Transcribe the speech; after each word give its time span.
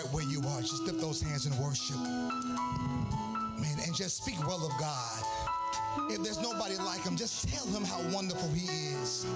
right 0.00 0.12
where 0.12 0.24
you 0.24 0.40
are, 0.48 0.60
just 0.60 0.82
lift 0.84 1.00
those 1.00 1.20
hands 1.20 1.46
and 1.46 1.54
worship. 1.58 1.96
Man, 1.96 3.76
and 3.84 3.94
just 3.94 4.16
speak 4.16 4.38
well 4.46 4.64
of 4.64 4.72
God. 4.80 5.22
If 6.08 6.22
there's 6.22 6.40
nobody 6.40 6.76
like 6.76 7.02
him, 7.02 7.16
just 7.16 7.48
tell 7.48 7.66
him 7.66 7.84
how 7.84 8.00
wonderful 8.14 8.48
he 8.50 8.66
is. 8.66 9.26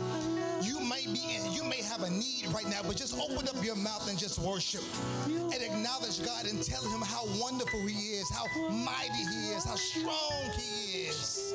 You 0.62 0.80
may 0.80 1.04
be 1.06 1.20
in, 1.36 1.52
you 1.52 1.64
may 1.64 1.82
have 1.82 2.02
a 2.02 2.10
need 2.10 2.46
right 2.54 2.66
now, 2.68 2.80
but 2.86 2.96
just 2.96 3.18
open 3.18 3.48
up 3.48 3.62
your 3.62 3.74
mouth 3.76 4.08
and 4.08 4.18
just 4.18 4.38
worship 4.38 4.82
and 5.26 5.54
acknowledge 5.54 6.24
God 6.24 6.46
and 6.46 6.62
tell 6.62 6.82
him 6.82 7.02
how 7.02 7.24
wonderful 7.38 7.80
he 7.86 8.14
is, 8.16 8.30
how 8.30 8.46
mighty 8.70 9.24
he 9.34 9.50
is, 9.52 9.64
how 9.64 9.76
strong 9.76 10.50
he 10.56 11.02
is. 11.08 11.52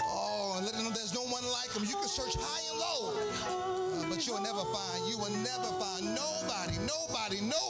Oh, 0.00 0.54
and 0.56 0.64
let 0.64 0.74
him 0.74 0.84
know 0.84 0.90
there's 0.90 1.14
no 1.14 1.22
one 1.22 1.44
like 1.52 1.72
him. 1.72 1.84
You 1.84 1.96
can 1.96 2.08
search 2.08 2.34
high 2.38 2.64
and 2.70 2.78
low, 2.80 4.08
but 4.08 4.26
you'll 4.26 4.40
never 4.40 4.64
find, 4.72 5.08
you 5.10 5.18
will 5.18 5.36
never 5.42 5.68
find 5.76 6.14
nobody, 6.14 6.78
nobody, 6.86 7.40
nobody 7.42 7.67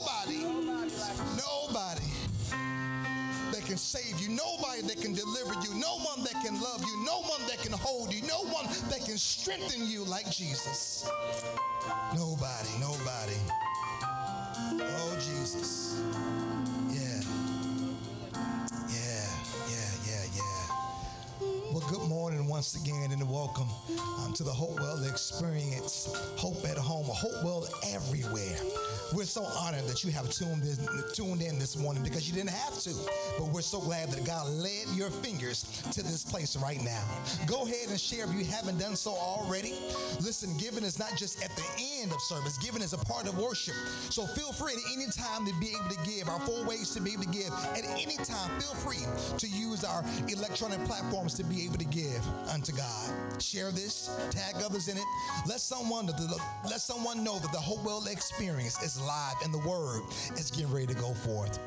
can 3.78 3.84
save 3.84 4.20
you, 4.20 4.28
nobody 4.28 4.82
that 4.82 5.00
can 5.00 5.14
deliver 5.14 5.54
you, 5.62 5.72
no 5.74 5.98
one 5.98 6.24
that 6.24 6.34
can 6.44 6.60
love 6.60 6.82
you, 6.84 7.04
no 7.04 7.22
one 7.22 7.40
that 7.46 7.58
can 7.62 7.70
hold 7.72 8.12
you, 8.12 8.20
no 8.22 8.42
one 8.50 8.66
that 8.88 9.04
can 9.04 9.16
strengthen 9.16 9.86
you 9.86 10.02
like 10.04 10.28
Jesus. 10.30 11.08
Nobody, 12.12 12.70
nobody. 12.80 13.38
Oh, 14.82 15.14
Jesus. 15.20 16.02
Yeah. 16.90 17.22
Yeah, 18.88 19.28
yeah, 19.70 19.90
yeah, 20.06 20.24
yeah. 20.34 20.58
Well, 21.72 21.86
good 21.88 22.08
morning 22.08 22.48
once 22.48 22.74
again 22.74 23.12
and 23.12 23.30
welcome 23.30 23.68
um, 24.18 24.32
to 24.32 24.42
the 24.42 24.50
Hopewell 24.50 25.04
Experience. 25.04 26.08
Hope 26.36 26.64
at 26.64 26.78
home, 26.78 27.06
Hopewell 27.06 27.68
everywhere. 27.92 28.56
We're 29.14 29.24
so 29.24 29.44
honored 29.44 29.84
that 29.84 30.02
you 30.02 30.10
have 30.10 30.28
tuned 30.30 30.64
in, 30.64 30.76
tuned 31.14 31.42
in 31.42 31.58
this 31.58 31.76
morning 31.76 32.02
because 32.02 32.28
you 32.28 32.34
didn't 32.34 32.50
have 32.50 32.78
to, 32.80 32.90
but 33.36 33.48
we're 33.48 33.60
so 33.60 33.80
glad 33.80 34.10
that 34.10 34.24
God 34.24 34.48
led 34.48 34.86
your 34.94 35.10
fingers 35.10 35.64
to 35.92 36.02
this 36.02 36.24
place 36.24 36.56
right 36.56 36.82
now. 36.82 37.04
Go 37.46 37.66
ahead 37.66 37.88
and 37.88 38.00
share 38.00 38.24
if 38.24 38.32
you 38.34 38.44
haven't 38.44 38.78
done 38.78 38.96
so 38.96 39.12
already. 39.12 39.74
Listen, 40.20 40.56
giving 40.58 40.84
is 40.84 40.98
not 40.98 41.16
just 41.16 41.42
at 41.42 41.54
the 41.56 41.64
end 42.00 42.12
of 42.12 42.20
service, 42.20 42.56
giving 42.58 42.82
is 42.82 42.92
a 42.92 42.98
part 42.98 43.28
of 43.28 43.38
worship. 43.38 43.74
So 44.10 44.26
feel 44.26 44.52
free 44.52 44.72
at 44.72 44.92
any 44.92 45.06
time 45.10 45.46
to 45.46 45.54
be 45.60 45.70
able 45.70 45.88
to 45.90 46.10
give. 46.10 46.28
Our 46.28 46.40
four 46.40 46.64
ways 46.64 46.90
to 46.94 47.00
be 47.00 47.12
able 47.12 47.24
to 47.24 47.28
give. 47.28 47.52
At 47.76 47.84
any 47.84 48.16
time, 48.16 48.50
feel 48.60 48.74
free 48.74 49.04
to 49.36 49.46
use 49.46 49.84
our 49.84 50.04
electronic 50.28 50.84
platforms 50.84 51.34
to 51.34 51.44
be 51.44 51.64
able 51.64 51.78
to 51.78 51.84
give 51.84 52.22
unto 52.48 52.72
God. 52.72 53.42
Share 53.42 53.70
this, 53.70 54.10
tag 54.30 54.56
others 54.64 54.88
in 54.88 54.96
it. 54.96 55.05
Let 55.46 55.61
someone 55.61 56.06
let 56.64 56.80
someone 56.80 57.24
know 57.24 57.38
that 57.38 57.52
the 57.52 57.58
Hopewell 57.58 58.06
experience 58.06 58.83
is 58.83 59.00
live 59.00 59.36
and 59.44 59.52
the 59.52 59.68
word 59.68 60.02
is 60.36 60.50
getting 60.50 60.72
ready 60.72 60.86
to 60.86 60.94
go 60.94 61.14
forth. 61.14 61.58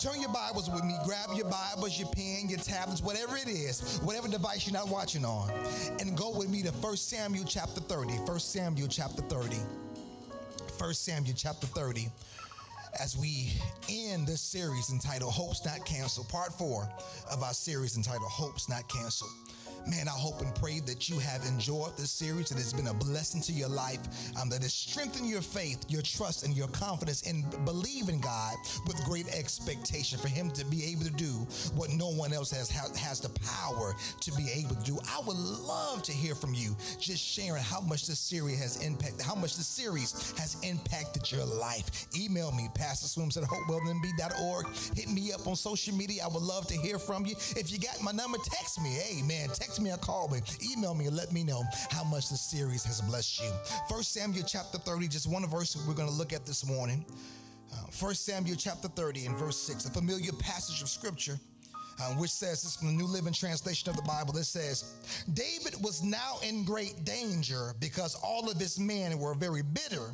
Turn 0.00 0.20
your 0.20 0.32
Bibles 0.32 0.70
with 0.70 0.84
me. 0.84 0.96
Grab 1.04 1.30
your 1.34 1.48
Bibles, 1.48 1.98
your 1.98 2.08
pen, 2.08 2.48
your 2.48 2.58
tablets, 2.58 3.00
whatever 3.00 3.36
it 3.36 3.48
is, 3.48 3.98
whatever 4.02 4.28
device 4.28 4.66
you're 4.66 4.78
not 4.78 4.88
watching 4.88 5.24
on, 5.24 5.50
and 6.00 6.16
go 6.16 6.36
with 6.36 6.48
me 6.48 6.62
to 6.62 6.70
1 6.70 6.96
Samuel 6.96 7.44
chapter 7.46 7.80
30. 7.80 8.12
1 8.12 8.40
Samuel 8.40 8.88
chapter 8.88 9.22
30. 9.22 9.56
1 10.78 10.94
Samuel 10.94 11.34
chapter 11.36 11.66
30 11.68 12.08
as 13.00 13.16
we 13.16 13.52
end 13.90 14.26
this 14.26 14.40
series 14.40 14.90
entitled 14.90 15.32
Hopes 15.32 15.64
Not 15.64 15.84
Canceled, 15.84 16.28
part 16.28 16.52
four 16.52 16.88
of 17.30 17.42
our 17.42 17.52
series 17.52 17.96
entitled 17.96 18.30
Hopes 18.30 18.68
Not 18.68 18.88
Canceled. 18.88 19.30
Man, 19.86 20.08
I 20.08 20.12
hope 20.12 20.40
and 20.40 20.54
pray 20.54 20.80
that 20.80 21.10
you 21.10 21.18
have 21.18 21.44
enjoyed 21.44 21.94
this 21.98 22.10
series 22.10 22.50
and 22.50 22.58
it's 22.58 22.72
been 22.72 22.86
a 22.86 22.94
blessing 22.94 23.42
to 23.42 23.52
your 23.52 23.68
life, 23.68 24.00
um, 24.40 24.48
that 24.48 24.62
has 24.62 24.72
strengthened 24.72 25.28
your 25.28 25.42
faith, 25.42 25.84
your 25.88 26.00
trust, 26.00 26.42
and 26.42 26.56
your 26.56 26.68
confidence 26.68 27.22
in 27.22 27.44
believing 27.66 28.18
God 28.18 28.54
with 28.86 28.96
great 29.04 29.28
expectation 29.28 30.18
for 30.18 30.28
Him 30.28 30.50
to 30.52 30.64
be 30.64 30.84
able 30.86 31.04
to 31.04 31.10
do 31.10 31.46
what 31.74 31.90
no 31.90 32.08
one 32.08 32.32
else 32.32 32.50
has, 32.50 32.70
has 32.70 33.20
the 33.20 33.28
power 33.40 33.94
to 34.20 34.32
be 34.32 34.48
able 34.54 34.74
to 34.74 34.84
do. 34.84 34.98
I 35.10 35.20
would 35.26 35.36
love 35.36 36.02
to 36.04 36.12
hear 36.12 36.34
from 36.34 36.54
you, 36.54 36.74
just 36.98 37.22
sharing 37.22 37.62
how 37.62 37.80
much 37.80 38.06
this 38.06 38.18
series 38.18 38.58
has 38.60 38.82
impacted, 38.82 39.20
how 39.20 39.34
much 39.34 39.56
the 39.56 39.64
series 39.64 40.32
has 40.38 40.56
impacted 40.62 41.30
your 41.30 41.44
life. 41.44 42.06
Email 42.18 42.52
me, 42.52 42.68
pastorswims 42.74 43.36
at 43.36 43.44
hopewellnb.org. 43.44 44.66
Hit 44.96 45.10
me 45.10 45.32
up 45.32 45.46
on 45.46 45.56
social 45.56 45.94
media. 45.94 46.22
I 46.24 46.28
would 46.28 46.42
love 46.42 46.66
to 46.68 46.74
hear 46.74 46.98
from 46.98 47.26
you. 47.26 47.34
If 47.54 47.70
you 47.70 47.78
got 47.78 48.02
my 48.02 48.12
number, 48.12 48.38
text 48.38 48.80
me. 48.80 48.90
Hey, 48.90 49.20
man, 49.22 49.48
text 49.48 49.73
me 49.80 49.90
or 49.90 49.96
call 49.96 50.28
me, 50.28 50.40
email 50.72 50.94
me, 50.94 51.06
and 51.06 51.16
let 51.16 51.32
me 51.32 51.44
know 51.44 51.62
how 51.90 52.04
much 52.04 52.28
the 52.28 52.36
series 52.36 52.84
has 52.84 53.00
blessed 53.00 53.42
you. 53.42 53.50
First 53.88 54.12
Samuel 54.12 54.44
chapter 54.46 54.78
30, 54.78 55.08
just 55.08 55.30
one 55.30 55.46
verse 55.46 55.76
we're 55.86 55.94
going 55.94 56.08
to 56.08 56.14
look 56.14 56.32
at 56.32 56.46
this 56.46 56.66
morning. 56.66 57.04
Uh, 57.72 57.86
First 57.90 58.24
Samuel 58.24 58.56
chapter 58.56 58.88
30 58.88 59.26
and 59.26 59.36
verse 59.36 59.56
6, 59.56 59.86
a 59.86 59.90
familiar 59.90 60.32
passage 60.32 60.82
of 60.82 60.88
scripture. 60.88 61.38
Uh, 62.00 62.12
which 62.14 62.32
says 62.32 62.64
this 62.64 62.74
from 62.74 62.88
the 62.88 62.92
New 62.92 63.06
Living 63.06 63.32
Translation 63.32 63.88
of 63.88 63.94
the 63.94 64.02
Bible. 64.02 64.36
It 64.36 64.42
says, 64.42 64.94
David 65.32 65.80
was 65.80 66.02
now 66.02 66.38
in 66.42 66.64
great 66.64 67.04
danger 67.04 67.72
because 67.78 68.16
all 68.16 68.50
of 68.50 68.58
his 68.58 68.80
men 68.80 69.16
were 69.16 69.32
very 69.36 69.62
bitter 69.62 70.10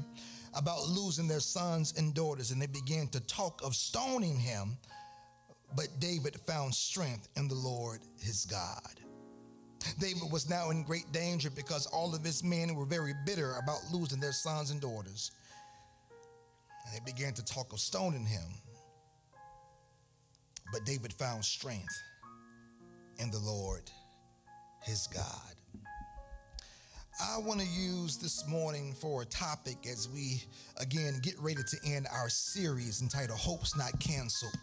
about 0.54 0.86
losing 0.88 1.26
their 1.26 1.40
sons 1.40 1.94
and 1.96 2.12
daughters, 2.12 2.50
and 2.50 2.60
they 2.60 2.66
began 2.66 3.08
to 3.08 3.20
talk 3.20 3.62
of 3.64 3.74
stoning 3.74 4.38
him. 4.38 4.76
But 5.74 5.88
David 6.00 6.36
found 6.46 6.74
strength 6.74 7.28
in 7.36 7.48
the 7.48 7.54
Lord 7.54 8.00
his 8.20 8.44
God. 8.44 9.00
David 9.98 10.30
was 10.30 10.48
now 10.48 10.70
in 10.70 10.82
great 10.82 11.10
danger 11.12 11.50
because 11.50 11.86
all 11.86 12.14
of 12.14 12.24
his 12.24 12.42
men 12.42 12.74
were 12.74 12.84
very 12.84 13.14
bitter 13.26 13.54
about 13.62 13.78
losing 13.92 14.20
their 14.20 14.32
sons 14.32 14.70
and 14.70 14.80
daughters. 14.80 15.30
And 16.84 16.94
they 16.94 17.12
began 17.12 17.32
to 17.34 17.44
talk 17.44 17.72
of 17.72 17.80
stoning 17.80 18.26
him. 18.26 18.48
But 20.72 20.84
David 20.84 21.12
found 21.12 21.44
strength 21.44 21.94
in 23.18 23.30
the 23.30 23.38
Lord, 23.38 23.90
his 24.82 25.06
God. 25.08 25.54
I 27.22 27.36
want 27.38 27.60
to 27.60 27.66
use 27.66 28.16
this 28.16 28.48
morning 28.48 28.94
for 28.94 29.20
a 29.20 29.26
topic 29.26 29.86
as 29.86 30.08
we 30.08 30.42
again 30.78 31.18
get 31.22 31.38
ready 31.38 31.62
to 31.62 31.76
end 31.84 32.06
our 32.10 32.30
series 32.30 33.02
entitled 33.02 33.38
Hopes 33.38 33.76
Not 33.76 33.98
Canceled. 34.00 34.54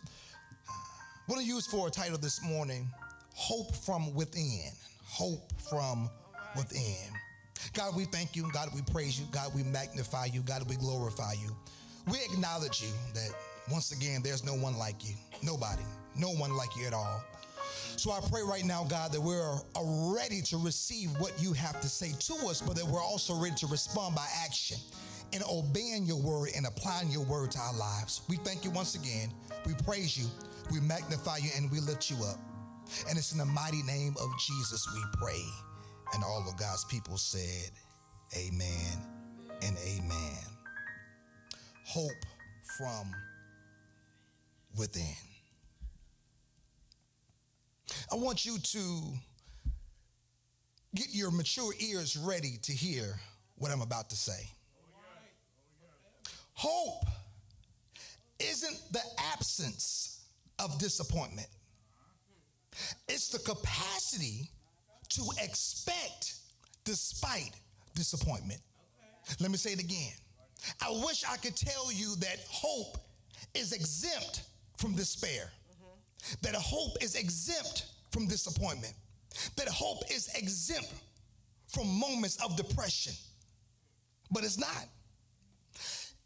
I 0.68 1.32
want 1.32 1.42
to 1.42 1.48
use 1.48 1.68
for 1.68 1.88
a 1.88 1.92
title 1.92 2.18
this 2.18 2.42
morning 2.44 2.90
Hope 3.36 3.76
from 3.76 4.16
Within 4.16 4.72
hope 5.18 5.52
from 5.60 6.10
within. 6.56 7.10
God, 7.74 7.96
we 7.96 8.06
thank 8.06 8.36
you. 8.36 8.48
God, 8.54 8.70
we 8.76 8.82
praise 8.84 9.20
you. 9.20 9.26
God, 9.32 9.52
we 9.56 9.64
magnify 9.64 10.26
you. 10.26 10.42
God, 10.42 10.70
we 10.70 10.76
glorify 10.76 11.34
you. 11.34 11.56
We 12.12 12.20
acknowledge 12.32 12.84
you 12.84 12.92
that 13.16 13.32
once 13.72 13.92
again, 13.92 14.22
there's 14.24 14.46
no 14.46 14.54
one 14.54 14.78
like 14.78 15.04
you. 15.04 15.16
Nobody. 15.42 15.82
No 16.16 16.30
one 16.30 16.56
like 16.56 16.70
you 16.78 16.86
at 16.86 16.94
all. 16.94 17.24
So 17.96 18.12
I 18.12 18.20
pray 18.30 18.42
right 18.44 18.64
now, 18.64 18.84
God, 18.84 19.12
that 19.12 19.20
we're 19.20 19.56
ready 20.16 20.42
to 20.44 20.58
receive 20.58 21.10
what 21.18 21.34
you 21.40 21.52
have 21.54 21.82
to 21.82 21.90
say 21.90 22.12
to 22.20 22.48
us, 22.48 22.62
but 22.62 22.76
that 22.76 22.86
we're 22.86 23.02
also 23.02 23.34
ready 23.36 23.56
to 23.56 23.68
respond 23.68 24.14
by 24.14 24.28
action 24.46 24.78
and 25.34 25.44
obeying 25.52 26.06
your 26.06 26.22
word 26.22 26.50
and 26.56 26.68
applying 26.68 27.10
your 27.10 27.26
word 27.26 27.50
to 27.52 27.60
our 27.60 27.74
lives. 27.74 28.22
We 28.30 28.36
thank 28.38 28.64
you 28.64 28.70
once 28.70 28.94
again. 28.94 29.32
We 29.66 29.74
praise 29.84 30.16
you, 30.16 30.28
we 30.72 30.80
magnify 30.80 31.38
you, 31.38 31.50
and 31.58 31.72
we 31.72 31.80
lift 31.80 32.12
you 32.12 32.18
up. 32.24 32.38
And 33.10 33.18
it's 33.18 33.32
in 33.32 33.38
the 33.38 33.46
mighty 33.46 33.84
name 33.84 34.16
of 34.20 34.30
Jesus 34.40 34.88
we 34.94 35.02
pray. 35.20 35.44
And 36.14 36.24
all 36.24 36.46
of 36.48 36.58
God's 36.58 36.86
people 36.86 37.18
said, 37.18 37.72
Amen 38.36 39.02
and 39.62 39.78
amen. 39.86 40.38
Hope 41.86 42.26
from 42.78 43.12
within. 44.78 45.16
I 48.12 48.16
want 48.16 48.46
you 48.46 48.58
to 48.58 49.14
get 50.96 51.08
your 51.12 51.32
mature 51.32 51.74
ears 51.80 52.18
ready 52.18 52.58
to 52.64 52.74
hear 52.74 53.20
what 53.58 53.72
I'm 53.72 53.82
about 53.82 54.10
to 54.10 54.16
say. 54.16 54.50
Hope 56.54 57.06
isn't 58.40 58.80
the 58.92 59.02
absence 59.34 60.26
of 60.60 60.78
disappointment. 60.80 61.48
It's 63.08 63.30
the 63.30 63.40
capacity 63.40 64.50
to 65.10 65.24
expect 65.42 66.36
despite 66.84 67.52
disappointment. 67.96 68.62
Let 69.40 69.52
me 69.52 69.58
say 69.58 69.72
it 69.72 69.80
again. 69.80 70.14
I 70.82 70.90
wish 71.06 71.24
I 71.30 71.38
could 71.38 71.56
tell 71.56 71.92
you 71.92 72.16
that 72.18 72.40
hope 72.50 72.98
is 73.54 73.74
exempt 73.74 74.44
from 74.78 74.96
despair, 74.96 75.52
that 76.42 76.56
hope 76.56 77.02
is 77.02 77.16
exempt 77.16 77.86
from 78.12 78.28
disappointment, 78.28 78.94
that 79.56 79.68
hope 79.68 80.04
is 80.10 80.30
exempt 80.36 80.94
from 81.68 81.88
moments 81.88 82.38
of 82.44 82.56
depression. 82.56 83.14
But 84.32 84.44
it's 84.44 84.58
not. 84.58 84.86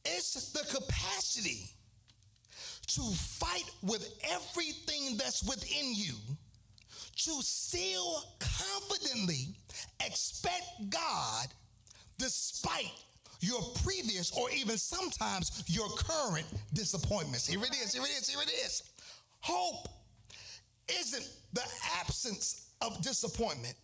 It's 0.06 0.52
the 0.52 0.66
capacity 0.74 1.70
to 2.88 3.02
fight 3.16 3.70
with 3.82 4.08
everything 4.24 5.18
that's 5.18 5.44
within 5.44 5.94
you 5.94 6.16
to 7.26 7.42
still 7.42 8.24
confidently 8.40 9.56
expect 10.06 10.90
God 10.90 11.48
despite 12.18 12.92
your 13.42 13.62
previous 13.84 14.32
or 14.38 14.50
even 14.52 14.78
sometimes 14.78 15.64
your 15.68 15.90
current 15.90 16.46
disappointments. 16.74 17.48
Here 17.48 17.60
it 17.64 17.76
is, 17.76 17.94
here 17.94 18.04
it 18.04 18.10
is, 18.10 18.30
here 18.30 18.42
it 18.42 18.52
is. 18.52 18.84
Hope 19.42 19.88
isn't 21.00 21.28
the 21.54 21.64
absence 22.00 22.70
of 22.82 23.02
disappointment. 23.02 23.76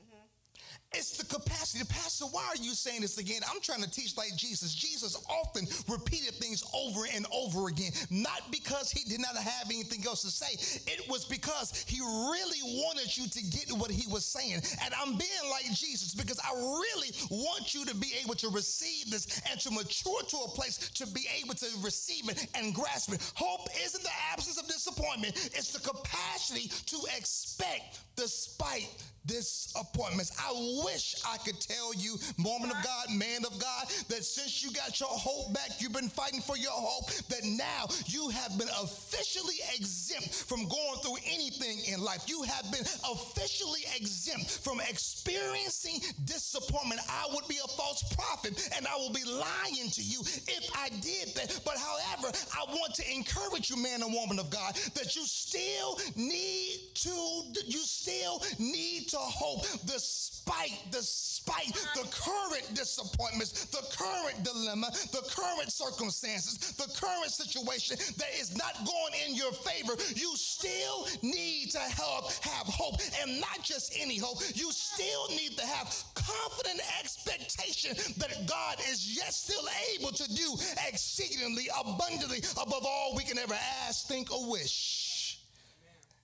It's 0.94 1.18
the 1.18 1.26
capacity. 1.26 1.84
The 1.84 1.94
Pastor, 1.94 2.26
why 2.26 2.46
are 2.48 2.56
you 2.56 2.74
saying 2.74 3.02
this 3.02 3.18
again? 3.18 3.42
I'm 3.52 3.60
trying 3.62 3.84
to 3.84 3.92
teach 3.92 4.16
like 4.16 4.36
Jesus. 4.38 4.74
Jesus 4.74 5.18
often 5.30 5.68
repeated 5.90 6.36
things 6.36 6.64
over 6.74 7.02
and 7.14 7.26
over 7.34 7.68
again, 7.68 7.92
not 8.10 8.52
because 8.52 8.90
he 8.90 9.04
did 9.04 9.20
not 9.20 9.36
have 9.36 9.68
anything 9.70 10.06
else 10.08 10.22
to 10.22 10.30
say. 10.30 10.56
It 10.92 11.10
was 11.10 11.26
because 11.26 11.84
he 11.88 12.00
really 12.00 12.62
wanted 12.64 13.16
you 13.18 13.28
to 13.28 13.44
get 13.44 13.72
what 13.78 13.92
he 13.92 14.12
was 14.12 14.26
saying. 14.26 14.62
And 14.84 14.94
I'm 14.94 15.18
being 15.18 15.46
like 15.52 15.66
Jesus 15.74 16.16
because 16.16 16.40
I 16.40 16.54
really 16.56 17.12
want 17.30 17.74
you 17.74 17.86
to 17.86 17.96
be 17.96 18.14
able 18.24 18.36
to 18.36 18.50
receive 18.50 19.12
this 19.12 19.42
and 19.52 19.60
to 19.62 19.72
mature 19.72 20.22
to 20.22 20.38
a 20.38 20.48
place 20.48 20.90
to 20.96 21.08
be 21.08 21.28
able 21.44 21.56
to 21.56 21.68
receive 21.82 22.30
it 22.30 22.48
and 22.56 22.74
grasp 22.74 23.12
it. 23.12 23.32
Hope 23.36 23.68
isn't 23.84 24.04
the 24.04 24.18
absence 24.32 24.58
of 24.58 24.68
disappointment, 24.68 25.36
it's 25.36 25.74
the 25.74 25.80
capacity 25.80 26.70
to 26.86 26.98
expect 27.18 28.00
despite 28.16 28.90
disappointments. 29.28 30.32
I 30.40 30.52
wish 30.84 31.16
I 31.26 31.38
could 31.38 31.60
tell 31.60 31.94
you, 31.94 32.18
woman 32.40 32.72
of 32.72 32.78
God, 32.84 33.16
man 33.16 33.46
of 33.46 33.60
God, 33.60 33.86
that 34.10 34.24
since 34.24 34.64
you 34.64 34.72
got 34.72 35.00
your 35.00 35.10
hope 35.10 35.54
back, 35.54 35.80
you've 35.80 35.94
been 35.94 36.10
fighting 36.10 36.42
for 36.42 36.58
your 36.58 36.72
hope, 36.72 37.12
that 37.30 37.44
now 37.44 37.86
you 38.08 38.30
have 38.30 38.58
been 38.58 38.70
officially 38.82 39.60
exempt 39.76 40.34
from 40.34 40.68
going 40.68 41.00
through 41.04 41.18
anything 41.32 41.80
in 41.94 42.02
life. 42.04 42.24
You 42.28 42.44
have 42.44 42.72
been 42.72 42.86
officially 43.12 43.82
exempt 43.96 44.50
from 44.50 44.80
experiencing 44.80 46.02
disappointment. 46.26 47.02
I 47.10 47.28
would 47.34 47.48
be 47.48 47.60
a 47.64 47.68
false 47.68 48.04
prophet 48.16 48.70
and 48.76 48.88
I 48.88 48.96
will 48.96 49.14
be 49.14 49.24
lying 49.24 49.90
to 49.92 50.02
you 50.02 50.22
if 50.22 50.70
I 50.76 50.90
did 50.90 51.36
that. 51.36 51.60
But 51.66 51.76
however, 51.78 52.32
I 52.56 52.64
want 52.72 52.96
to 52.96 53.04
encourage 53.14 53.70
you, 53.70 53.78
man 53.78 54.02
and 54.02 54.14
woman 54.14 54.40
of 54.40 54.50
God, 54.50 54.76
that 54.96 55.16
you 55.16 55.24
still 55.26 56.00
need 56.16 56.80
to, 56.96 57.44
you 57.66 57.80
still 57.80 58.42
need 58.60 59.10
to 59.10 59.17
to 59.18 59.24
hope 59.24 59.66
despite, 59.86 60.78
despite 60.92 61.74
the 61.96 62.06
current 62.12 62.68
disappointments, 62.76 63.66
the 63.66 63.84
current 63.98 64.44
dilemma, 64.44 64.92
the 65.12 65.26
current 65.34 65.72
circumstances, 65.72 66.58
the 66.78 66.88
current 67.02 67.32
situation 67.32 67.98
that 68.18 68.30
is 68.40 68.56
not 68.56 68.76
going 68.86 69.14
in 69.28 69.36
your 69.36 69.52
favor. 69.52 69.94
You 70.16 70.36
still 70.36 71.08
need 71.24 71.72
to 71.72 71.80
help 71.80 72.32
have 72.44 72.68
hope 72.68 73.02
and 73.22 73.42
not 73.42 73.64
just 73.64 73.98
any 74.00 74.18
hope. 74.18 74.38
You 74.54 74.72
still 74.72 75.28
need 75.30 75.58
to 75.58 75.66
have 75.66 75.88
confident 76.14 76.82
expectation 77.00 77.96
that 78.18 78.48
God 78.48 78.78
is 78.92 79.18
yet 79.18 79.34
still 79.34 79.66
able 79.96 80.12
to 80.12 80.30
do 80.34 80.58
exceedingly 80.88 81.68
abundantly 81.80 82.44
above 82.62 82.86
all 82.86 83.14
we 83.16 83.24
can 83.24 83.40
ever 83.40 83.56
ask, 83.88 84.08
think, 84.08 84.32
or 84.32 84.52
wish. 84.52 85.07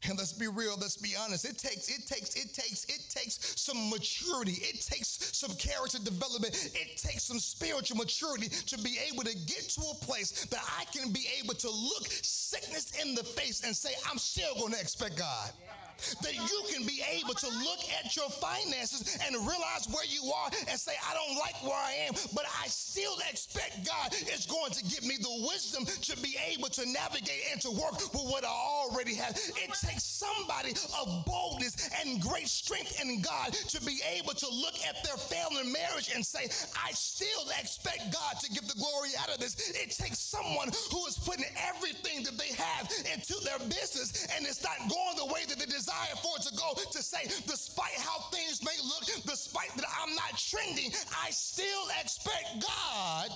And 0.09 0.17
let's 0.17 0.33
be 0.33 0.47
real, 0.47 0.75
let's 0.79 0.97
be 0.97 1.15
honest. 1.15 1.45
It 1.45 1.57
takes, 1.57 1.87
it 1.89 2.05
takes, 2.07 2.35
it 2.35 2.53
takes, 2.53 2.85
it 2.85 3.09
takes 3.09 3.39
some 3.59 3.89
maturity. 3.89 4.53
It 4.61 4.81
takes 4.81 5.31
some 5.31 5.55
character 5.55 5.99
development. 5.99 6.53
It 6.75 6.97
takes 6.97 7.23
some 7.23 7.39
spiritual 7.39 7.97
maturity 7.97 8.49
to 8.49 8.77
be 8.79 8.97
able 9.11 9.23
to 9.23 9.35
get 9.35 9.69
to 9.69 9.81
a 9.81 9.95
place 10.05 10.45
that 10.45 10.61
I 10.77 10.85
can 10.85 11.11
be 11.11 11.27
able 11.41 11.53
to 11.55 11.69
look 11.69 12.07
sickness 12.09 12.91
in 13.01 13.15
the 13.15 13.23
face 13.23 13.63
and 13.63 13.75
say, 13.75 13.91
I'm 14.09 14.17
still 14.17 14.53
going 14.55 14.73
to 14.73 14.79
expect 14.79 15.17
God. 15.17 15.51
Yeah 15.63 15.82
that 16.21 16.35
you 16.35 16.59
can 16.71 16.85
be 16.85 17.01
able 17.11 17.33
to 17.33 17.47
look 17.47 17.79
at 17.99 18.15
your 18.15 18.29
finances 18.29 19.17
and 19.25 19.35
realize 19.35 19.87
where 19.91 20.05
you 20.05 20.31
are 20.31 20.49
and 20.69 20.79
say, 20.79 20.93
I 21.09 21.13
don't 21.13 21.37
like 21.37 21.55
where 21.63 21.77
I 21.77 22.07
am, 22.07 22.13
but 22.33 22.45
I 22.61 22.67
still 22.67 23.15
expect 23.29 23.85
God 23.85 24.13
is 24.33 24.45
going 24.45 24.71
to 24.71 24.83
give 24.83 25.05
me 25.05 25.17
the 25.17 25.47
wisdom 25.47 25.85
to 25.85 26.17
be 26.21 26.35
able 26.51 26.69
to 26.69 26.85
navigate 26.89 27.43
and 27.51 27.61
to 27.61 27.71
work 27.71 27.99
with 28.13 28.25
what 28.27 28.43
I 28.43 28.49
already 28.49 29.15
have. 29.15 29.35
It 29.35 29.71
takes 29.81 30.03
somebody 30.03 30.73
of 30.99 31.25
boldness 31.25 31.89
and 32.01 32.21
great 32.21 32.47
strength 32.47 32.99
in 33.01 33.21
God 33.21 33.53
to 33.53 33.81
be 33.85 33.99
able 34.17 34.33
to 34.33 34.49
look 34.49 34.75
at 34.87 35.03
their 35.03 35.17
failing 35.17 35.71
marriage 35.71 36.11
and 36.13 36.25
say, 36.25 36.49
I 36.75 36.91
still 36.91 37.47
expect 37.59 38.11
God 38.11 38.39
to 38.41 38.49
give 38.51 38.67
the 38.67 38.75
glory 38.75 39.11
out 39.21 39.29
of 39.29 39.39
this. 39.39 39.55
It 39.71 39.91
takes 39.91 40.19
someone 40.19 40.69
who 40.91 41.05
is 41.05 41.17
putting 41.17 41.45
everything 41.69 42.23
that 42.23 42.37
they 42.37 42.53
have 42.57 42.89
into 43.13 43.35
their 43.43 43.59
business 43.69 44.27
and 44.35 44.45
it's 44.45 44.63
not 44.63 44.77
going 44.89 45.15
the 45.17 45.31
way 45.33 45.45
that 45.47 45.59
they 45.59 45.65
desire 45.65 45.92
desire 45.93 46.15
for 46.15 46.37
it 46.37 46.43
to 46.43 46.55
go 46.55 46.73
to 46.91 47.03
say, 47.03 47.23
despite 47.47 47.93
how 47.97 48.19
things 48.31 48.63
may 48.63 48.75
look, 48.83 49.05
despite 49.25 49.73
that 49.75 49.85
I'm 50.01 50.15
not 50.15 50.37
trending, 50.37 50.91
I 51.23 51.29
still 51.31 51.87
expect 52.01 52.61
God 52.61 53.31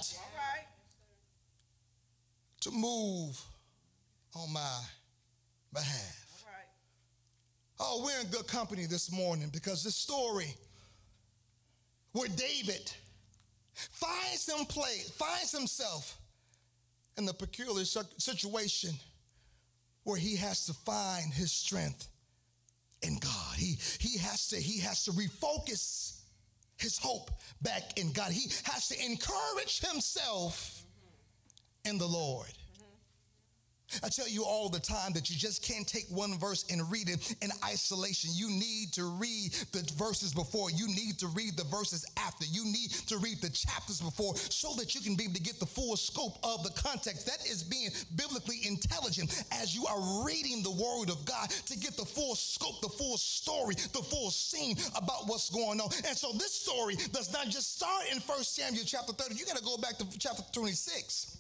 to 2.62 2.72
move 2.72 3.42
on 4.36 4.54
my 4.54 4.80
behalf. 5.74 6.24
Oh, 7.80 8.04
we're 8.04 8.20
in 8.22 8.28
good 8.28 8.48
company 8.48 8.86
this 8.88 9.12
morning 9.12 9.50
because 9.54 9.84
this 9.84 9.96
story 9.96 10.56
where 12.14 12.30
David 12.30 12.92
finds 13.74 14.50
him 14.50 14.66
play, 14.66 14.98
finds 15.14 15.52
himself 15.52 16.18
in 17.18 17.26
the 17.26 17.34
peculiar 17.34 17.86
situation 17.86 18.92
where 20.04 20.18
he 20.18 20.36
has 20.38 20.66
to 20.66 20.74
find 20.74 21.32
his 21.32 21.52
strength 21.52 22.08
in 23.02 23.18
God. 23.20 23.56
He, 23.56 23.78
he, 24.00 24.18
has 24.20 24.48
to, 24.50 24.58
he 24.58 24.80
has 24.82 25.04
to 25.06 25.12
refocus 25.12 26.22
his 26.78 26.98
hope 26.98 27.32
back 27.62 27.98
in 27.98 28.12
God. 28.12 28.32
He 28.32 28.50
has 28.64 28.88
to 28.90 29.06
encourage 29.06 29.80
himself 29.82 30.84
in 31.86 31.98
the 31.98 32.08
Lord. 32.08 32.52
I 34.04 34.10
tell 34.10 34.28
you 34.28 34.44
all 34.44 34.70
the 34.70 34.80
time 34.80 35.14
that 35.14 35.30
you 35.30 35.36
just 35.36 35.64
can't 35.64 35.88
take 35.88 36.06
one 36.10 36.38
verse 36.38 36.66
and 36.70 36.82
read 36.92 37.10
it 37.10 37.36
in 37.42 37.50
isolation. 37.66 38.32
You 38.34 38.50
need 38.50 38.94
to 38.94 39.06
read 39.06 39.54
the 39.72 39.90
verses 39.98 40.34
before. 40.34 40.70
You 40.72 40.88
need 40.88 41.20
to 41.20 41.28
read 41.28 41.56
the 41.56 41.64
verses 41.66 42.06
after. 42.18 42.46
You 42.46 42.66
need 42.66 42.92
to 43.08 43.18
read 43.18 43.42
the 43.42 43.50
chapters 43.50 44.02
before 44.02 44.36
so 44.36 44.74
that 44.76 44.94
you 44.94 45.02
can 45.02 45.16
be 45.16 45.24
able 45.26 45.36
to 45.36 45.42
get 45.42 45.60
the 45.60 45.66
full 45.66 45.96
scope 45.96 46.38
of 46.44 46.64
the 46.64 46.72
context. 46.82 47.26
That 47.26 47.46
is 47.50 47.64
being 47.64 47.90
biblically 48.16 48.60
intelligent 48.68 49.44
as 49.52 49.76
you 49.76 49.86
are 49.88 50.26
reading 50.26 50.64
the 50.64 50.72
word 50.72 51.10
of 51.10 51.24
God 51.26 51.50
to 51.50 51.78
get 51.78 51.96
the 51.96 52.06
full 52.06 52.36
scope, 52.36 52.82
the 52.82 52.90
full 52.90 53.18
story, 53.18 53.76
the 53.76 54.04
full 54.04 54.32
scene 54.32 54.76
about 54.96 55.28
what's 55.28 55.50
going 55.50 55.80
on. 55.80 55.90
And 56.08 56.18
so 56.18 56.32
this 56.34 56.54
story 56.54 56.96
does 57.14 57.32
not 57.32 57.48
just 57.48 57.76
start 57.78 58.04
in 58.12 58.20
1 58.20 58.44
Samuel 58.44 58.84
chapter 58.86 59.14
30. 59.14 59.36
You 59.36 59.46
got 59.46 59.58
to 59.58 59.64
go 59.64 59.78
back 59.78 59.98
to 59.98 60.06
chapter 60.20 60.44
26 60.52 61.38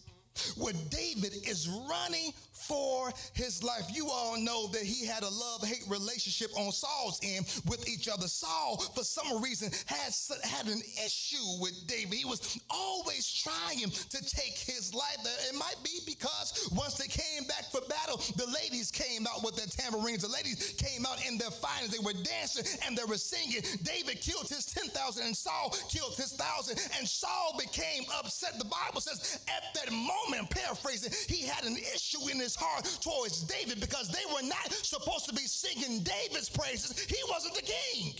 where 0.57 0.73
David 0.89 1.33
is 1.47 1.67
running 1.89 2.31
for 2.57 3.11
his 3.33 3.63
life. 3.63 3.85
You 3.93 4.09
all 4.09 4.39
know 4.39 4.67
that 4.67 4.83
he 4.83 5.05
had 5.05 5.23
a 5.23 5.29
love 5.29 5.65
hate 5.65 5.83
relationship 5.87 6.49
on 6.57 6.71
Saul's 6.71 7.19
end 7.23 7.45
with 7.67 7.87
each 7.87 8.07
other. 8.07 8.27
Saul, 8.27 8.77
for 8.77 9.03
some 9.03 9.41
reason, 9.41 9.71
had, 9.85 10.13
had 10.43 10.67
an 10.67 10.81
issue 11.05 11.61
with 11.61 11.87
David. 11.87 12.13
He 12.13 12.25
was 12.25 12.59
always 12.69 13.31
trying 13.31 13.89
to 13.89 14.25
take 14.25 14.57
his 14.57 14.93
life. 14.93 15.17
It 15.49 15.55
might 15.55 15.77
be 15.83 15.99
because 16.05 16.69
once 16.75 16.95
they 16.95 17.07
came 17.07 17.43
back 17.47 17.65
for 17.71 17.81
battle, 17.87 18.17
the 18.35 18.47
ladies 18.47 18.91
came 18.91 19.27
out 19.27 19.43
with 19.43 19.55
their 19.55 19.67
tambourines. 19.67 20.21
The 20.23 20.33
ladies 20.33 20.73
came 20.77 21.05
out 21.05 21.25
in 21.27 21.37
their 21.37 21.51
finest. 21.51 21.91
They 21.91 22.03
were 22.03 22.13
dancing 22.13 22.65
and 22.85 22.97
they 22.97 23.03
were 23.03 23.17
singing. 23.17 23.61
David 23.83 24.21
killed 24.21 24.49
his 24.49 24.65
10,000 24.65 25.25
and 25.25 25.35
Saul 25.35 25.75
killed 25.89 26.15
his 26.15 26.33
1,000. 26.37 26.79
And 26.97 27.07
Saul 27.07 27.55
became 27.59 28.03
upset. 28.19 28.57
The 28.57 28.65
Bible 28.65 29.01
says 29.01 29.39
at 29.47 29.73
that 29.75 29.91
moment, 29.91 30.49
paraphrasing, 30.49 31.13
he 31.27 31.45
had 31.45 31.63
an 31.63 31.77
issue 31.77 32.29
in 32.31 32.39
his 32.39 32.46
heart 32.55 32.85
towards 33.01 33.43
David 33.43 33.79
because 33.79 34.09
they 34.09 34.23
were 34.33 34.47
not 34.47 34.71
supposed 34.71 35.27
to 35.27 35.33
be 35.33 35.41
singing 35.41 36.03
David's 36.03 36.49
praises. 36.49 36.99
He 36.99 37.17
wasn't 37.29 37.55
the 37.55 37.61
king. 37.61 38.13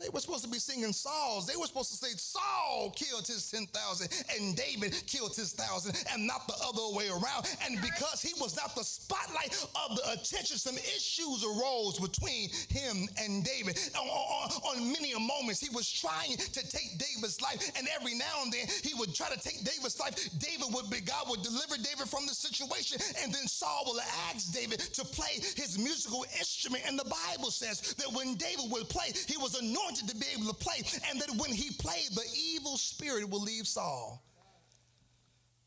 They 0.00 0.08
were 0.08 0.20
supposed 0.20 0.44
to 0.44 0.50
be 0.50 0.58
singing 0.58 0.92
Saul's. 0.92 1.46
They 1.46 1.56
were 1.56 1.66
supposed 1.66 1.90
to 1.90 1.96
say 1.96 2.10
Saul 2.16 2.92
killed 2.96 3.26
his 3.26 3.48
10,000 3.50 4.08
and 4.36 4.56
David 4.56 4.94
killed 5.06 5.36
his 5.36 5.52
thousand 5.52 5.96
and 6.12 6.26
not 6.26 6.46
the 6.46 6.54
other 6.66 6.96
way 6.96 7.08
around. 7.08 7.46
And 7.64 7.80
because 7.80 8.20
he 8.20 8.34
was 8.40 8.56
not 8.56 8.74
the 8.74 8.82
spotlight 8.82 9.54
of 9.86 9.96
the 9.96 10.12
attention, 10.12 10.58
some 10.58 10.76
issues 10.76 11.44
arose 11.44 11.98
between 11.98 12.50
him 12.68 13.08
and 13.22 13.44
David. 13.44 13.78
On, 13.94 14.06
on, 14.06 14.50
on 14.74 14.92
many 14.92 15.14
moments, 15.14 15.60
he 15.60 15.70
was 15.74 15.90
trying 15.90 16.36
to 16.36 16.68
take 16.68 16.98
David's 16.98 17.40
life. 17.40 17.70
And 17.78 17.86
every 17.94 18.14
now 18.14 18.42
and 18.42 18.52
then, 18.52 18.66
he 18.82 18.94
would 18.94 19.14
try 19.14 19.28
to 19.30 19.38
take 19.38 19.62
David's 19.64 19.98
life. 20.00 20.14
David 20.38 20.74
would 20.74 20.90
be, 20.90 21.00
God 21.00 21.28
would 21.30 21.42
deliver 21.42 21.76
David 21.76 22.10
from 22.10 22.26
the 22.26 22.34
situation. 22.34 22.98
And 23.22 23.32
then 23.32 23.46
Saul 23.46 23.84
will 23.86 24.00
ask 24.28 24.52
David 24.52 24.80
to 24.80 25.04
play 25.04 25.38
his 25.54 25.78
musical 25.78 26.24
instrument. 26.38 26.82
And 26.86 26.98
the 26.98 27.06
Bible 27.06 27.50
says 27.50 27.94
that 27.94 28.10
when 28.12 28.34
David 28.34 28.70
would 28.70 28.88
play, 28.88 29.12
he 29.28 29.36
was 29.36 29.54
anointed 29.54 29.83
anointed 29.84 30.08
to 30.08 30.16
be 30.16 30.26
able 30.34 30.52
to 30.52 30.54
play. 30.54 30.82
And 31.10 31.20
that 31.20 31.30
when 31.36 31.52
he 31.52 31.70
played, 31.78 32.08
the 32.12 32.24
evil 32.54 32.76
spirit 32.76 33.28
will 33.28 33.42
leave 33.42 33.66
Saul. 33.66 34.22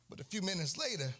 But 0.09 0.19
a 0.19 0.23
few 0.23 0.41
minutes 0.41 0.77
later, 0.77 1.13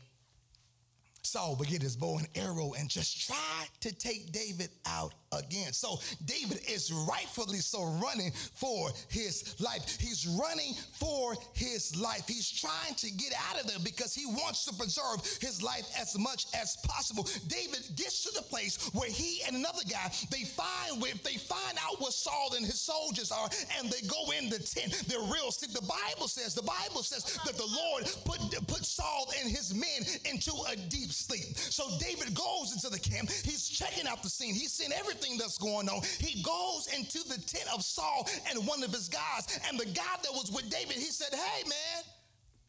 Saul 1.24 1.56
would 1.58 1.68
get 1.68 1.82
his 1.82 1.96
bow 1.98 2.18
and 2.18 2.28
arrow 2.36 2.74
and 2.78 2.90
just 2.90 3.28
try 3.28 3.66
to 3.82 3.94
take 3.94 4.32
David 4.32 4.70
out 4.86 5.14
again. 5.32 5.74
So 5.74 6.00
David 6.26 6.62
is 6.70 6.92
rightfully 6.92 7.60
so 7.60 7.84
running 8.04 8.32
for 8.32 8.90
his 9.10 9.56
life. 9.60 9.98
He's 10.00 10.28
running 10.28 10.74
for 10.94 11.36
his 11.54 11.96
life. 11.96 12.28
He's 12.28 12.50
trying 12.50 12.96
to 12.96 13.12
get 13.12 13.34
out 13.50 13.60
of 13.60 13.68
there 13.68 13.80
because 13.84 14.14
he 14.14 14.26
wants 14.26 14.66
to 14.66 14.74
preserve 14.74 15.26
his 15.42 15.62
life 15.62 15.88
as 16.00 16.18
much 16.18 16.46
as 16.60 16.78
possible. 16.84 17.28
David 17.48 17.84
gets 17.96 18.24
to 18.24 18.34
the 18.34 18.44
place 18.44 18.90
where 18.94 19.10
he 19.10 19.42
and 19.48 19.56
another 19.56 19.84
guy, 19.90 20.12
they 20.32 20.44
find 20.44 21.04
if 21.06 21.24
they 21.24 21.38
find 21.38 21.78
out 21.80 22.00
what 22.00 22.14
Saul 22.14 22.54
and 22.56 22.66
his 22.66 22.80
soldiers 22.80 23.32
are, 23.32 23.50
and 23.78 23.90
they 23.90 24.02
go 24.08 24.32
in 24.38 24.50
the 24.50 24.60
tent, 24.60 25.04
they're 25.08 25.20
real 25.20 25.52
sick. 25.52 25.72
The 25.72 25.82
Bible 25.82 26.28
says, 26.28 26.54
the 26.54 26.62
Bible 26.62 27.04
says 27.04 27.24
that 27.46 27.56
the 27.56 27.66
Lord 27.66 28.06
put, 28.26 28.40
put 28.68 28.86
Saul 28.86 29.28
and 29.40 29.50
his 29.50 29.74
men 29.74 30.06
into 30.26 30.52
a 30.72 30.76
deep 30.76 31.12
sleep. 31.12 31.58
So 31.58 31.88
David 32.00 32.34
goes 32.34 32.74
into 32.74 32.90
the 32.90 33.00
camp. 33.00 33.30
He's 33.30 33.68
checking 33.68 34.08
out 34.08 34.24
the 34.24 34.30
scene. 34.30 34.54
He's 34.54 34.74
seeing 34.74 34.92
that's 35.36 35.58
going 35.58 35.90
on. 35.90 36.02
He 36.20 36.42
goes 36.42 36.88
into 36.96 37.28
the 37.28 37.42
tent 37.42 37.68
of 37.74 37.84
Saul 37.84 38.30
and 38.50 38.66
one 38.68 38.84
of 38.84 38.94
his 38.94 39.10
guys. 39.10 39.60
And 39.68 39.80
the 39.80 39.86
guy 39.86 40.16
that 40.24 40.32
was 40.32 40.52
with 40.52 40.70
David, 40.70 40.96
he 40.96 41.10
said, 41.12 41.34
Hey, 41.34 41.64
man, 41.64 42.04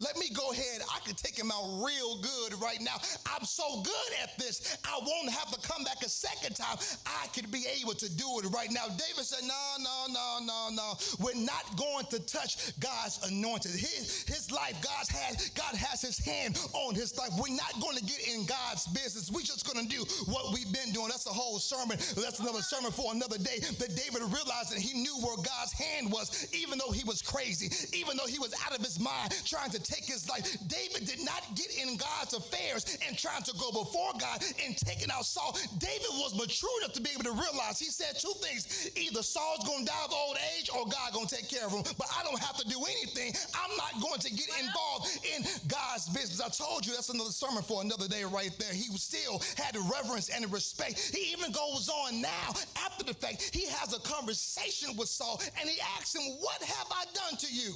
let 0.01 0.17
me 0.17 0.31
go 0.31 0.53
ahead. 0.53 0.81
I 0.95 1.01
can 1.01 1.15
take 1.15 1.37
him 1.37 1.51
out 1.51 1.83
real 1.83 2.19
good 2.19 2.61
right 2.61 2.81
now. 2.81 2.97
I'm 3.35 3.45
so 3.45 3.83
good 3.83 4.11
at 4.23 4.39
this, 4.39 4.79
I 4.85 4.99
won't 5.05 5.31
have 5.31 5.51
to 5.51 5.69
come 5.69 5.85
back 5.85 6.03
a 6.05 6.09
second 6.09 6.57
time. 6.57 6.79
I 7.07 7.27
could 7.29 7.51
be 7.51 7.65
able 7.81 7.95
to 7.95 8.09
do 8.17 8.41
it 8.41 8.47
right 8.55 8.71
now. 8.71 8.87
David 8.87 9.25
said, 9.25 9.47
No, 9.47 9.65
no, 9.81 10.07
no, 10.13 10.39
no, 10.45 10.69
no. 10.73 10.95
We're 11.19 11.41
not 11.43 11.77
going 11.77 12.07
to 12.07 12.21
touch 12.21 12.79
God's 12.79 13.19
anointed. 13.27 13.73
His, 13.73 14.25
his 14.27 14.51
life, 14.53 14.75
God's 14.83 15.09
has, 15.11 15.51
God 15.51 15.75
has 15.75 16.03
his 16.03 16.19
hand 16.19 16.59
on 16.73 16.95
his 16.95 17.17
life. 17.19 17.31
We're 17.39 17.55
not 17.55 17.81
going 17.81 17.97
to 17.97 18.05
get 18.05 18.27
in 18.29 18.47
God's 18.47 18.87
business. 18.89 19.31
We're 19.31 19.43
just 19.43 19.67
going 19.67 19.87
to 19.87 19.91
do 19.91 20.05
what 20.31 20.53
we've 20.55 20.73
been 20.73 20.93
doing. 20.93 21.09
That's 21.09 21.27
a 21.27 21.35
whole 21.35 21.59
sermon. 21.59 21.99
That's 21.99 22.41
another 22.41 22.63
sermon 22.63 22.93
for 22.93 23.13
another 23.13 23.39
day. 23.39 23.59
That 23.79 23.95
David 23.97 24.23
realized 24.23 24.71
that 24.71 24.79
he 24.79 24.99
knew 24.99 25.17
where 25.23 25.37
God's 25.37 25.73
hand 25.73 26.13
was, 26.13 26.47
even 26.55 26.79
though 26.79 26.93
he 26.93 27.05
was 27.05 27.23
crazy, 27.23 27.71
even 27.97 28.17
though 28.17 28.27
he 28.27 28.39
was 28.39 28.55
out 28.65 28.77
of 28.77 28.85
his 28.85 29.01
mind 29.01 29.35
trying 29.45 29.71
to 29.71 29.88
take 29.89 30.05
his 30.05 30.29
life. 30.29 30.45
David 30.69 31.09
did 31.09 31.25
not 31.25 31.43
get 31.57 31.73
in 31.81 31.97
God's 31.97 32.35
affairs 32.35 32.99
and 33.07 33.17
trying 33.17 33.43
to 33.43 33.55
go 33.57 33.73
before 33.73 34.13
God 34.21 34.45
and 34.65 34.77
taking 34.77 35.11
out 35.11 35.25
Saul. 35.25 35.57
David 35.79 36.13
was 36.21 36.37
mature 36.37 36.71
enough 36.83 36.93
to 36.93 37.01
be 37.01 37.11
able 37.11 37.25
to 37.25 37.33
realize 37.33 37.79
he 37.79 37.89
said 37.89 38.21
two 38.21 38.33
things. 38.45 38.91
Either 38.97 39.23
Saul's 39.23 39.65
going 39.65 39.87
to 39.87 39.91
die 39.91 40.05
of 40.05 40.13
old 40.13 40.37
age 40.57 40.69
or 40.69 40.85
God 40.85 41.13
going 41.13 41.27
to 41.27 41.35
take 41.35 41.49
care 41.49 41.65
of 41.65 41.73
him. 41.73 41.83
But 41.97 42.09
I 42.13 42.23
don't 42.23 42.39
have 42.39 42.57
to 42.59 42.69
do 42.69 42.79
anything. 42.85 43.33
I'm 43.57 43.75
not 43.77 44.03
going 44.03 44.21
to 44.21 44.31
get 44.31 44.49
involved 44.61 45.09
in 45.25 45.43
God's 45.67 46.09
business. 46.11 46.41
I 46.41 46.49
told 46.49 46.87
you 46.87 46.93
that's 46.93 47.09
another 47.09 47.31
sermon 47.33 47.63
for 47.63 47.83
another 47.83 48.09
day 48.09 48.25
right 48.25 48.53
there. 48.59 48.73
He 48.73 48.85
still 49.01 49.41
had 49.57 49.77
reverence 49.89 50.29
and 50.29 50.45
respect. 50.53 50.99
He 51.15 51.33
even 51.33 51.53
goes 51.53 51.89
on 51.89 52.21
now 52.21 52.49
after 52.85 53.05
the 53.05 53.15
fact. 53.15 53.51
He 53.55 53.67
has 53.67 53.95
a 53.95 54.01
conversation 54.01 54.97
with 54.97 55.09
Saul 55.09 55.41
and 55.61 55.69
he 55.69 55.81
asks 55.97 56.15
him, 56.15 56.23
What 56.41 56.63
have 56.63 56.87
I 56.91 57.05
done 57.15 57.39
to 57.39 57.49
you? 57.53 57.75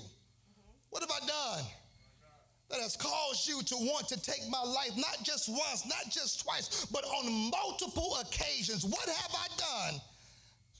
What 0.91 1.03
have 1.03 1.11
I 1.11 1.27
done? 1.27 1.65
That 2.73 2.81
has 2.81 2.97
caused 2.97 3.47
you 3.47 3.63
to 3.63 3.77
want 3.77 4.09
to 4.09 4.21
take 4.21 4.49
my 4.51 4.63
life, 4.63 4.97
not 4.97 5.19
just 5.23 5.49
once, 5.49 5.87
not 5.87 6.11
just 6.11 6.43
twice, 6.43 6.87
but 6.87 7.05
on 7.05 7.51
multiple 7.51 8.17
occasions. 8.21 8.85
What 8.85 9.09
have 9.09 9.35
I 9.35 9.91
done 9.91 10.01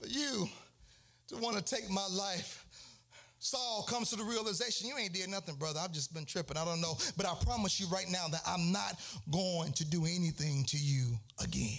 for 0.01 0.09
you 0.09 0.49
to 1.29 1.37
want 1.37 1.57
to 1.57 1.63
take 1.63 1.89
my 1.91 2.07
life? 2.11 2.67
Saul 3.39 3.85
comes 3.89 4.09
to 4.11 4.17
the 4.17 4.25
realization, 4.25 4.89
you 4.89 4.97
ain't 4.97 5.13
did 5.13 5.29
nothing, 5.29 5.57
brother. 5.57 5.81
I've 5.83 5.93
just 5.93 6.15
been 6.15 6.25
tripping. 6.25 6.57
I 6.57 6.65
don't 6.65 6.81
know. 6.81 6.97
But 7.17 7.27
I 7.27 7.35
promise 7.45 7.81
you 7.81 7.89
right 7.89 8.07
now 8.09 8.29
that 8.29 8.41
I'm 8.47 8.73
not 8.73 8.99
going 9.31 9.73
to 9.73 9.85
do 9.85 10.05
anything 10.05 10.65
to 10.69 10.77
you 10.79 11.19
again. 11.43 11.79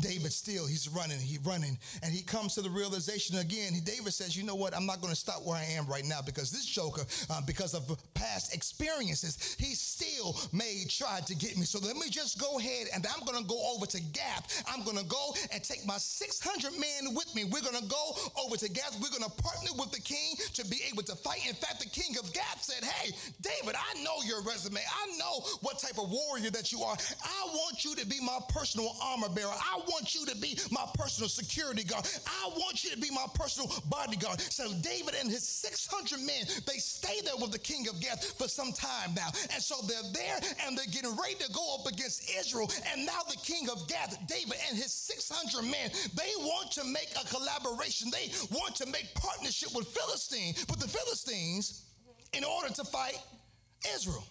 David 0.00 0.32
still, 0.32 0.66
he's 0.66 0.88
running, 0.88 1.18
he's 1.18 1.40
running, 1.40 1.78
and 2.02 2.12
he 2.12 2.22
comes 2.22 2.54
to 2.54 2.62
the 2.62 2.70
realization 2.70 3.38
again. 3.38 3.72
David 3.84 4.12
says, 4.12 4.36
You 4.36 4.44
know 4.44 4.54
what? 4.54 4.76
I'm 4.76 4.86
not 4.86 5.00
going 5.00 5.12
to 5.12 5.18
stop 5.18 5.44
where 5.44 5.56
I 5.56 5.64
am 5.76 5.86
right 5.86 6.04
now 6.04 6.20
because 6.24 6.50
this 6.50 6.66
joker, 6.66 7.02
uh, 7.30 7.40
because 7.46 7.74
of 7.74 7.90
past 8.14 8.54
experiences, 8.54 9.56
he 9.58 9.74
still 9.74 10.36
may 10.52 10.84
try 10.88 11.20
to 11.26 11.34
get 11.34 11.56
me. 11.56 11.64
So 11.64 11.78
let 11.78 11.96
me 11.96 12.08
just 12.10 12.40
go 12.40 12.58
ahead 12.58 12.88
and 12.94 13.06
I'm 13.06 13.24
going 13.24 13.42
to 13.42 13.48
go 13.48 13.60
over 13.74 13.86
to 13.86 14.00
Gath. 14.12 14.64
I'm 14.68 14.84
going 14.84 14.98
to 14.98 15.04
go 15.04 15.34
and 15.52 15.62
take 15.62 15.86
my 15.86 15.96
600 15.96 16.72
men 16.72 17.14
with 17.14 17.34
me. 17.34 17.44
We're 17.44 17.62
going 17.62 17.80
to 17.80 17.88
go 17.88 18.16
over 18.44 18.56
to 18.56 18.68
Gath. 18.68 18.98
We're 19.02 19.10
going 19.10 19.28
to 19.28 19.42
partner 19.42 19.70
with 19.78 19.92
the 19.92 20.00
king 20.00 20.36
to 20.54 20.66
be 20.66 20.80
able 20.90 21.02
to 21.04 21.16
fight. 21.16 21.46
In 21.48 21.54
fact, 21.54 21.80
the 21.80 21.88
king 21.88 22.16
of 22.18 22.32
Gath 22.32 22.62
said, 22.62 22.84
Hey, 22.84 23.12
David, 23.40 23.74
I 23.76 24.02
know 24.02 24.16
your 24.26 24.42
resume. 24.42 24.80
I 24.80 25.16
know 25.18 25.40
what 25.60 25.78
type 25.78 25.98
of 25.98 26.10
warrior 26.10 26.50
that 26.50 26.72
you 26.72 26.82
are. 26.82 26.96
I 26.96 27.46
want 27.52 27.84
you 27.84 27.94
to 27.96 28.06
be 28.06 28.20
my 28.20 28.38
personal 28.48 28.94
armor 29.02 29.28
bearer. 29.28 29.52
I 29.52 29.73
want 29.86 30.14
you 30.14 30.26
to 30.26 30.36
be 30.36 30.58
my 30.70 30.84
personal 30.94 31.28
security 31.28 31.84
guard. 31.84 32.06
I 32.26 32.48
want 32.56 32.84
you 32.84 32.90
to 32.90 32.98
be 32.98 33.10
my 33.10 33.26
personal 33.34 33.70
bodyguard. 33.88 34.40
So 34.40 34.72
David 34.82 35.14
and 35.20 35.30
his 35.30 35.46
600 35.46 36.20
men, 36.20 36.44
they 36.66 36.78
stay 36.78 37.20
there 37.24 37.36
with 37.38 37.52
the 37.52 37.58
king 37.58 37.88
of 37.88 38.00
Gath 38.00 38.24
for 38.38 38.48
some 38.48 38.72
time 38.72 39.14
now. 39.14 39.28
And 39.52 39.62
so 39.62 39.76
they're 39.86 40.12
there 40.12 40.40
and 40.66 40.76
they're 40.76 40.86
getting 40.86 41.16
ready 41.16 41.34
to 41.40 41.52
go 41.52 41.76
up 41.78 41.86
against 41.86 42.30
Israel. 42.30 42.70
And 42.92 43.06
now 43.06 43.20
the 43.28 43.36
king 43.36 43.68
of 43.70 43.86
Gath, 43.88 44.18
David 44.26 44.56
and 44.68 44.76
his 44.76 44.92
600 44.92 45.62
men, 45.62 45.90
they 46.14 46.30
want 46.40 46.70
to 46.72 46.84
make 46.84 47.10
a 47.20 47.26
collaboration. 47.26 48.10
They 48.10 48.30
want 48.50 48.76
to 48.76 48.86
make 48.86 49.14
partnership 49.14 49.74
with 49.74 49.86
Philistine, 49.88 50.54
with 50.68 50.80
the 50.80 50.88
Philistines 50.88 51.84
in 52.32 52.44
order 52.44 52.72
to 52.74 52.84
fight 52.84 53.18
Israel. 53.94 54.24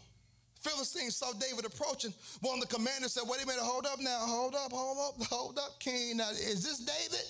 Philistines 0.64 1.16
saw 1.16 1.34
David 1.34 1.66
approaching. 1.66 2.14
One 2.42 2.62
of 2.62 2.68
the 2.68 2.74
commanders 2.74 3.14
said, 3.14 3.24
Wait 3.28 3.44
a 3.44 3.48
minute, 3.48 3.62
hold 3.62 3.86
up 3.86 4.00
now, 4.00 4.20
hold 4.22 4.56
up, 4.56 4.72
hold 4.72 4.98
up, 4.98 5.28
hold 5.28 5.60
up, 5.60 5.80
King. 5.80 6.18
Now, 6.18 6.30
is 6.32 6.64
this 6.64 6.80
David? 6.80 7.26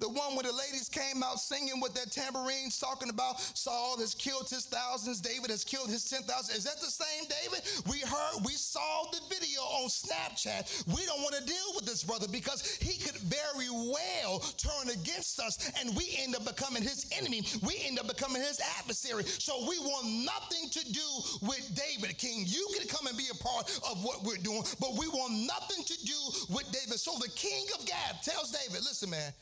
The 0.00 0.08
one 0.08 0.34
where 0.34 0.42
the 0.42 0.52
ladies 0.52 0.88
came 0.88 1.22
out 1.22 1.38
singing 1.38 1.80
with 1.80 1.94
their 1.94 2.06
tambourines, 2.06 2.78
talking 2.78 3.10
about 3.10 3.40
Saul 3.40 3.98
has 3.98 4.14
killed 4.14 4.48
his 4.48 4.64
thousands, 4.64 5.20
David 5.20 5.50
has 5.50 5.64
killed 5.64 5.90
his 5.90 6.08
10,000. 6.08 6.56
Is 6.56 6.64
that 6.64 6.80
the 6.80 6.90
same 6.90 7.28
David? 7.28 7.62
We 7.88 8.00
heard, 8.00 8.44
we 8.44 8.52
saw 8.52 9.04
the 9.12 9.20
video 9.28 9.60
on 9.60 9.88
Snapchat. 9.88 10.86
We 10.88 11.04
don't 11.04 11.20
want 11.20 11.36
to 11.36 11.44
deal 11.44 11.70
with 11.74 11.84
this 11.84 12.02
brother 12.02 12.26
because 12.28 12.76
he 12.76 12.98
could 12.98 13.16
very 13.20 13.68
well 13.70 14.40
turn 14.56 14.88
against 14.88 15.40
us 15.40 15.70
and 15.80 15.94
we 15.96 16.16
end 16.18 16.34
up 16.34 16.44
becoming 16.44 16.82
his 16.82 17.06
enemy. 17.16 17.42
We 17.62 17.76
end 17.84 17.98
up 17.98 18.08
becoming 18.08 18.42
his 18.42 18.60
adversary. 18.80 19.24
So 19.24 19.68
we 19.68 19.78
want 19.78 20.06
nothing 20.24 20.68
to 20.70 20.92
do 20.92 21.08
with 21.42 21.64
David, 21.76 22.16
King. 22.16 22.44
You 22.46 22.66
can 22.76 22.88
come 22.88 23.06
and 23.06 23.16
be 23.16 23.28
a 23.30 23.36
part 23.42 23.68
of 23.90 24.02
what 24.02 24.24
we're 24.24 24.40
doing, 24.40 24.64
but 24.80 24.96
we 24.96 25.08
want 25.08 25.34
nothing 25.46 25.84
to 25.84 26.06
do 26.06 26.18
with 26.48 26.70
David. 26.72 26.98
So 26.98 27.12
the 27.20 27.30
king 27.30 27.66
of 27.78 27.84
Gath 27.86 28.22
tells 28.24 28.50
David, 28.50 28.80
listen, 28.84 29.10
man, 29.10 29.32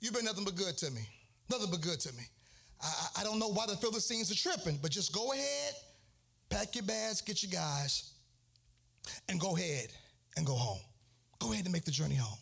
You've 0.00 0.14
been 0.14 0.24
nothing 0.24 0.44
but 0.44 0.56
good 0.56 0.76
to 0.78 0.90
me. 0.90 1.02
Nothing 1.50 1.70
but 1.70 1.80
good 1.80 2.00
to 2.00 2.12
me. 2.14 2.22
I, 2.82 3.20
I 3.20 3.24
don't 3.24 3.38
know 3.38 3.48
why 3.48 3.66
the 3.66 3.76
Philistines 3.76 4.30
are 4.30 4.34
tripping, 4.34 4.78
but 4.80 4.90
just 4.90 5.12
go 5.12 5.32
ahead, 5.32 5.74
pack 6.48 6.74
your 6.74 6.84
bags, 6.84 7.20
get 7.20 7.42
your 7.42 7.52
guys, 7.52 8.12
and 9.28 9.38
go 9.40 9.56
ahead 9.56 9.88
and 10.36 10.46
go 10.46 10.54
home. 10.54 10.80
Go 11.38 11.52
ahead 11.52 11.64
and 11.64 11.72
make 11.72 11.84
the 11.84 11.90
journey 11.90 12.14
home. 12.14 12.38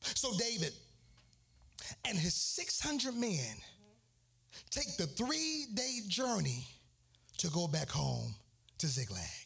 So 0.00 0.32
David 0.38 0.72
and 2.06 2.18
his 2.18 2.34
600 2.34 3.14
men 3.14 3.56
take 4.70 4.96
the 4.96 5.06
three 5.06 5.66
day 5.74 6.00
journey 6.08 6.66
to 7.38 7.48
go 7.48 7.66
back 7.66 7.90
home 7.90 8.34
to 8.78 8.86
Ziklag. 8.86 9.43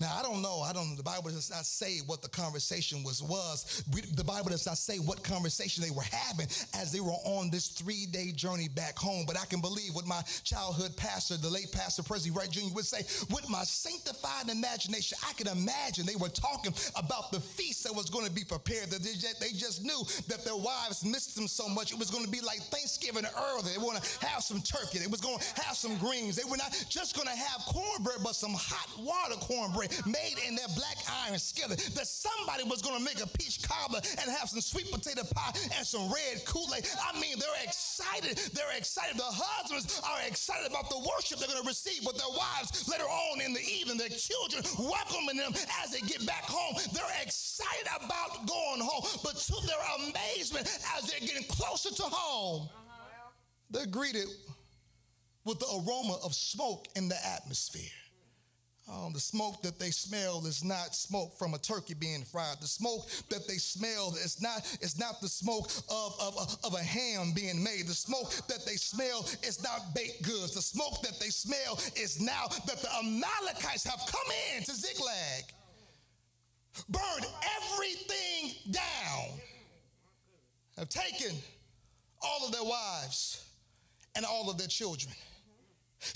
Now 0.00 0.14
I 0.18 0.22
don't 0.22 0.42
know. 0.42 0.60
I 0.60 0.72
don't. 0.72 0.96
The 0.96 1.02
Bible 1.02 1.30
does 1.30 1.50
not 1.50 1.64
say 1.64 1.98
what 2.06 2.22
the 2.22 2.28
conversation 2.28 3.02
was. 3.02 3.22
Was 3.22 3.82
the 4.14 4.24
Bible 4.24 4.50
does 4.50 4.66
not 4.66 4.78
say 4.78 4.98
what 4.98 5.22
conversation 5.24 5.82
they 5.82 5.90
were 5.90 6.02
having 6.02 6.46
as 6.74 6.92
they 6.92 7.00
were 7.00 7.16
on 7.24 7.50
this 7.50 7.68
three 7.68 8.06
day 8.06 8.32
journey 8.32 8.68
back 8.68 8.98
home. 8.98 9.24
But 9.26 9.38
I 9.40 9.46
can 9.46 9.60
believe 9.60 9.94
what 9.94 10.06
my 10.06 10.20
childhood 10.44 10.96
pastor, 10.96 11.36
the 11.36 11.48
late 11.48 11.72
Pastor 11.72 12.02
Presley 12.02 12.30
Wright 12.30 12.50
Jr. 12.50 12.74
would 12.74 12.84
say. 12.84 13.02
With 13.32 13.48
my 13.48 13.64
sanctified 13.64 14.48
imagination, 14.50 15.18
I 15.26 15.32
can 15.32 15.48
imagine 15.48 16.04
they 16.04 16.16
were 16.16 16.28
talking 16.28 16.74
about 16.96 17.32
the 17.32 17.40
feast 17.40 17.84
that 17.84 17.94
was 17.94 18.10
going 18.10 18.26
to 18.26 18.32
be 18.32 18.44
prepared. 18.44 18.90
That 18.90 19.02
they 19.02 19.12
just, 19.14 19.40
they 19.40 19.52
just 19.52 19.82
knew 19.82 20.04
that 20.28 20.44
their 20.44 20.56
wives 20.56 21.04
missed 21.04 21.36
them 21.36 21.48
so 21.48 21.68
much. 21.68 21.92
It 21.92 21.98
was 21.98 22.10
going 22.10 22.24
to 22.24 22.30
be 22.30 22.40
like 22.40 22.60
Thanksgiving 22.68 23.24
early. 23.24 23.72
They 23.72 23.80
going 23.80 24.00
to 24.00 24.26
have 24.26 24.42
some 24.42 24.60
turkey. 24.60 24.98
They 24.98 25.06
was 25.06 25.20
going 25.20 25.38
to 25.38 25.62
have 25.62 25.76
some 25.76 25.96
greens. 25.96 26.36
They 26.36 26.48
were 26.48 26.56
not 26.56 26.72
just 26.88 27.16
going 27.16 27.28
to 27.28 27.36
have 27.36 27.62
cornbread, 27.66 28.18
but 28.22 28.34
some 28.34 28.52
hot 28.52 28.88
water 29.00 29.40
cornbread 29.40 29.69
cornbread 29.70 30.06
made 30.06 30.36
in 30.46 30.54
their 30.54 30.68
black 30.76 30.96
iron 31.26 31.38
skillet. 31.38 31.78
That 31.94 32.06
somebody 32.06 32.64
was 32.64 32.82
going 32.82 32.98
to 32.98 33.04
make 33.04 33.22
a 33.22 33.26
peach 33.26 33.62
cobbler 33.62 34.00
and 34.20 34.30
have 34.30 34.48
some 34.48 34.60
sweet 34.60 34.90
potato 34.90 35.22
pie 35.34 35.52
and 35.76 35.86
some 35.86 36.10
red 36.12 36.44
Kool-Aid. 36.46 36.86
I 37.00 37.18
mean, 37.20 37.38
they're 37.38 37.64
excited. 37.64 38.38
They're 38.54 38.76
excited. 38.76 39.16
The 39.16 39.24
husbands 39.24 40.00
are 40.04 40.26
excited 40.26 40.70
about 40.70 40.90
the 40.90 40.98
worship 40.98 41.38
they're 41.38 41.48
going 41.48 41.62
to 41.62 41.68
receive 41.68 42.04
with 42.04 42.16
their 42.16 42.30
wives 42.36 42.88
later 42.88 43.04
on 43.04 43.40
in 43.40 43.52
the 43.52 43.60
evening. 43.60 43.98
Their 43.98 44.08
children 44.08 44.64
welcoming 44.78 45.36
them 45.36 45.52
as 45.82 45.92
they 45.92 46.00
get 46.00 46.26
back 46.26 46.44
home. 46.44 46.76
They're 46.92 47.22
excited 47.22 47.88
about 47.96 48.46
going 48.46 48.80
home. 48.80 49.04
But 49.22 49.36
to 49.36 49.54
their 49.66 49.82
amazement, 50.08 50.66
as 50.96 51.10
they're 51.10 51.20
getting 51.20 51.44
closer 51.44 51.90
to 51.94 52.02
home, 52.02 52.68
they're 53.70 53.86
greeted 53.86 54.26
with 55.44 55.58
the 55.58 55.66
aroma 55.66 56.18
of 56.24 56.34
smoke 56.34 56.86
in 56.96 57.08
the 57.08 57.16
atmosphere. 57.24 57.99
Um, 58.92 59.12
the 59.12 59.20
smoke 59.20 59.62
that 59.62 59.78
they 59.78 59.90
smell 59.90 60.44
is 60.46 60.64
not 60.64 60.96
smoke 60.96 61.38
from 61.38 61.54
a 61.54 61.58
turkey 61.58 61.94
being 61.94 62.24
fried. 62.24 62.56
The 62.60 62.66
smoke 62.66 63.08
that 63.28 63.46
they 63.46 63.54
smell 63.54 64.10
is 64.24 64.42
not, 64.42 64.66
is 64.80 64.98
not 64.98 65.20
the 65.20 65.28
smoke 65.28 65.70
of, 65.88 66.16
of, 66.20 66.58
of 66.64 66.74
a 66.74 66.82
ham 66.82 67.32
being 67.32 67.62
made. 67.62 67.86
The 67.86 67.94
smoke 67.94 68.32
that 68.48 68.66
they 68.66 68.74
smell 68.74 69.28
is 69.46 69.62
not 69.62 69.94
baked 69.94 70.22
goods. 70.22 70.54
The 70.54 70.62
smoke 70.62 71.02
that 71.02 71.20
they 71.20 71.28
smell 71.28 71.78
is 71.94 72.20
now 72.20 72.48
that 72.66 72.82
the 72.82 72.88
Amalekites 72.98 73.84
have 73.84 74.00
come 74.10 74.32
in 74.56 74.64
to 74.64 74.72
Ziklag, 74.72 75.44
burned 76.88 77.26
everything 77.62 78.72
down, 78.72 79.38
have 80.76 80.88
taken 80.88 81.36
all 82.22 82.44
of 82.44 82.52
their 82.52 82.64
wives 82.64 83.44
and 84.16 84.24
all 84.24 84.50
of 84.50 84.58
their 84.58 84.66
children 84.66 85.12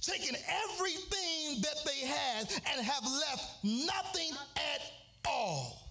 taken 0.01 0.37
everything 0.49 1.61
that 1.63 1.77
they 1.85 2.07
had 2.07 2.51
and 2.73 2.85
have 2.85 3.05
left 3.05 3.65
nothing 3.65 4.33
at 4.57 4.81
all. 5.29 5.91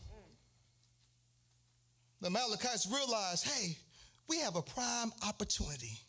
The 2.22 2.28
Amalekites 2.28 2.88
realized 2.92 3.46
hey, 3.48 3.78
we 4.28 4.40
have 4.40 4.56
a 4.56 4.62
prime 4.62 5.12
opportunity. 5.28 6.00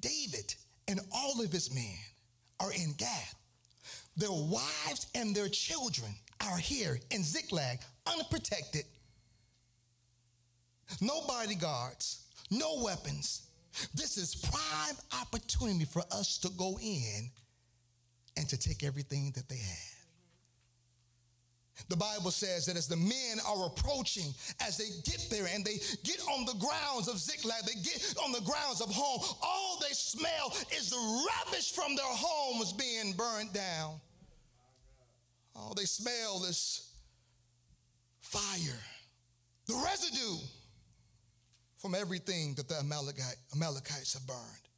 David 0.00 0.54
and 0.86 1.00
all 1.12 1.40
of 1.42 1.50
his 1.50 1.74
men 1.74 1.96
are 2.60 2.72
in 2.72 2.94
Gath. 2.96 3.34
Their 4.16 4.30
wives 4.30 5.06
and 5.14 5.34
their 5.34 5.48
children 5.48 6.14
are 6.46 6.58
here 6.58 7.00
in 7.10 7.22
Ziklag, 7.22 7.80
unprotected. 8.06 8.84
No 11.00 11.22
bodyguards, 11.26 12.24
no 12.50 12.82
weapons, 12.82 13.49
this 13.94 14.16
is 14.16 14.34
prime 14.34 14.96
opportunity 15.20 15.84
for 15.84 16.02
us 16.10 16.38
to 16.38 16.48
go 16.56 16.78
in 16.82 17.30
and 18.36 18.48
to 18.48 18.58
take 18.58 18.84
everything 18.84 19.32
that 19.36 19.48
they 19.48 19.56
have. 19.56 20.00
The 21.88 21.96
Bible 21.96 22.30
says 22.30 22.66
that 22.66 22.76
as 22.76 22.88
the 22.88 22.96
men 22.96 23.38
are 23.46 23.66
approaching, 23.66 24.34
as 24.66 24.76
they 24.76 24.88
get 25.10 25.26
there 25.30 25.46
and 25.52 25.64
they 25.64 25.78
get 26.04 26.20
on 26.28 26.44
the 26.44 26.54
grounds 26.54 27.08
of 27.08 27.18
Ziklag, 27.18 27.64
they 27.64 27.80
get 27.80 28.14
on 28.22 28.32
the 28.32 28.40
grounds 28.42 28.80
of 28.80 28.90
home, 28.90 29.20
all 29.42 29.78
they 29.80 29.92
smell 29.94 30.52
is 30.76 30.90
the 30.90 31.26
rubbish 31.46 31.72
from 31.72 31.96
their 31.96 32.04
homes 32.06 32.72
being 32.74 33.14
burned 33.14 33.52
down. 33.52 33.94
All 35.56 35.74
they 35.74 35.84
smell 35.84 36.44
is 36.44 36.92
fire, 38.20 38.78
the 39.66 39.82
residue 39.84 40.36
from 41.80 41.94
everything 41.94 42.54
that 42.54 42.68
the 42.68 42.76
Amalekite, 42.76 43.36
Amalekites 43.54 44.14
have 44.14 44.26
burned. 44.26 44.68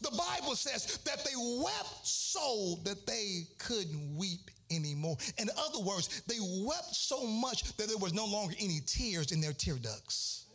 The 0.00 0.10
Bible 0.10 0.56
says 0.56 0.98
that 1.04 1.24
they 1.24 1.36
wept 1.62 2.06
so 2.06 2.78
that 2.84 3.06
they 3.06 3.42
couldn't 3.58 4.16
weep 4.16 4.50
anymore. 4.70 5.16
In 5.38 5.48
other 5.58 5.80
words, 5.80 6.22
they 6.26 6.38
wept 6.40 6.94
so 6.94 7.26
much 7.26 7.76
that 7.76 7.88
there 7.88 7.98
was 7.98 8.14
no 8.14 8.24
longer 8.24 8.54
any 8.58 8.80
tears 8.86 9.30
in 9.30 9.40
their 9.40 9.52
tear 9.52 9.76
ducts 9.76 10.46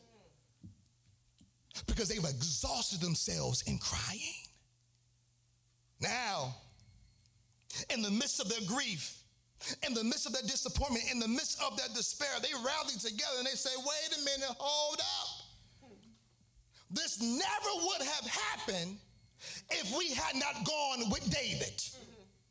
because 1.88 2.10
they've 2.10 2.18
exhausted 2.18 3.02
themselves 3.02 3.62
in 3.68 3.78
crying. 3.78 4.34
Now, 6.02 6.56
in 7.94 8.02
the 8.02 8.12
midst 8.12 8.40
of 8.40 8.50
their 8.50 8.68
grief, 8.68 9.19
in 9.86 9.94
the 9.94 10.04
midst 10.04 10.26
of 10.26 10.34
that 10.34 10.44
disappointment, 10.44 11.06
in 11.12 11.20
the 11.20 11.28
midst 11.28 11.62
of 11.62 11.78
that 11.78 11.94
despair, 11.94 12.30
they 12.42 12.54
rally 12.54 12.96
together 13.00 13.38
and 13.38 13.48
they 13.48 13.58
say, 13.58 13.72
wait 13.78 14.18
a 14.18 14.24
minute, 14.24 14.56
hold 14.58 15.00
up. 15.00 15.30
This 16.92 17.22
never 17.22 17.72
would 17.86 18.02
have 18.02 18.26
happened 18.26 18.98
if 19.70 19.96
we 19.98 20.10
had 20.14 20.36
not 20.36 20.66
gone 20.66 21.10
with 21.10 21.30
David. 21.30 21.82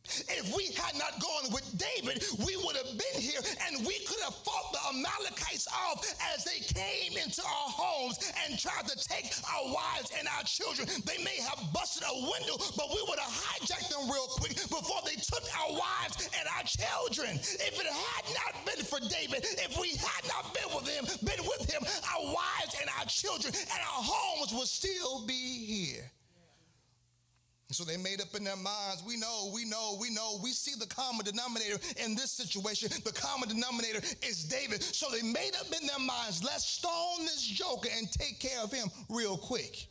If 0.09 0.57
we 0.57 0.73
had 0.73 0.97
not 0.97 1.21
gone 1.21 1.53
with 1.53 1.69
David, 1.77 2.25
we 2.47 2.57
would 2.65 2.77
have 2.77 2.97
been 2.97 3.21
here 3.21 3.41
and 3.67 3.87
we 3.87 3.99
could 4.07 4.21
have 4.25 4.35
fought 4.37 4.73
the 4.73 4.79
Amalekites 4.97 5.69
off 5.69 6.03
as 6.35 6.45
they 6.45 6.61
came 6.61 6.98
into 7.23 7.43
our 7.43 7.71
homes 7.71 8.19
and 8.45 8.59
tried 8.59 8.87
to 8.87 8.97
take 8.97 9.33
our 9.47 9.73
wives 9.73 10.11
and 10.19 10.27
our 10.37 10.45
children. 10.45 10.89
They 11.05 11.23
may 11.23 11.37
have 11.43 11.59
busted 11.73 12.05
a 12.07 12.15
window, 12.15 12.57
but 12.77 12.89
we 12.91 13.03
would 13.09 13.19
have 13.19 13.33
hijacked 13.33 13.89
them 13.91 14.11
real 14.11 14.29
quick 14.39 14.55
before 14.57 15.03
they 15.05 15.17
took 15.17 15.45
our 15.59 15.73
wives 15.73 16.31
and 16.39 16.47
our 16.57 16.65
children. 16.65 17.39
If 17.39 17.75
it 17.79 17.87
had 17.87 18.25
not 18.35 18.55
been 18.67 18.85
for 18.85 19.01
David, 19.01 19.45
if 19.45 19.79
we 19.81 19.97
had 19.99 20.25
not 20.29 20.55
been 20.55 20.71
with 20.75 20.89
him, 20.89 21.05
been 21.25 21.45
with 21.47 21.71
him, 21.71 21.83
our 21.83 22.25
wives 22.25 22.75
and 22.81 22.89
our 22.99 23.07
children 23.07 23.55
and 23.55 23.81
our 23.81 24.03
homes 24.03 24.53
would 24.53 24.69
still 24.69 25.27
be 25.27 25.67
here. 25.67 26.11
And 27.69 27.77
so 27.77 27.85
they 27.85 27.99
made 27.99 28.23
up 28.23 28.35
in 28.35 28.45
their 28.45 28.57
minds, 28.57 29.05
we 29.07 29.19
know, 29.19 29.51
we 29.53 29.67
know, 29.67 29.99
we 30.01 30.09
know, 30.09 30.39
we 30.43 30.51
see 30.53 30.73
the 30.79 30.87
common 30.87 31.27
denominator 31.27 31.79
in 32.03 32.15
this 32.15 32.31
situation. 32.31 32.89
The 33.05 33.13
common 33.13 33.51
denominator 33.51 34.01
is 34.23 34.45
David. 34.45 34.83
So 34.83 35.07
they 35.11 35.21
made 35.21 35.53
up 35.61 35.67
in 35.67 35.87
their 35.87 35.99
minds, 35.99 36.43
let's 36.43 36.65
stone 36.65 37.27
this 37.27 37.43
joker 37.43 37.91
and 37.95 38.11
take 38.11 38.41
care 38.41 38.63
of 38.63 38.73
him 38.73 38.89
real 39.11 39.37
quick. 39.37 39.87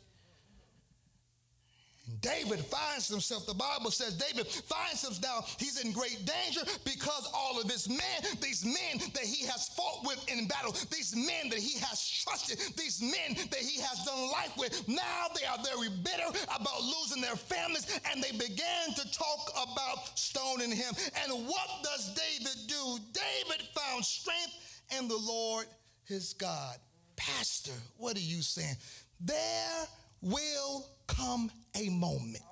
David 2.20 2.60
finds 2.60 3.08
himself, 3.08 3.46
the 3.46 3.54
Bible 3.54 3.90
says 3.90 4.14
David 4.14 4.46
finds 4.46 5.02
himself 5.02 5.22
now, 5.22 5.44
he's 5.58 5.84
in 5.84 5.92
great 5.92 6.24
danger 6.24 6.60
because 6.84 7.30
all 7.34 7.60
of 7.60 7.70
his 7.70 7.88
men, 7.88 8.18
these 8.40 8.64
men 8.64 8.98
that 9.14 9.24
he 9.24 9.46
has 9.46 9.68
fought 9.68 10.04
with 10.04 10.24
in 10.28 10.48
battle, 10.48 10.72
these 10.90 11.14
men 11.14 11.48
that 11.50 11.58
he 11.58 11.78
has 11.78 12.24
trusted, 12.24 12.58
these 12.76 13.00
men 13.00 13.36
that 13.50 13.60
he 13.60 13.80
has 13.80 14.04
done 14.04 14.30
life 14.32 14.52
with, 14.58 14.86
now 14.88 15.26
they 15.38 15.46
are 15.46 15.58
very 15.64 15.88
bitter 16.02 16.28
about 16.54 16.82
losing 16.82 17.22
their 17.22 17.36
families 17.36 18.00
and 18.10 18.22
they 18.22 18.32
began 18.32 18.92
to 18.96 19.10
talk 19.12 19.50
about 19.72 20.18
stoning 20.18 20.70
him. 20.70 20.94
And 21.24 21.46
what 21.46 21.68
does 21.82 22.14
David 22.14 22.56
do? 22.66 22.98
David 23.12 23.66
found 23.74 24.04
strength 24.04 24.82
in 24.98 25.08
the 25.08 25.16
Lord 25.16 25.66
his 26.04 26.32
God. 26.34 26.76
Pastor, 27.16 27.72
what 27.96 28.16
are 28.16 28.20
you 28.20 28.42
saying? 28.42 28.76
There 29.20 29.86
will 30.22 30.86
come 31.06 31.50
a 31.78 31.90
moment 31.90 32.42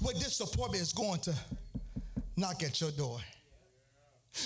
where 0.00 0.14
disappointment 0.14 0.82
is 0.82 0.92
going 0.92 1.20
to 1.20 1.34
knock 2.36 2.62
at 2.62 2.80
your 2.80 2.90
door. 2.92 3.18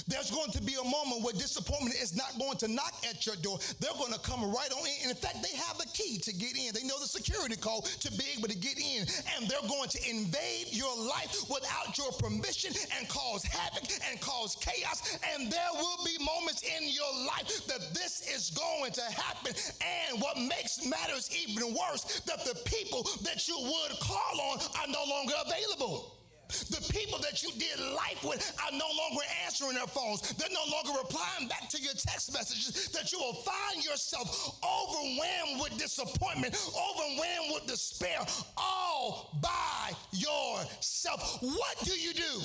There's 0.06 0.30
going 0.30 0.50
to 0.52 0.62
be 0.62 0.74
a 0.74 0.84
moment 0.84 1.22
where 1.22 1.32
disappointment 1.34 1.96
is 1.96 2.14
not 2.14 2.38
going 2.38 2.56
to 2.58 2.68
knock 2.68 2.94
at 3.08 3.26
your 3.26 3.36
door. 3.36 3.58
They're 3.80 3.96
going 3.98 4.12
to 4.12 4.20
come 4.20 4.42
right 4.42 4.72
on 4.72 4.86
in. 4.86 5.08
And 5.08 5.10
in 5.10 5.16
fact, 5.16 5.42
they 5.42 5.56
have 5.56 5.80
a 5.80 5.88
key 5.88 6.18
to 6.18 6.32
get 6.32 6.56
in. 6.56 6.74
They 6.74 6.86
know 6.86 6.98
the 7.00 7.06
security 7.06 7.56
code 7.56 7.84
to 7.84 8.10
be 8.12 8.24
able 8.36 8.48
to 8.48 8.56
get 8.56 8.78
in. 8.78 9.06
And 9.36 9.48
they're 9.48 9.68
going 9.68 9.88
to 9.88 10.00
invade 10.08 10.68
your 10.70 10.94
life 10.96 11.48
without 11.48 11.96
your 11.96 12.12
permission 12.12 12.72
and 12.98 13.08
cause 13.08 13.44
havoc 13.44 13.88
and 14.10 14.20
cause 14.20 14.56
chaos. 14.56 15.18
And 15.34 15.50
there 15.50 15.72
will 15.74 16.04
be 16.04 16.16
moments 16.22 16.62
in 16.62 16.88
your 16.88 17.12
life 17.26 17.66
that 17.66 17.94
this 17.94 18.28
is 18.28 18.50
going 18.50 18.92
to 18.92 19.04
happen. 19.12 19.54
And 19.80 20.20
what 20.20 20.36
makes 20.38 20.84
matters 20.84 21.30
even 21.32 21.74
worse, 21.74 22.20
that 22.26 22.44
the 22.44 22.54
people 22.64 23.02
that 23.22 23.46
you 23.48 23.56
would 23.58 23.98
call 24.00 24.40
on 24.52 24.58
are 24.80 24.88
no 24.88 25.04
longer 25.08 25.34
available. 25.46 26.17
The 26.48 26.80
people 26.92 27.18
that 27.18 27.42
you 27.42 27.50
did 27.58 27.78
life 27.78 28.24
with 28.24 28.56
are 28.64 28.72
no 28.72 28.86
longer 28.86 29.22
answering 29.44 29.74
their 29.74 29.86
phones. 29.86 30.32
They're 30.32 30.48
no 30.50 30.64
longer 30.72 30.98
replying 30.98 31.46
back 31.46 31.68
to 31.68 31.80
your 31.80 31.92
text 31.92 32.32
messages. 32.32 32.88
That 32.88 33.12
you 33.12 33.18
will 33.18 33.34
find 33.34 33.84
yourself 33.84 34.58
overwhelmed 34.64 35.60
with 35.60 35.78
disappointment, 35.78 36.56
overwhelmed 36.68 37.52
with 37.52 37.66
despair, 37.66 38.18
all 38.56 39.38
by 39.42 39.92
yourself. 40.12 41.38
What 41.42 41.78
do 41.84 41.92
you 41.92 42.14
do? 42.14 42.40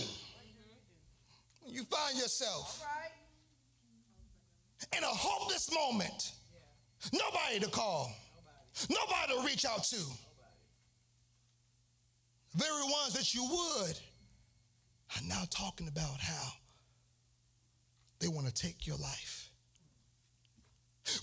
You 1.66 1.84
find 1.86 2.18
yourself 2.18 2.86
in 4.98 5.04
a 5.04 5.08
hopeless 5.08 5.74
moment. 5.74 6.34
Nobody 7.13 7.60
to 7.62 7.70
call, 7.70 8.12
nobody 8.89 9.39
to 9.39 9.46
reach 9.46 9.66
out 9.66 9.84
to 9.86 9.98
very 12.56 12.84
ones 12.84 13.13
that 13.13 13.34
you 13.34 13.44
would 13.44 13.98
are 15.16 15.28
now 15.28 15.44
talking 15.50 15.88
about 15.88 16.20
how 16.20 16.50
they 18.20 18.28
want 18.28 18.48
to 18.48 18.54
take 18.54 18.88
your 18.88 18.98
life. 18.98 19.50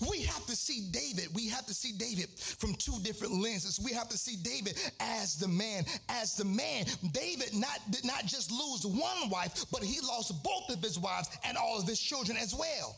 We 0.09 0.21
have 0.21 0.45
to 0.45 0.55
see 0.55 0.89
David. 0.91 1.33
We 1.33 1.47
have 1.49 1.65
to 1.65 1.73
see 1.73 1.93
David 1.97 2.29
from 2.37 2.75
two 2.75 2.93
different 3.01 3.33
lenses. 3.33 3.79
We 3.83 3.93
have 3.93 4.09
to 4.09 4.17
see 4.17 4.35
David 4.35 4.77
as 4.99 5.37
the 5.37 5.47
man. 5.47 5.85
As 6.07 6.35
the 6.35 6.45
man, 6.45 6.85
David 7.11 7.53
not, 7.55 7.79
did 7.89 8.05
not 8.05 8.25
just 8.25 8.51
lose 8.51 8.85
one 8.85 9.29
wife, 9.29 9.65
but 9.71 9.83
he 9.83 9.99
lost 10.01 10.43
both 10.43 10.69
of 10.69 10.83
his 10.83 10.99
wives 10.99 11.29
and 11.43 11.57
all 11.57 11.79
of 11.79 11.87
his 11.87 11.99
children 11.99 12.37
as 12.37 12.53
well. 12.53 12.95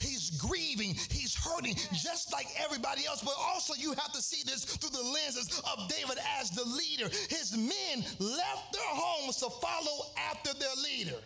He's 0.00 0.30
grieving, 0.30 0.94
he's 1.10 1.34
hurting 1.34 1.74
just 1.92 2.32
like 2.32 2.46
everybody 2.62 3.06
else. 3.06 3.22
But 3.22 3.34
also, 3.38 3.74
you 3.74 3.92
have 3.92 4.12
to 4.12 4.22
see 4.22 4.42
this 4.44 4.64
through 4.64 4.90
the 4.90 5.08
lenses 5.10 5.60
of 5.60 5.88
David 5.88 6.18
as 6.40 6.50
the 6.50 6.64
leader. 6.64 7.08
His 7.28 7.56
men 7.56 8.04
left 8.18 8.72
their 8.72 8.92
homes 8.92 9.36
to 9.36 9.50
follow 9.50 10.06
after 10.30 10.52
their 10.54 10.76
leader. 10.84 11.18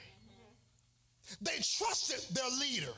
They 1.41 1.57
trusted 1.61 2.35
their 2.35 2.51
leader. 2.61 2.93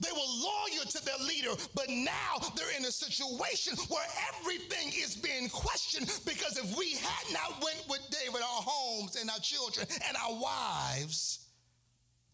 They 0.00 0.12
were 0.12 0.18
loyal 0.18 0.84
to 0.90 1.04
their 1.04 1.26
leader, 1.26 1.50
but 1.74 1.88
now 1.88 2.36
they're 2.54 2.76
in 2.76 2.84
a 2.84 2.92
situation 2.92 3.76
where 3.88 4.04
everything 4.28 4.88
is 5.02 5.16
being 5.16 5.48
questioned 5.48 6.06
because 6.26 6.58
if 6.58 6.76
we 6.76 6.92
had 6.96 7.32
not 7.32 7.62
went 7.62 7.82
with 7.88 8.06
David, 8.10 8.42
our 8.42 8.62
homes 8.62 9.16
and 9.16 9.30
our 9.30 9.38
children 9.38 9.86
and 10.06 10.16
our 10.16 10.34
wives 10.34 11.46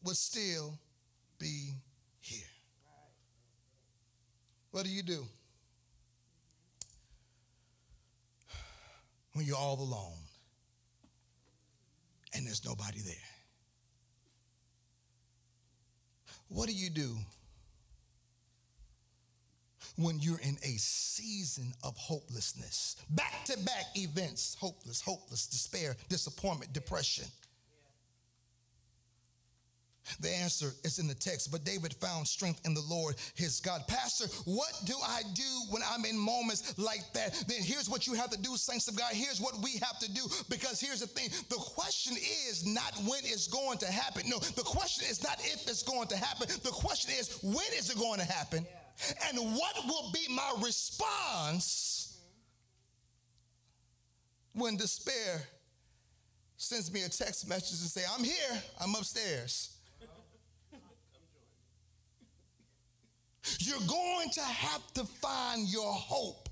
would 0.04 0.16
still 0.16 0.78
be. 1.38 1.74
What 4.76 4.84
do 4.84 4.90
you 4.90 5.02
do 5.02 5.24
when 9.32 9.46
you're 9.46 9.56
all 9.56 9.80
alone 9.80 10.18
and 12.34 12.46
there's 12.46 12.62
nobody 12.62 12.98
there? 12.98 13.14
What 16.48 16.66
do 16.66 16.74
you 16.74 16.90
do 16.90 17.16
when 19.96 20.18
you're 20.20 20.40
in 20.40 20.58
a 20.62 20.76
season 20.76 21.72
of 21.82 21.96
hopelessness? 21.96 22.96
Back 23.08 23.46
to 23.46 23.58
back 23.60 23.86
events 23.94 24.58
hopeless, 24.60 25.00
hopeless, 25.00 25.46
despair, 25.46 25.96
disappointment, 26.10 26.74
depression. 26.74 27.24
The 30.20 30.30
answer 30.30 30.72
is 30.84 30.98
in 30.98 31.06
the 31.06 31.14
text, 31.14 31.50
but 31.50 31.64
David 31.64 31.94
found 31.94 32.26
strength 32.26 32.60
in 32.64 32.74
the 32.74 32.84
Lord 32.88 33.16
his 33.34 33.60
God. 33.60 33.82
Pastor, 33.88 34.26
what 34.44 34.72
do 34.84 34.94
I 35.04 35.22
do 35.34 35.42
when 35.70 35.82
I'm 35.88 36.04
in 36.04 36.18
moments 36.18 36.78
like 36.78 37.12
that? 37.14 37.34
Then 37.48 37.62
here's 37.62 37.88
what 37.88 38.06
you 38.06 38.14
have 38.14 38.30
to 38.30 38.38
do, 38.38 38.56
saints 38.56 38.88
of 38.88 38.96
God. 38.96 39.12
Here's 39.12 39.40
what 39.40 39.56
we 39.62 39.72
have 39.82 39.98
to 40.00 40.12
do 40.12 40.22
because 40.48 40.80
here's 40.80 41.00
the 41.00 41.06
thing 41.06 41.30
the 41.48 41.56
question 41.56 42.16
is 42.48 42.66
not 42.66 42.94
when 43.06 43.20
it's 43.24 43.48
going 43.48 43.78
to 43.78 43.86
happen. 43.86 44.22
No, 44.28 44.38
the 44.38 44.62
question 44.62 45.06
is 45.08 45.22
not 45.22 45.38
if 45.40 45.68
it's 45.68 45.82
going 45.82 46.08
to 46.08 46.16
happen. 46.16 46.48
The 46.62 46.70
question 46.70 47.12
is 47.18 47.38
when 47.42 47.66
is 47.76 47.90
it 47.90 47.98
going 47.98 48.20
to 48.20 48.26
happen? 48.26 48.64
Yeah. 48.64 49.28
And 49.28 49.38
what 49.54 49.76
will 49.86 50.10
be 50.12 50.26
my 50.30 50.54
response 50.62 52.18
when 54.54 54.76
despair 54.76 55.42
sends 56.56 56.90
me 56.92 57.02
a 57.02 57.08
text 57.08 57.48
message 57.48 57.80
and 57.80 57.90
say, 57.90 58.02
I'm 58.16 58.24
here, 58.24 58.62
I'm 58.80 58.94
upstairs. 58.94 59.75
You're 63.60 63.86
going 63.86 64.30
to 64.30 64.42
have 64.42 64.92
to 64.94 65.04
find 65.04 65.68
your 65.68 65.92
hope 65.92 66.46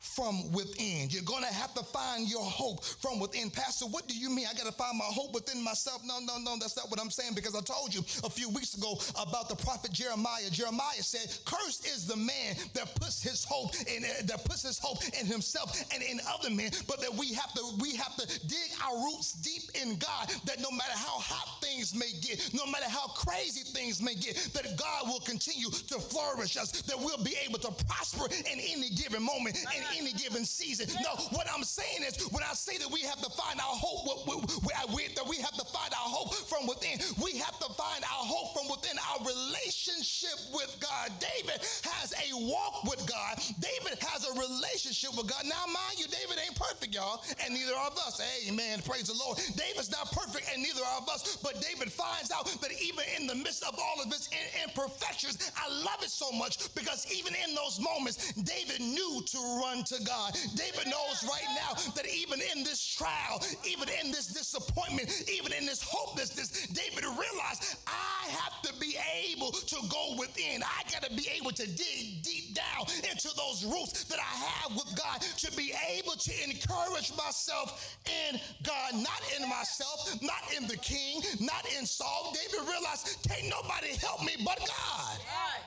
from 0.00 0.50
within. 0.52 1.08
You're 1.10 1.22
going 1.22 1.44
to 1.44 1.52
have 1.52 1.74
to 1.74 1.82
find 1.84 2.28
your 2.28 2.42
hope 2.42 2.82
from 2.84 3.20
within. 3.20 3.50
Pastor, 3.50 3.84
what 3.84 4.08
do 4.08 4.16
you 4.16 4.30
mean? 4.30 4.46
I 4.50 4.54
got 4.54 4.66
to 4.66 4.72
find 4.72 4.96
my 4.98 5.04
hope 5.04 5.34
within 5.34 5.62
myself. 5.62 6.02
No, 6.04 6.18
no, 6.20 6.38
no, 6.38 6.56
that's 6.58 6.76
not 6.76 6.90
what 6.90 6.98
I'm 7.00 7.10
saying 7.10 7.34
because 7.34 7.54
I 7.54 7.60
told 7.60 7.94
you 7.94 8.00
a 8.24 8.30
few 8.30 8.48
weeks 8.48 8.74
ago 8.74 8.98
about 9.20 9.48
the 9.48 9.56
prophet 9.56 9.92
Jeremiah. 9.92 10.48
Jeremiah 10.50 11.02
said, 11.02 11.28
"Cursed 11.44 11.86
is 11.86 12.06
the 12.06 12.16
man 12.16 12.56
that 12.74 12.94
puts 12.96 13.22
his 13.22 13.44
hope 13.44 13.74
in 13.86 14.02
that 14.26 14.44
puts 14.44 14.62
his 14.62 14.78
hope 14.78 15.04
in 15.20 15.26
himself 15.26 15.78
and 15.92 16.02
in 16.02 16.18
other 16.26 16.50
men." 16.50 16.70
But 16.88 17.00
that 17.02 17.14
we 17.14 17.34
have 17.34 17.52
to 17.54 17.62
we 17.78 17.94
have 17.96 18.16
to 18.16 18.26
dig 18.46 18.70
our 18.82 18.96
roots 19.04 19.32
deep 19.32 19.70
in 19.82 19.96
God. 19.96 20.28
That 20.46 20.60
no 20.60 20.70
matter 20.70 20.96
how 20.96 21.20
hot 21.20 21.59
things 21.70 21.94
may 21.94 22.10
get, 22.20 22.50
no 22.52 22.66
matter 22.66 22.88
how 22.88 23.06
crazy 23.08 23.62
things 23.62 24.02
may 24.02 24.14
get, 24.14 24.36
that 24.54 24.76
God 24.76 25.06
will 25.06 25.20
continue 25.20 25.70
to 25.70 25.98
flourish 25.98 26.56
us. 26.56 26.82
That 26.82 26.98
we'll 26.98 27.22
be 27.22 27.34
able 27.46 27.58
to 27.60 27.72
prosper 27.84 28.26
in 28.26 28.58
any 28.58 28.90
given 28.90 29.22
moment. 29.22 29.56
In 29.76 29.84
any 29.96 30.12
given 30.12 30.44
season. 30.44 30.88
No, 31.02 31.14
what 31.30 31.46
I'm 31.54 31.62
saying 31.62 32.02
is 32.06 32.18
when 32.30 32.42
I 32.42 32.54
say 32.54 32.78
that 32.78 32.90
we 32.90 33.02
have 33.02 33.20
to 33.22 33.30
find 33.30 33.60
our 33.60 33.76
hope, 33.76 34.26
that 34.30 35.26
we 35.28 35.36
have 35.36 35.56
to 35.56 35.64
find 35.64 35.92
our 35.94 36.10
hope 36.10 36.34
from 36.34 36.66
within, 36.66 36.98
we 37.22 37.38
have 37.38 37.58
to 37.60 37.68
find 37.74 38.02
our 38.02 38.24
hope 38.26 38.56
from 38.56 38.68
within 38.70 38.96
our 38.98 39.20
relationship 39.22 40.38
with 40.52 40.74
God. 40.80 41.12
David 41.20 41.60
has 41.86 42.14
a 42.18 42.34
walk 42.34 42.84
with 42.84 43.06
God. 43.06 43.38
David 43.60 43.98
has 44.00 44.26
a 44.26 44.32
relationship 44.34 45.14
with 45.16 45.28
God. 45.28 45.44
Now, 45.44 45.66
mind 45.66 45.98
you, 45.98 46.06
David 46.08 46.42
ain't 46.42 46.56
perfect, 46.58 46.94
y'all, 46.94 47.22
and 47.44 47.54
neither 47.54 47.76
of 47.86 47.94
us. 47.98 48.20
Amen. 48.48 48.80
Praise 48.82 49.06
the 49.06 49.18
Lord. 49.18 49.38
David's 49.56 49.90
not 49.90 50.10
perfect, 50.12 50.50
and 50.52 50.62
neither 50.62 50.82
of 50.98 51.08
us, 51.08 51.36
but 51.42 51.59
David 51.60 51.92
finds 51.92 52.30
out 52.30 52.46
that 52.60 52.72
even 52.82 53.04
in 53.18 53.26
the 53.26 53.34
midst 53.34 53.62
of 53.64 53.78
all 53.78 54.02
of 54.02 54.12
his 54.12 54.28
imperfections, 54.64 55.52
I 55.56 55.68
love 55.84 56.02
it 56.02 56.10
so 56.10 56.30
much 56.32 56.74
because 56.74 57.06
even 57.12 57.34
in 57.34 57.54
those 57.54 57.80
moments, 57.80 58.32
David 58.32 58.80
knew 58.80 59.22
to 59.26 59.38
run 59.62 59.84
to 59.84 60.02
God. 60.04 60.36
David 60.54 60.86
knows 60.86 61.24
right 61.24 61.48
now 61.56 61.74
that 61.94 62.06
even 62.06 62.40
in 62.54 62.64
this 62.64 62.84
trial, 62.84 63.42
even 63.68 63.88
in 64.02 64.10
this 64.10 64.28
disappointment, 64.28 65.10
even 65.32 65.52
in 65.52 65.66
this 65.66 65.82
hopelessness, 65.82 66.66
David 66.68 67.04
realized 67.04 67.76
I 67.86 68.30
have 68.30 68.62
to 68.62 68.72
be 68.80 68.96
able 69.30 69.52
to 69.52 69.76
go 69.88 70.16
within. 70.18 70.62
I 70.62 70.82
got 70.90 71.02
to 71.04 71.14
be 71.14 71.28
able 71.36 71.50
to 71.52 71.66
dig 71.66 72.22
deep 72.22 72.54
down 72.54 72.86
into 73.10 73.28
those 73.36 73.64
roots 73.64 74.04
that 74.04 74.18
I 74.18 74.34
have 74.46 74.76
with 74.76 74.94
God 74.96 75.20
to 75.20 75.56
be 75.56 75.72
able 75.96 76.12
to 76.12 76.32
encourage 76.44 77.12
myself 77.16 77.98
in 78.06 78.40
God, 78.62 78.94
not 78.94 79.20
in 79.38 79.48
myself, 79.48 80.20
not 80.22 80.42
in 80.56 80.66
the 80.66 80.76
king, 80.76 81.22
not 81.52 81.66
in 81.78 81.86
Saul. 81.86 82.32
David 82.34 82.66
realized, 82.68 83.26
can't 83.28 83.48
nobody 83.50 83.94
help 83.96 84.24
me 84.24 84.32
but 84.44 84.58
God. 84.58 85.18
Right. 85.18 85.66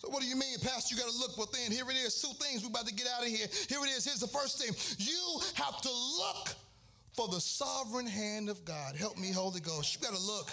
So 0.00 0.08
what 0.08 0.22
do 0.22 0.28
you 0.28 0.36
mean, 0.36 0.56
Pastor? 0.62 0.94
You 0.94 1.00
got 1.02 1.12
to 1.12 1.18
look 1.18 1.36
within. 1.36 1.70
Here 1.70 1.84
it 1.90 1.96
is. 1.96 2.22
Two 2.22 2.32
things. 2.42 2.62
We're 2.62 2.70
about 2.70 2.86
to 2.86 2.94
get 2.94 3.06
out 3.06 3.20
of 3.20 3.28
here. 3.28 3.46
Here 3.68 3.78
it 3.84 3.90
is. 3.90 4.06
Here's 4.06 4.20
the 4.20 4.32
first 4.32 4.56
thing. 4.56 4.72
You 4.96 5.40
have 5.56 5.78
to 5.82 5.90
look 5.90 6.56
for 7.20 7.28
the 7.28 7.40
sovereign 7.40 8.06
hand 8.06 8.48
of 8.48 8.64
God. 8.64 8.96
Help 8.96 9.18
me, 9.18 9.30
Holy 9.30 9.60
Ghost. 9.60 9.94
You 9.94 10.00
got 10.00 10.16
to 10.16 10.22
look. 10.24 10.48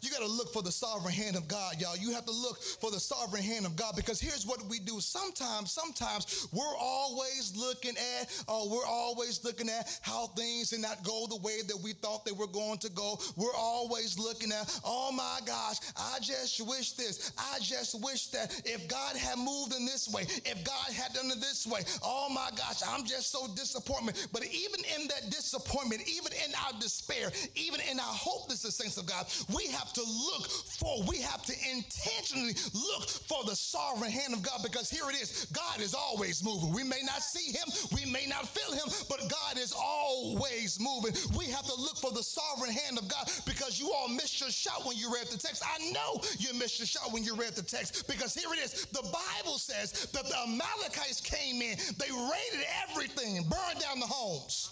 You 0.00 0.10
got 0.10 0.20
to 0.20 0.26
look 0.26 0.52
for 0.52 0.62
the 0.62 0.70
sovereign 0.70 1.12
hand 1.12 1.36
of 1.36 1.48
God, 1.48 1.80
y'all. 1.80 1.96
You 1.96 2.12
have 2.12 2.24
to 2.24 2.32
look 2.32 2.62
for 2.62 2.90
the 2.90 3.00
sovereign 3.00 3.42
hand 3.42 3.66
of 3.66 3.76
God 3.76 3.94
because 3.96 4.20
here's 4.20 4.46
what 4.46 4.62
we 4.70 4.78
do. 4.78 5.00
Sometimes, 5.00 5.72
sometimes 5.72 6.48
we're 6.52 6.76
always 6.78 7.52
looking 7.56 7.96
at, 8.20 8.42
oh, 8.46 8.70
we're 8.70 8.86
always 8.86 9.44
looking 9.44 9.68
at 9.68 9.98
how 10.02 10.28
things 10.28 10.70
did 10.70 10.80
not 10.80 11.02
go 11.02 11.26
the 11.28 11.36
way 11.42 11.62
that 11.66 11.76
we 11.82 11.92
thought 11.94 12.24
they 12.24 12.32
were 12.32 12.46
going 12.46 12.78
to 12.78 12.90
go. 12.90 13.18
We're 13.36 13.56
always 13.56 14.18
looking 14.18 14.52
at, 14.52 14.80
oh 14.84 15.10
my 15.12 15.40
gosh, 15.44 15.78
I 15.96 16.18
just 16.22 16.60
wish 16.66 16.92
this. 16.92 17.32
I 17.36 17.58
just 17.58 18.00
wish 18.02 18.28
that 18.28 18.62
if 18.64 18.86
God 18.88 19.16
had 19.16 19.36
moved 19.36 19.74
in 19.74 19.84
this 19.84 20.08
way, 20.08 20.22
if 20.22 20.64
God 20.64 20.92
had 20.94 21.12
done 21.12 21.26
it 21.26 21.40
this 21.40 21.66
way, 21.66 21.80
oh 22.04 22.28
my 22.32 22.50
gosh, 22.56 22.82
I'm 22.86 23.04
just 23.04 23.32
so 23.32 23.48
disappointed. 23.48 24.14
But 24.32 24.44
even 24.46 24.80
in 24.96 25.08
that 25.08 25.30
disappointment, 25.30 25.97
even 26.06 26.32
in 26.44 26.52
our 26.66 26.78
despair, 26.80 27.30
even 27.54 27.80
in 27.90 27.98
our 27.98 28.14
hopelessness, 28.14 28.76
saints 28.76 28.96
of 28.96 29.06
God, 29.06 29.26
we 29.54 29.66
have 29.68 29.92
to 29.92 30.02
look 30.02 30.46
for, 30.48 31.02
we 31.08 31.18
have 31.18 31.42
to 31.42 31.54
intentionally 31.70 32.54
look 32.74 33.08
for 33.08 33.44
the 33.44 33.56
sovereign 33.56 34.10
hand 34.10 34.34
of 34.34 34.42
God 34.42 34.60
because 34.62 34.90
here 34.90 35.08
it 35.08 35.20
is 35.20 35.46
God 35.52 35.80
is 35.80 35.94
always 35.94 36.44
moving. 36.44 36.72
We 36.72 36.84
may 36.84 37.02
not 37.04 37.22
see 37.22 37.52
him, 37.52 37.68
we 37.94 38.10
may 38.10 38.26
not 38.26 38.48
feel 38.48 38.72
him, 38.72 38.88
but 39.08 39.20
God 39.28 39.58
is 39.58 39.72
always 39.72 40.78
moving. 40.80 41.14
We 41.36 41.46
have 41.46 41.66
to 41.66 41.74
look 41.74 41.96
for 41.96 42.12
the 42.12 42.22
sovereign 42.22 42.72
hand 42.72 42.98
of 42.98 43.08
God 43.08 43.30
because 43.46 43.80
you 43.80 43.92
all 43.92 44.08
missed 44.08 44.40
your 44.40 44.50
shot 44.50 44.86
when 44.86 44.96
you 44.96 45.12
read 45.12 45.26
the 45.28 45.38
text. 45.38 45.62
I 45.64 45.90
know 45.92 46.20
you 46.38 46.52
missed 46.54 46.78
your 46.78 46.86
shot 46.86 47.12
when 47.12 47.24
you 47.24 47.34
read 47.34 47.54
the 47.54 47.62
text 47.62 48.06
because 48.08 48.34
here 48.34 48.48
it 48.52 48.58
is. 48.58 48.86
The 48.86 49.02
Bible 49.02 49.58
says 49.58 50.06
that 50.12 50.24
the 50.24 50.38
Amalekites 50.46 51.20
came 51.20 51.62
in, 51.62 51.76
they 51.98 52.10
raided 52.10 52.66
everything, 52.88 53.42
burned 53.48 53.80
down 53.80 54.00
the 54.00 54.06
homes 54.06 54.70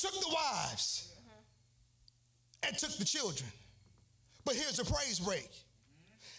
took 0.00 0.18
the 0.20 0.34
wives 0.34 1.12
and 2.62 2.76
took 2.76 2.96
the 2.96 3.04
children. 3.04 3.50
But 4.44 4.54
here's 4.54 4.76
the 4.76 4.84
praise 4.84 5.20
break 5.20 5.48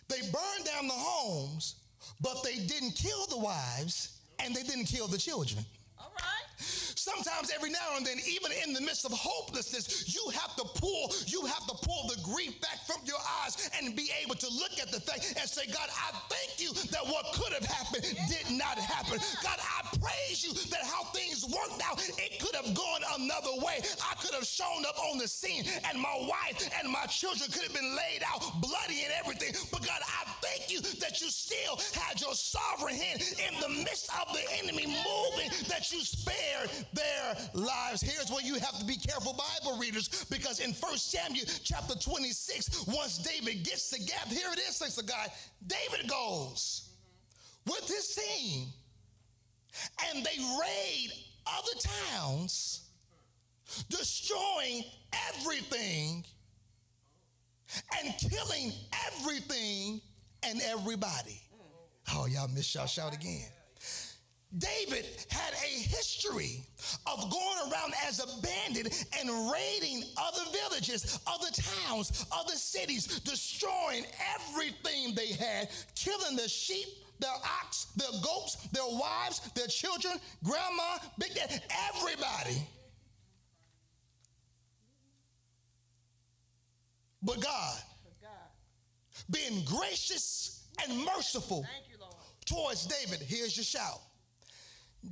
they 0.08 0.22
burned 0.22 0.66
down 0.66 0.88
the 0.88 0.94
homes, 0.94 1.76
but 2.20 2.44
they 2.44 2.56
didn't 2.58 2.92
kill 2.92 3.28
the 3.28 3.38
wives 3.38 4.20
and 4.40 4.54
they 4.56 4.64
didn't 4.64 4.86
kill 4.86 5.08
the 5.08 5.18
children. 5.18 5.64
Sometimes 7.02 7.50
every 7.50 7.72
now 7.72 7.98
and 7.98 8.06
then, 8.06 8.22
even 8.30 8.52
in 8.62 8.74
the 8.78 8.82
midst 8.82 9.06
of 9.06 9.12
hopelessness, 9.12 10.06
you 10.14 10.22
have 10.38 10.56
to 10.56 10.64
pull, 10.78 11.10
you 11.26 11.42
have 11.50 11.66
to 11.66 11.74
pull 11.82 12.06
the 12.06 12.22
grief 12.22 12.62
back 12.62 12.78
from 12.86 13.02
your 13.10 13.18
eyes 13.42 13.58
and 13.74 13.96
be 13.96 14.12
able 14.22 14.36
to 14.36 14.46
look 14.54 14.78
at 14.78 14.94
the 14.94 15.00
thing 15.02 15.18
and 15.34 15.50
say, 15.50 15.66
God, 15.66 15.90
I 15.90 16.14
thank 16.30 16.62
you 16.62 16.70
that 16.94 17.02
what 17.02 17.26
could 17.34 17.58
have 17.58 17.66
happened 17.66 18.06
did 18.30 18.54
not 18.54 18.78
happen. 18.78 19.18
God, 19.42 19.58
I 19.58 19.82
praise 19.98 20.46
you 20.46 20.54
that 20.70 20.86
how 20.86 21.10
things 21.10 21.42
worked 21.42 21.82
out, 21.82 21.98
it 22.22 22.38
could 22.38 22.54
have 22.54 22.70
gone 22.78 23.02
another 23.18 23.58
way. 23.66 23.82
I 24.06 24.14
could 24.22 24.38
have 24.38 24.46
shown 24.46 24.86
up 24.86 25.02
on 25.10 25.18
the 25.18 25.28
scene 25.28 25.66
and 25.90 25.98
my 25.98 26.14
wife 26.30 26.62
and 26.78 26.86
my 26.86 27.10
children 27.10 27.50
could 27.50 27.66
have 27.66 27.74
been 27.74 27.98
laid 27.98 28.22
out 28.30 28.46
bloody 28.62 29.10
and 29.10 29.14
everything. 29.18 29.58
But 29.74 29.82
God, 29.82 30.06
I 30.06 30.30
thank 30.46 30.70
you 30.70 30.86
that 31.02 31.18
you 31.18 31.34
still 31.34 31.82
had 31.98 32.22
your 32.22 32.38
sovereign 32.38 32.94
hand 32.94 33.26
in 33.26 33.58
the 33.58 33.70
midst 33.82 34.14
of 34.22 34.30
the 34.38 34.46
enemy 34.62 34.86
moving, 34.86 35.50
that 35.66 35.90
you 35.90 36.06
spared 36.06 36.70
their 36.94 37.36
lives. 37.54 38.02
Here's 38.02 38.30
where 38.30 38.44
you 38.44 38.56
have 38.56 38.78
to 38.80 38.86
be 38.86 38.98
careful, 38.98 39.34
Bible 39.34 39.78
readers, 39.78 40.26
because 40.30 40.60
in 40.60 40.72
1 40.72 40.98
Samuel 40.98 41.46
chapter 41.64 41.96
26, 41.96 42.88
once 42.88 43.18
David 43.20 43.64
gets 43.64 43.90
to 43.92 44.00
Gath, 44.00 44.30
here 44.30 44.50
it 44.52 44.60
is, 44.60 44.78
thanks 44.78 44.96
to 44.96 45.04
God, 45.04 45.30
David 45.66 46.10
goes 46.10 46.90
with 47.66 47.88
his 47.88 48.16
team 48.16 48.68
and 50.10 50.26
they 50.26 50.38
raid 50.60 51.12
other 51.48 51.80
towns, 52.14 52.90
destroying 53.90 54.84
everything 55.30 56.26
and 58.00 58.14
killing 58.18 58.72
everything 59.08 60.02
and 60.44 60.62
everybody. 60.62 61.42
Oh, 62.14 62.26
y'all 62.26 62.48
missed 62.50 62.76
y'all 62.76 62.88
shout 62.88 63.14
again. 63.14 63.48
David 64.58 65.06
had 65.30 65.54
a 65.54 65.80
history 65.80 66.66
of 67.08 67.32
going 67.32 67.72
around 67.72 67.94
as 68.06 68.20
a 68.20 68.42
bandit 68.42 69.06
and 69.18 69.30
raiding 69.52 70.04
other 70.18 70.44
villages, 70.52 71.20
other 71.26 71.50
towns, 71.52 72.26
other 72.34 72.56
cities, 72.56 73.20
destroying 73.22 74.04
everything 74.36 75.16
they 75.16 75.32
had, 75.34 75.70
killing 75.96 76.36
the 76.36 76.50
sheep, 76.50 76.88
their 77.20 77.32
ox, 77.62 77.86
their 77.96 78.12
goats, 78.22 78.56
their 78.74 78.84
wives, 78.86 79.40
their 79.56 79.68
children, 79.68 80.16
grandma, 80.44 80.98
big 81.18 81.34
dad, 81.34 81.62
everybody. 81.96 82.62
But 87.24 87.40
God, 87.40 87.78
being 89.30 89.64
gracious 89.64 90.68
and 90.84 91.06
merciful 91.06 91.66
towards 92.46 92.86
David, 92.86 93.22
here's 93.22 93.56
your 93.56 93.64
shout 93.64 94.02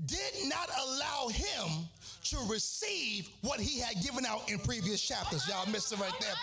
did 0.05 0.47
not 0.47 0.69
allow 0.85 1.29
him 1.29 1.87
to 2.23 2.37
receive 2.49 3.29
what 3.41 3.59
he 3.59 3.79
had 3.79 4.01
given 4.03 4.25
out 4.25 4.49
in 4.51 4.59
previous 4.59 5.01
chapters. 5.01 5.47
Y'all 5.47 5.65
missed 5.71 5.91
it 5.91 5.99
right 5.99 6.13
there. 6.19 6.35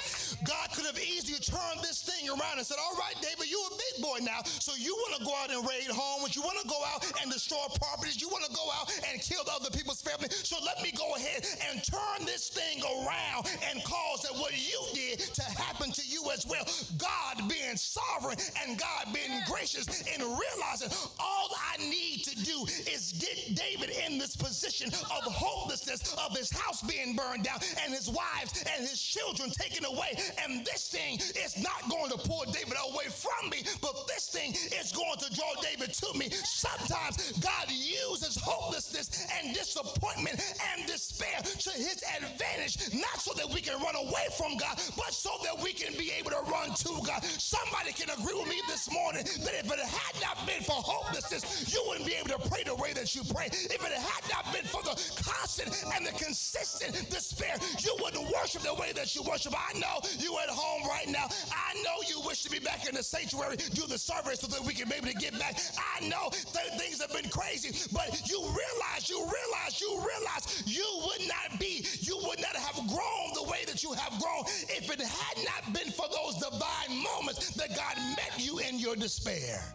God 0.47 0.73
could 0.75 0.87
have 0.87 0.99
easily 0.99 1.39
turned 1.39 1.83
this 1.83 2.03
thing 2.03 2.29
around 2.29 2.59
and 2.59 2.67
said, 2.67 2.79
All 2.81 2.97
right, 2.97 3.15
David, 3.21 3.51
you're 3.51 3.67
a 3.69 3.77
big 3.77 4.03
boy 4.03 4.19
now. 4.23 4.43
So 4.45 4.73
you 4.77 4.95
want 4.95 5.21
to 5.21 5.25
go 5.25 5.35
out 5.37 5.51
and 5.51 5.61
raid 5.69 5.89
homes. 5.91 6.35
You 6.35 6.43
want 6.43 6.59
to 6.63 6.69
go 6.69 6.81
out 6.95 7.05
and 7.23 7.31
destroy 7.31 7.61
properties. 7.81 8.21
You 8.21 8.29
want 8.29 8.45
to 8.45 8.53
go 8.53 8.67
out 8.81 8.93
and 9.11 9.21
kill 9.21 9.43
other 9.53 9.71
people's 9.71 10.03
family. 10.03 10.29
So 10.31 10.57
let 10.65 10.83
me 10.83 10.93
go 10.93 11.15
ahead 11.17 11.47
and 11.71 11.83
turn 11.85 12.27
this 12.27 12.49
thing 12.49 12.83
around 12.83 13.47
and 13.71 13.83
cause 13.85 14.23
that 14.23 14.35
what 14.35 14.53
you 14.57 14.81
did 14.95 15.21
to 15.21 15.43
happen 15.61 15.93
to 15.93 16.03
you 16.07 16.31
as 16.33 16.47
well. 16.47 16.65
God 16.99 17.49
being 17.49 17.77
sovereign 17.77 18.39
and 18.65 18.79
God 18.79 19.13
being 19.13 19.41
gracious 19.47 19.87
and 20.13 20.23
realizing 20.23 20.91
all 21.21 21.51
I 21.55 21.79
need 21.79 22.25
to 22.25 22.37
do 22.45 22.65
is 22.91 23.13
get 23.19 23.55
David 23.55 23.91
in 24.07 24.19
this 24.19 24.37
position 24.37 24.91
of 24.91 25.33
hopelessness 25.67 26.15
of 26.15 26.37
his 26.37 26.51
house 26.51 26.83
being 26.83 27.17
burned 27.17 27.43
down 27.43 27.59
and 27.83 27.93
his 27.93 28.09
wives 28.09 28.65
and 28.71 28.87
his 28.87 29.03
children 29.03 29.51
taken 29.51 29.85
away. 29.85 30.15
And 30.45 30.65
this 30.65 30.89
thing 30.89 31.19
is 31.19 31.59
not 31.59 31.91
going 31.91 32.11
to 32.11 32.19
pull 32.19 32.45
David 32.53 32.79
away 32.87 33.07
from 33.11 33.51
me, 33.51 33.67
but 33.83 34.07
this 34.07 34.29
thing 34.31 34.53
is 34.53 34.93
going 34.95 35.19
to 35.19 35.35
draw 35.35 35.51
David 35.63 35.93
to 35.93 36.19
me. 36.19 36.31
Sometimes 36.31 37.33
God 37.43 37.67
uses 37.71 38.39
hopelessness 38.41 39.27
and 39.39 39.55
disappointment 39.55 40.39
and 40.71 40.87
despair 40.87 41.43
to 41.43 41.71
his 41.75 42.03
advantage, 42.23 42.95
not 42.95 43.19
so 43.19 43.35
that 43.35 43.51
we 43.51 43.61
can 43.61 43.75
run 43.83 43.97
away 43.97 44.31
from 44.39 44.57
God, 44.57 44.79
but 44.97 45.11
so 45.11 45.31
that 45.43 45.59
we 45.63 45.73
can 45.73 45.93
be 45.99 46.13
able 46.15 46.31
to 46.31 46.43
run 46.47 46.71
to 46.87 46.95
God. 47.03 47.25
Somebody 47.25 47.91
can 47.93 48.11
agree 48.11 48.39
with 48.39 48.49
me 48.49 48.63
this 48.69 48.91
morning 48.93 49.25
that 49.43 49.55
if 49.59 49.67
it 49.67 49.81
had 49.83 50.15
not 50.23 50.47
been 50.47 50.63
for 50.63 50.79
hopelessness, 50.79 51.75
you 51.75 51.83
wouldn't 51.89 52.07
be 52.07 52.15
able 52.15 52.39
to 52.39 52.49
pray 52.49 52.63
the 52.63 52.75
way 52.77 52.93
that 52.93 53.15
you 53.15 53.23
pray. 53.35 53.47
If 53.51 53.83
it 53.83 53.93
had 53.99 54.23
not 54.31 54.53
been 54.55 54.65
for 54.65 54.83
the 54.83 54.95
constant 55.27 55.56
and 55.59 56.07
the 56.07 56.13
consistent 56.13 56.95
despair, 57.11 57.57
you 57.81 57.97
wouldn't 58.01 58.27
worship 58.33 58.63
the 58.63 58.75
way 58.75 58.93
that 58.93 59.15
you 59.15 59.23
worship. 59.23 59.55
I 59.57 59.79
know 59.79 60.01
you 60.19 60.37
at 60.43 60.49
home 60.49 60.89
right 60.89 61.09
now. 61.09 61.27
I 61.51 61.75
know 61.83 61.97
you 62.09 62.21
wish 62.27 62.43
to 62.43 62.51
be 62.51 62.59
back 62.59 62.87
in 62.89 62.95
the 62.95 63.03
sanctuary, 63.03 63.57
do 63.75 63.87
the 63.87 63.99
service 63.99 64.41
so 64.41 64.47
that 64.49 64.61
we 64.65 64.75
can 64.75 64.89
be 64.89 64.97
able 64.97 65.09
to 65.09 65.15
get 65.15 65.39
back. 65.39 65.59
I 65.79 66.07
know 66.09 66.31
that 66.53 66.79
things 66.79 67.01
have 67.01 67.13
been 67.13 67.31
crazy, 67.31 67.89
but 67.93 68.29
you 68.29 68.41
realize, 68.41 69.09
you 69.09 69.19
realize, 69.19 69.81
you 69.81 69.91
realize 69.97 70.63
you 70.67 70.87
would 71.07 71.29
not 71.29 71.59
be, 71.59 71.85
you 72.01 72.19
would 72.25 72.41
not 72.41 72.57
have 72.57 72.77
grown 72.89 73.35
the 73.35 73.45
way 73.51 73.65
that 73.67 73.83
you 73.83 73.93
have 73.93 74.21
grown 74.21 74.45
if 74.69 74.91
it 74.91 75.01
had 75.01 75.45
not 75.45 75.73
been 75.75 75.93
for 75.93 76.07
those 76.09 76.37
divine 76.37 77.03
moments 77.03 77.51
that 77.55 77.69
God 77.77 77.97
met 78.17 78.39
you 78.39 78.59
in 78.59 78.79
your 78.79 78.97
despair. 78.97 79.37
Yes, 79.39 79.73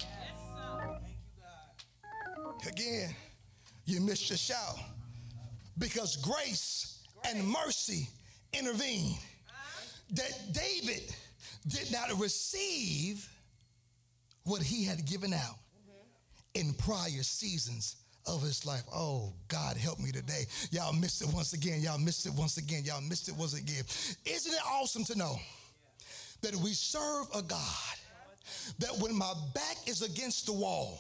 Again, 2.67 3.15
you 3.85 4.01
missed 4.01 4.29
your 4.29 4.37
shout 4.37 4.77
because 5.81 6.15
grace 6.17 7.03
and 7.27 7.45
mercy 7.45 8.07
intervened. 8.53 9.17
That 10.11 10.53
David 10.53 11.03
did 11.67 11.91
not 11.91 12.17
receive 12.19 13.27
what 14.43 14.61
he 14.61 14.85
had 14.85 15.05
given 15.05 15.33
out 15.33 15.55
in 16.53 16.73
prior 16.73 17.23
seasons 17.23 17.95
of 18.27 18.41
his 18.43 18.65
life. 18.65 18.83
Oh, 18.93 19.33
God, 19.47 19.77
help 19.77 19.99
me 19.99 20.11
today. 20.11 20.43
Y'all 20.71 20.93
missed 20.93 21.21
it 21.21 21.33
once 21.33 21.53
again. 21.53 21.81
Y'all 21.81 21.97
missed 21.97 22.25
it 22.25 22.33
once 22.33 22.57
again. 22.57 22.83
Y'all 22.85 23.01
missed 23.01 23.29
it 23.29 23.35
once 23.35 23.57
again. 23.57 23.83
Isn't 24.25 24.53
it 24.53 24.61
awesome 24.69 25.03
to 25.05 25.17
know 25.17 25.37
that 26.41 26.55
we 26.55 26.71
serve 26.73 27.27
a 27.33 27.41
God 27.41 27.95
that 28.79 28.91
when 28.99 29.15
my 29.15 29.33
back 29.53 29.77
is 29.87 30.01
against 30.01 30.45
the 30.45 30.53
wall, 30.53 30.99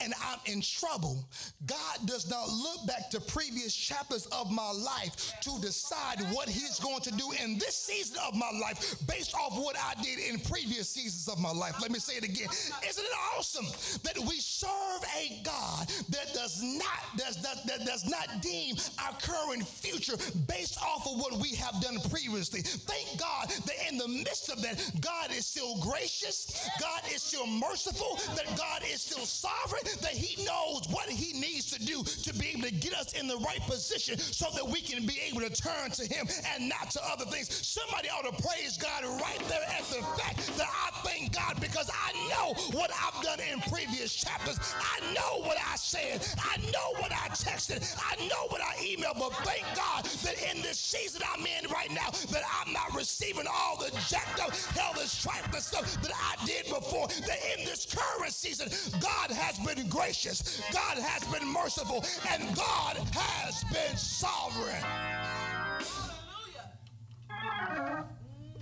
and 0.00 0.12
I'm 0.24 0.38
in 0.46 0.60
trouble, 0.60 1.24
God 1.66 1.98
does 2.06 2.28
not 2.28 2.48
look 2.48 2.86
back 2.86 3.10
to 3.10 3.20
previous 3.20 3.74
chapters 3.74 4.26
of 4.26 4.50
my 4.50 4.70
life 4.72 5.32
to 5.42 5.60
decide 5.60 6.20
what 6.32 6.48
He's 6.48 6.78
going 6.80 7.00
to 7.02 7.12
do 7.12 7.32
in 7.42 7.58
this 7.58 7.76
season 7.76 8.18
of 8.26 8.34
my 8.34 8.50
life 8.60 8.96
based 9.06 9.34
off 9.34 9.56
what 9.56 9.76
I 9.76 10.00
did 10.02 10.18
in 10.18 10.40
previous 10.40 10.88
seasons 10.88 11.28
of 11.28 11.40
my 11.40 11.52
life. 11.52 11.80
Let 11.80 11.90
me 11.90 11.98
say 11.98 12.16
it 12.16 12.24
again. 12.24 12.48
Isn't 12.88 13.04
it 13.04 13.16
awesome 13.36 13.66
that 14.02 14.18
we 14.18 14.38
serve 14.40 15.02
a 15.18 15.40
God 15.42 15.88
that 16.10 16.32
does 16.34 16.62
not 16.62 16.86
does, 17.16 17.36
that, 17.42 17.66
that 17.66 17.86
does 17.86 18.08
not 18.08 18.42
deem 18.42 18.76
our 19.04 19.12
current 19.20 19.66
future 19.66 20.16
based 20.46 20.78
off 20.82 21.06
of 21.06 21.18
what 21.18 21.34
we 21.38 21.54
have 21.56 21.80
done 21.80 21.98
previously? 22.10 22.62
Thank 22.62 23.18
God 23.18 23.48
that 23.48 23.88
in 23.90 23.98
the 23.98 24.08
midst 24.08 24.50
of 24.50 24.62
that, 24.62 24.78
God 25.00 25.30
is 25.30 25.46
still 25.46 25.78
gracious, 25.80 26.68
God 26.80 27.02
is 27.14 27.22
still 27.22 27.46
merciful, 27.46 28.18
that 28.34 28.46
God 28.56 28.82
is 28.90 29.00
still 29.00 29.24
sovereign, 29.24 29.61
that 29.70 30.12
He 30.12 30.44
knows 30.44 30.86
what 30.90 31.08
He 31.08 31.38
needs 31.38 31.70
to 31.72 31.84
do 31.84 32.02
to 32.02 32.34
be 32.38 32.48
able 32.48 32.62
to 32.62 32.74
get 32.74 32.94
us 32.94 33.12
in 33.12 33.26
the 33.26 33.36
right 33.38 33.60
position 33.66 34.18
so 34.18 34.46
that 34.54 34.66
we 34.66 34.80
can 34.80 35.06
be 35.06 35.20
able 35.28 35.40
to 35.40 35.50
turn 35.50 35.90
to 35.92 36.06
Him 36.06 36.26
and 36.54 36.68
not 36.68 36.90
to 36.90 37.00
other 37.10 37.24
things. 37.24 37.48
Somebody 37.66 38.08
ought 38.08 38.24
to 38.24 38.42
praise 38.42 38.76
God 38.76 39.04
right 39.20 39.40
there 39.48 39.62
at 39.62 39.84
the 39.84 40.02
fact 40.18 40.56
that 40.56 40.68
I 40.68 40.90
thank 41.06 41.32
God 41.34 41.60
because 41.60 41.90
I 41.90 42.12
know 42.28 42.54
what 42.76 42.90
I've 42.90 43.22
done 43.22 43.38
in 43.40 43.60
previous 43.70 44.14
chapters. 44.14 44.58
I 44.78 45.00
know 45.14 45.46
what 45.46 45.56
I 45.58 45.76
said. 45.76 46.26
I 46.38 46.58
know 46.70 47.00
what 47.00 47.12
I 47.12 47.28
texted. 47.28 47.82
I 47.98 48.16
know 48.26 48.46
what 48.48 48.60
I 48.60 48.74
emailed. 48.82 49.18
But 49.18 49.34
thank 49.44 49.64
God 49.76 50.04
that 50.04 50.36
in 50.50 50.62
this 50.62 50.78
season 50.78 51.22
I'm 51.32 51.44
in 51.44 51.70
right 51.70 51.90
now, 51.90 52.10
that 52.30 52.42
I'm 52.60 52.72
not 52.72 52.94
receiving 52.94 53.46
all 53.50 53.76
the 53.76 53.90
jacked 54.08 54.40
up, 54.40 54.54
hellish, 54.76 55.22
trifling 55.22 55.62
stuff 55.62 56.02
that 56.02 56.12
I 56.12 56.44
did 56.46 56.66
before. 56.66 57.08
That 57.08 57.38
in 57.56 57.64
this 57.64 57.86
current 57.86 58.32
season, 58.32 58.68
God 59.00 59.30
has 59.30 59.51
been 59.58 59.88
gracious, 59.88 60.60
God 60.72 60.98
has 60.98 61.24
been 61.32 61.46
merciful, 61.52 62.04
and 62.30 62.42
God 62.56 62.96
has 63.12 63.64
been 63.64 63.96
sovereign. 63.96 64.82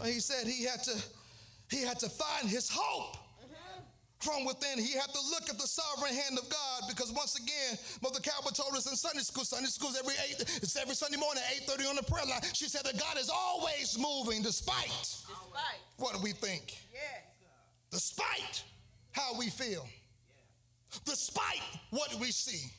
He 0.05 0.21
said 0.21 0.47
he 0.47 0.65
had 0.65 0.83
to 0.85 0.97
he 1.71 1.83
had 1.83 1.99
to 2.01 2.09
find 2.09 2.49
his 2.49 2.69
hope 2.73 3.17
from 4.19 4.45
within. 4.45 4.79
He 4.79 4.93
had 4.95 5.09
to 5.13 5.21
look 5.31 5.49
at 5.49 5.59
the 5.59 5.67
sovereign 5.67 6.13
hand 6.15 6.39
of 6.39 6.49
God 6.49 6.83
because 6.89 7.13
once 7.13 7.37
again, 7.39 7.79
Mother 8.03 8.21
Calvert 8.21 8.55
told 8.55 8.75
us 8.75 8.91
in 8.91 8.97
Sunday 8.97 9.21
school, 9.23 9.45
Sunday 9.45 9.69
school's 9.69 9.97
every 9.99 10.15
eight, 10.29 10.41
it's 10.41 10.77
every 10.77 10.95
Sunday 10.95 11.17
morning, 11.17 11.43
8:30 11.69 11.87
on 11.89 11.97
the 11.97 12.03
prayer 12.03 12.27
line. 12.27 12.41
She 12.55 12.67
said 12.69 12.85
that 12.85 12.99
God 12.99 13.19
is 13.19 13.31
always 13.31 13.97
moving 13.99 14.43
despite, 14.43 14.89
Despite. 14.89 15.81
what 15.97 16.21
we 16.23 16.33
think, 16.33 16.77
Yes. 16.93 17.23
despite 17.91 18.63
how 19.13 19.35
we 19.39 19.49
feel, 19.49 19.87
despite 21.05 21.63
what 21.91 22.15
we 22.21 22.31
see, 22.31 22.71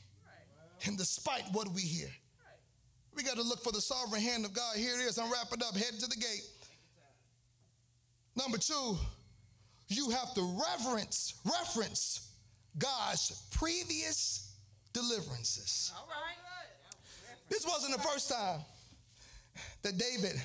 and 0.86 0.98
despite 0.98 1.44
what 1.52 1.68
we 1.74 1.82
hear. 1.82 2.10
We 3.16 3.24
got 3.24 3.36
to 3.36 3.44
look 3.44 3.62
for 3.62 3.72
the 3.72 3.82
sovereign 3.82 4.22
hand 4.22 4.46
of 4.46 4.54
God. 4.54 4.78
Here 4.78 4.94
it 4.94 5.04
is. 5.04 5.18
I'm 5.18 5.32
wrapping 5.32 5.62
up. 5.64 5.76
Heading 5.76 6.00
to 6.00 6.08
the 6.08 6.16
gate. 6.16 6.48
Number 8.38 8.58
two, 8.58 8.98
you 9.90 10.10
have 10.12 10.34
to 10.36 10.58
reverence, 10.70 11.34
reference 11.46 12.32
God's 12.78 13.44
previous 13.52 14.56
deliverances. 14.94 15.92
All 15.98 16.08
right. 16.08 16.38
This 17.50 17.66
wasn't 17.66 17.94
the 17.98 18.02
first 18.02 18.30
time 18.30 18.62
that 19.82 19.98
David 19.98 20.42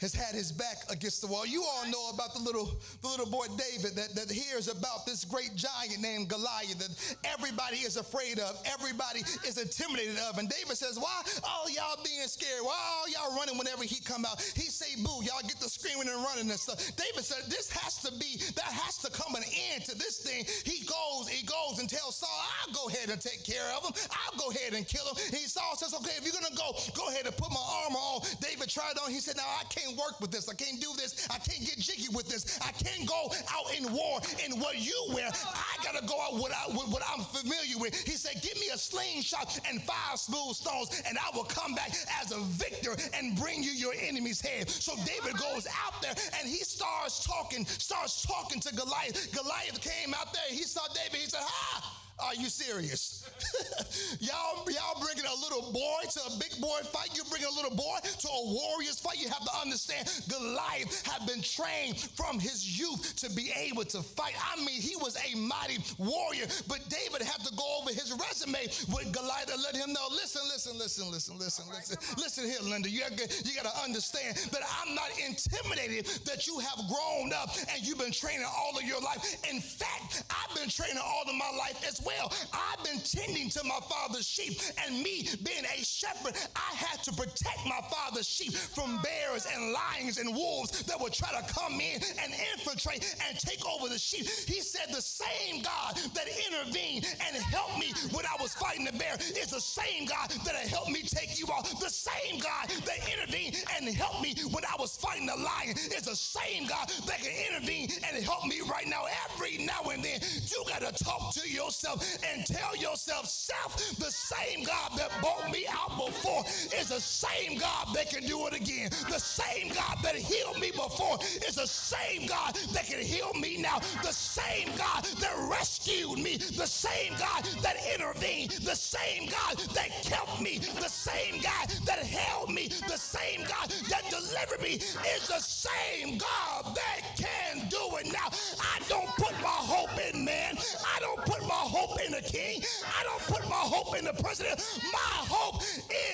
has 0.00 0.14
had 0.14 0.34
his 0.34 0.52
back 0.52 0.84
against 0.90 1.20
the 1.22 1.26
wall. 1.26 1.46
You 1.46 1.64
all 1.64 1.86
know 1.88 2.10
about 2.12 2.34
the 2.34 2.40
little, 2.40 2.68
the 3.00 3.08
little 3.08 3.26
boy 3.26 3.46
David 3.56 3.96
that, 3.96 4.14
that 4.14 4.30
hears 4.30 4.68
about 4.68 5.06
this 5.06 5.24
great 5.24 5.54
giant 5.56 6.00
named 6.00 6.28
Goliath 6.28 6.78
that 6.78 6.92
everybody 7.24 7.76
is 7.78 7.96
afraid 7.96 8.38
of, 8.38 8.60
everybody 8.66 9.20
is 9.46 9.56
intimidated 9.56 10.18
of. 10.28 10.38
And 10.38 10.48
David 10.48 10.76
says, 10.76 10.98
Why 10.98 11.22
all 11.44 11.70
y'all 11.70 11.96
being 12.04 12.26
scared? 12.28 12.60
Why 12.60 12.76
all 12.76 13.08
y'all 13.08 13.36
running 13.36 13.56
whenever 13.56 13.84
he 13.84 14.00
come 14.00 14.24
out? 14.24 14.40
He 14.54 14.68
say, 14.68 15.00
Boo, 15.00 15.24
y'all 15.24 15.40
get 15.42 15.56
the 15.60 15.68
screaming 15.68 16.08
and 16.08 16.20
running 16.24 16.50
and 16.50 16.60
stuff. 16.60 16.76
David 16.96 17.24
said, 17.24 17.48
This 17.48 17.70
has 17.72 18.02
to 18.02 18.12
be, 18.18 18.36
that 18.56 18.68
has 18.68 18.98
to 18.98 19.10
come 19.10 19.34
an 19.34 19.44
end 19.72 19.84
to 19.86 19.96
this 19.96 20.20
thing. 20.20 20.44
He 20.64 20.84
goes, 20.84 21.28
he 21.28 21.44
goes 21.46 21.80
and 21.80 21.88
tells 21.88 22.16
Saul, 22.16 22.28
I'll 22.60 22.72
go 22.72 22.88
ahead 22.88 23.08
and 23.08 23.20
take 23.20 23.44
care 23.44 23.64
of 23.76 23.84
him. 23.84 23.92
I'll 24.12 24.36
go 24.36 24.50
ahead 24.50 24.74
and 24.74 24.86
kill 24.86 25.06
him. 25.08 25.16
He 25.32 25.48
Saul 25.48 25.76
says, 25.76 25.94
Okay, 25.94 26.16
if 26.20 26.24
you're 26.24 26.36
gonna 26.36 26.52
go, 26.52 26.76
go 26.92 27.08
ahead 27.08 27.24
and 27.24 27.36
put 27.36 27.48
my 27.48 27.64
armor 27.84 28.00
on. 28.00 28.20
David 28.40 28.68
tried 28.68 29.00
on. 29.00 29.10
He 29.10 29.20
said, 29.20 29.36
Now 29.36 29.48
I 29.48 29.64
can't 29.72 29.85
can't 29.86 29.98
work 29.98 30.20
with 30.20 30.30
this. 30.30 30.48
I 30.48 30.54
can't 30.54 30.80
do 30.80 30.88
this. 30.96 31.26
I 31.30 31.38
can't 31.38 31.64
get 31.64 31.78
jiggy 31.78 32.08
with 32.12 32.28
this. 32.28 32.58
I 32.62 32.72
can't 32.72 33.08
go 33.08 33.30
out 33.52 33.76
in 33.76 33.92
war 33.92 34.20
in 34.44 34.58
what 34.60 34.78
you 34.78 34.96
wear. 35.14 35.28
I 35.28 35.84
got 35.84 35.98
to 35.98 36.06
go 36.06 36.20
out 36.20 36.34
with, 36.34 36.52
with 36.68 36.88
what 36.88 37.02
I'm 37.12 37.24
familiar 37.24 37.78
with. 37.78 37.94
He 38.02 38.12
said, 38.12 38.42
Give 38.42 38.58
me 38.58 38.68
a 38.72 38.78
slingshot 38.78 39.58
and 39.68 39.82
five 39.82 40.18
smooth 40.18 40.56
stones, 40.56 41.02
and 41.08 41.18
I 41.18 41.36
will 41.36 41.44
come 41.44 41.74
back 41.74 41.92
as 42.22 42.32
a 42.32 42.40
victor 42.40 42.96
and 43.14 43.36
bring 43.36 43.62
you 43.62 43.72
your 43.72 43.94
enemy's 44.00 44.40
head. 44.40 44.68
So 44.68 44.94
David 45.04 45.38
goes 45.38 45.66
out 45.84 46.00
there 46.02 46.14
and 46.38 46.48
he 46.48 46.58
starts 46.58 47.24
talking, 47.24 47.66
starts 47.66 48.22
talking 48.22 48.60
to 48.60 48.74
Goliath. 48.74 49.32
Goliath 49.32 49.80
came 49.80 50.14
out 50.14 50.32
there. 50.32 50.42
He 50.48 50.62
saw 50.62 50.86
David. 50.94 51.20
He 51.20 51.26
said, 51.26 51.40
Ha! 51.42 52.05
Are 52.18 52.34
you 52.34 52.48
serious? 52.48 53.28
y'all, 54.20 54.64
y'all 54.70 55.00
bringing 55.04 55.28
a 55.28 55.36
little 55.42 55.70
boy 55.70 56.00
to 56.08 56.20
a 56.32 56.38
big 56.38 56.58
boy 56.60 56.80
fight. 56.88 57.10
You're 57.14 57.28
bringing 57.28 57.48
a 57.48 57.54
little 57.54 57.76
boy 57.76 57.98
to 58.02 58.28
a 58.28 58.42
warrior's 58.44 58.98
fight. 58.98 59.20
You 59.20 59.28
have 59.28 59.44
to 59.44 59.54
understand 59.60 60.08
Goliath 60.28 61.04
had 61.04 61.26
been 61.26 61.42
trained 61.42 62.00
from 62.16 62.40
his 62.40 62.64
youth 62.64 63.16
to 63.16 63.30
be 63.30 63.52
able 63.56 63.84
to 63.92 64.00
fight. 64.00 64.32
I 64.40 64.56
mean, 64.64 64.80
he 64.80 64.96
was 64.96 65.16
a 65.20 65.36
mighty 65.36 65.76
warrior, 65.98 66.46
but 66.66 66.88
David 66.88 67.20
had 67.20 67.44
to 67.44 67.52
go 67.54 67.64
over 67.80 67.92
his 67.92 68.08
resume 68.16 68.64
with 68.88 69.12
Goliath 69.12 69.52
and 69.52 69.62
let 69.62 69.76
him 69.76 69.92
know, 69.92 70.08
listen, 70.10 70.42
listen, 70.48 70.78
listen, 70.78 71.10
listen, 71.10 71.38
listen, 71.38 71.64
listen. 71.68 71.96
Listen 72.16 72.44
here, 72.48 72.60
Linda, 72.62 72.88
you 72.88 73.04
you 73.44 73.54
got 73.54 73.68
to 73.68 73.76
understand 73.84 74.36
that 74.52 74.62
I'm 74.64 74.94
not 74.94 75.10
intimidated 75.20 76.06
that 76.24 76.46
you 76.46 76.58
have 76.60 76.80
grown 76.88 77.32
up 77.32 77.50
and 77.72 77.86
you've 77.86 77.98
been 77.98 78.12
training 78.12 78.46
all 78.48 78.76
of 78.76 78.84
your 78.84 79.00
life. 79.00 79.20
In 79.52 79.60
fact, 79.60 80.24
I've 80.30 80.56
been 80.56 80.68
training 80.68 81.02
all 81.04 81.22
of 81.28 81.34
my 81.36 81.50
life 81.58 81.84
as 81.86 82.00
well. 82.06 82.32
I've 82.52 82.82
been 82.84 83.00
tending 83.00 83.50
to 83.50 83.64
my 83.64 83.80
father's 83.90 84.26
sheep, 84.26 84.60
and 84.86 85.02
me 85.02 85.28
being 85.42 85.64
a 85.64 85.84
shepherd, 85.84 86.34
I 86.54 86.74
had 86.74 87.02
to 87.04 87.12
protect 87.12 87.66
my 87.66 87.80
father's 87.90 88.28
sheep 88.28 88.52
from 88.54 89.00
bears 89.02 89.46
and 89.52 89.72
lions 89.72 90.18
and 90.18 90.34
wolves 90.34 90.82
that 90.84 91.00
would 91.00 91.12
try 91.12 91.30
to 91.30 91.52
come 91.52 91.80
in 91.80 92.00
and 92.22 92.32
infiltrate 92.54 93.16
and 93.28 93.38
take 93.38 93.66
over 93.66 93.88
the 93.88 93.98
sheep. 93.98 94.26
He 94.46 94.60
said, 94.60 94.94
The 94.94 95.02
same 95.02 95.62
God 95.62 95.96
that 96.14 96.26
intervened 96.28 97.06
and 97.26 97.36
helped 97.36 97.78
me 97.78 97.92
when 98.12 98.24
I 98.24 98.40
was 98.40 98.54
fighting 98.54 98.84
the 98.84 98.92
bear 98.92 99.14
is 99.18 99.50
the 99.50 99.60
same 99.60 100.06
God 100.06 100.30
that 100.30 100.54
helped 100.54 100.90
me 100.90 101.02
take 101.02 101.38
you 101.38 101.46
off. 101.46 101.68
The 101.80 101.90
same 101.90 102.38
God 102.38 102.68
that 102.68 102.98
intervened 103.18 103.56
and 103.76 103.88
helped 103.94 104.22
me 104.22 104.34
when 104.52 104.64
I 104.64 104.76
was 104.78 104.96
fighting 104.96 105.26
the 105.26 105.36
lion 105.36 105.76
is 105.76 106.02
the 106.02 106.16
same 106.16 106.66
God 106.66 106.88
that 107.06 107.18
can 107.18 107.32
intervene 107.50 107.88
and 108.06 108.22
help 108.24 108.46
me 108.46 108.60
right 108.70 108.86
now. 108.86 109.04
Every 109.30 109.58
now 109.64 109.82
and 109.90 110.04
then, 110.04 110.20
you 110.46 110.64
got 110.68 110.82
to 110.82 111.04
talk 111.04 111.34
to 111.34 111.48
yourself 111.48 111.95
yourself 111.96 112.18
and 112.32 112.46
tell 112.46 112.76
yourself, 112.76 113.26
self, 113.28 113.76
the 113.98 114.10
same 114.10 114.64
God 114.64 114.92
that 114.96 115.10
brought 115.20 115.50
me 115.50 115.66
out 115.70 115.90
before 115.96 116.44
is 116.78 116.88
the 116.88 117.00
same 117.00 117.58
God 117.58 117.88
that 117.94 118.10
can 118.10 118.24
do 118.26 118.46
it 118.46 118.54
again. 118.54 118.90
The 119.08 119.18
same 119.18 119.68
God 119.68 119.98
that 120.02 120.14
healed 120.14 120.58
me 120.58 120.70
before 120.70 121.18
is 121.46 121.56
the 121.56 121.66
same 121.66 122.26
God 122.26 122.54
that 122.72 122.86
can 122.86 123.00
heal 123.00 123.32
me 123.34 123.58
now. 123.60 123.78
The 124.02 124.12
same 124.12 124.68
God 124.76 125.04
that 125.20 125.34
rescued 125.50 126.18
me. 126.18 126.36
The 126.36 126.66
same 126.66 127.12
God 127.18 127.44
that 127.62 127.76
intervened. 127.94 128.50
The 128.62 128.76
same 128.76 129.28
God 129.28 129.56
that 129.74 129.90
kept 130.02 130.40
me. 130.40 130.58
The 130.58 130.88
same 130.88 131.40
God 131.42 131.68
that 131.86 131.98
held 131.98 132.50
me. 132.52 132.68
The 132.88 132.98
same 132.98 133.40
God 133.48 133.70
that 133.88 134.02
delivered 134.10 134.62
me 134.62 134.74
is 135.14 135.28
the 135.28 135.40
same 135.40 136.18
God 136.18 136.74
that 136.74 137.00
can 137.16 137.68
do 137.68 137.96
it 137.98 138.06
now. 138.12 138.28
I 138.60 138.80
don't 138.88 139.08
put 139.16 139.32
my 139.42 139.48
hope 139.48 139.90
in 140.12 140.24
man. 140.24 140.56
I 140.84 141.00
don't 141.00 141.20
put 141.24 141.42
my 141.42 141.54
hope 141.54 141.85
hope 141.86 142.00
in 142.04 142.12
the 142.12 142.22
king. 142.22 142.62
I 142.98 143.02
don't 143.04 143.22
put 143.22 143.48
my 143.48 143.54
hope 143.54 143.96
in 143.96 144.04
the 144.04 144.12
president. 144.12 144.58
My 144.92 145.24
hope 145.28 145.62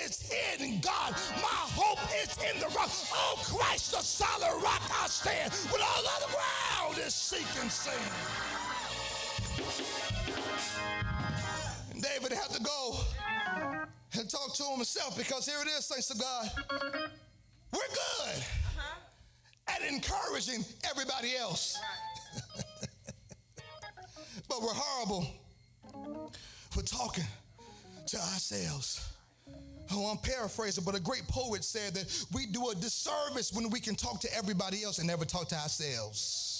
is 0.04 0.32
in 0.60 0.80
God. 0.80 1.14
My 1.36 1.62
hope 1.72 2.00
is 2.22 2.36
in 2.38 2.60
the 2.60 2.66
rock. 2.76 2.90
Oh, 3.12 3.40
Christ, 3.44 3.92
the 3.92 3.98
solid 3.98 4.62
rock 4.62 4.82
I 5.02 5.06
stand. 5.06 5.52
When 5.70 5.80
all 5.80 6.02
other 6.16 6.32
ground 6.32 6.98
is 7.06 7.14
sinking 7.14 7.70
sand. 7.70 7.96
And 11.92 12.02
David 12.02 12.32
had 12.32 12.50
to 12.50 12.62
go 12.62 12.96
and 14.18 14.28
talk 14.28 14.54
to 14.54 14.64
himself 14.76 15.16
because 15.16 15.46
here 15.46 15.60
it 15.62 15.68
is, 15.68 15.86
thanks 15.86 16.06
to 16.08 16.18
God. 16.18 16.50
We're 17.72 17.80
good 17.88 18.36
uh-huh. 18.36 18.98
at 19.68 19.82
encouraging 19.90 20.64
everybody 20.90 21.36
else. 21.36 21.78
But 24.48 24.60
we're 24.60 24.74
horrible 24.74 25.41
for 26.70 26.82
talking 26.82 27.24
to 28.06 28.16
ourselves. 28.16 29.08
Oh, 29.90 30.10
I'm 30.10 30.18
paraphrasing, 30.18 30.84
but 30.84 30.94
a 30.94 31.00
great 31.00 31.26
poet 31.28 31.64
said 31.64 31.94
that 31.94 32.24
we 32.32 32.46
do 32.46 32.70
a 32.70 32.74
disservice 32.74 33.52
when 33.52 33.68
we 33.70 33.80
can 33.80 33.94
talk 33.94 34.20
to 34.20 34.36
everybody 34.36 34.82
else 34.84 34.98
and 34.98 35.06
never 35.06 35.24
talk 35.24 35.48
to 35.48 35.56
ourselves. 35.56 36.51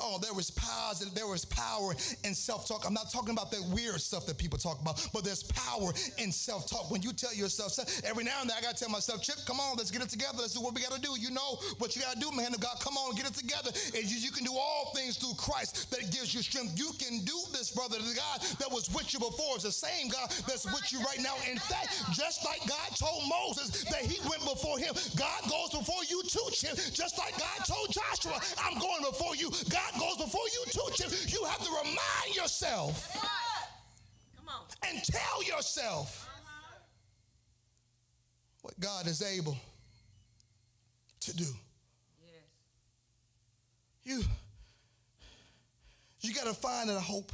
Oh, 0.00 0.18
there 0.22 0.32
was 0.32 0.50
power, 0.50 0.94
there 1.14 1.26
was 1.26 1.44
power 1.44 1.94
in 2.24 2.34
self-talk. 2.34 2.84
I'm 2.86 2.94
not 2.94 3.10
talking 3.10 3.30
about 3.30 3.50
that 3.50 3.62
weird 3.74 4.00
stuff 4.00 4.26
that 4.26 4.38
people 4.38 4.58
talk 4.58 4.80
about, 4.80 5.06
but 5.12 5.24
there's 5.24 5.42
power 5.42 5.92
in 6.18 6.32
self-talk. 6.32 6.90
When 6.90 7.02
you 7.02 7.12
tell 7.12 7.34
yourself, 7.34 7.76
every 8.04 8.24
now 8.24 8.40
and 8.40 8.50
then 8.50 8.56
I 8.56 8.60
gotta 8.60 8.76
tell 8.76 8.88
myself, 8.88 9.22
Chip, 9.22 9.36
come 9.46 9.60
on, 9.60 9.76
let's 9.76 9.90
get 9.90 10.02
it 10.02 10.08
together. 10.08 10.38
Let's 10.38 10.54
do 10.54 10.60
what 10.60 10.74
we 10.74 10.82
gotta 10.82 11.00
do. 11.00 11.18
You 11.18 11.30
know 11.30 11.58
what 11.78 11.96
you 11.96 12.02
gotta 12.02 12.18
do, 12.18 12.30
man 12.32 12.54
of 12.54 12.60
God. 12.60 12.78
Come 12.80 12.96
on, 12.96 13.14
get 13.14 13.26
it 13.26 13.34
together. 13.34 13.70
And 13.94 14.04
you, 14.04 14.18
you 14.18 14.30
can 14.30 14.44
do 14.44 14.52
all 14.52 14.92
things 14.94 15.16
through 15.16 15.34
Christ 15.36 15.90
that 15.90 16.10
gives 16.12 16.34
you 16.34 16.42
strength. 16.42 16.78
You 16.78 16.92
can 16.98 17.24
do 17.24 17.38
this, 17.52 17.70
brother. 17.70 17.98
The 17.98 18.14
God 18.14 18.40
that 18.58 18.70
was 18.70 18.88
with 18.94 19.12
you 19.12 19.18
before 19.18 19.56
is 19.56 19.64
the 19.64 19.72
same 19.72 20.08
God 20.08 20.30
that's 20.46 20.64
with 20.66 20.92
you 20.92 21.00
right 21.00 21.20
now. 21.20 21.34
In 21.50 21.58
fact, 21.58 21.90
just 22.12 22.44
like 22.44 22.60
God 22.68 22.88
told 22.96 23.22
Moses 23.28 23.84
that 23.90 24.02
he 24.02 24.20
went 24.28 24.42
before 24.44 24.78
him, 24.78 24.94
God 25.16 25.42
goes 25.50 25.70
before 25.74 26.04
you 26.08 26.22
too, 26.24 26.46
Chip. 26.52 26.76
Just 26.94 27.18
like 27.18 27.36
God 27.38 27.66
told 27.66 27.90
Joshua, 27.90 28.38
I'm 28.62 28.78
going 28.78 29.02
before 29.02 29.34
you. 29.34 29.50
God 29.68 29.87
God 29.92 30.00
goes 30.00 30.16
before 30.16 30.42
you 30.52 30.64
too, 30.70 30.80
Tim. 30.96 31.10
You 31.28 31.44
have 31.44 31.64
to 31.64 31.70
remind 31.70 32.36
yourself 32.36 33.16
and 34.86 35.02
tell 35.04 35.42
yourself 35.42 36.28
what 38.62 38.78
God 38.80 39.06
is 39.06 39.22
able 39.22 39.56
to 41.20 41.36
do. 41.36 41.46
You, 44.04 44.22
you 46.20 46.34
got 46.34 46.46
to 46.46 46.54
find 46.54 46.90
a 46.90 46.98
hope 46.98 47.32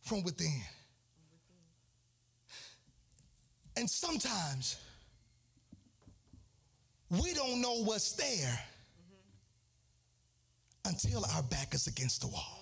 from 0.00 0.24
within. 0.24 0.60
And 3.76 3.88
sometimes 3.88 4.76
we 7.08 7.32
don't 7.34 7.60
know 7.60 7.82
what's 7.84 8.12
there 8.12 8.58
until 10.84 11.24
our 11.34 11.42
back 11.44 11.74
is 11.74 11.86
against 11.86 12.22
the 12.22 12.28
wall. 12.28 12.58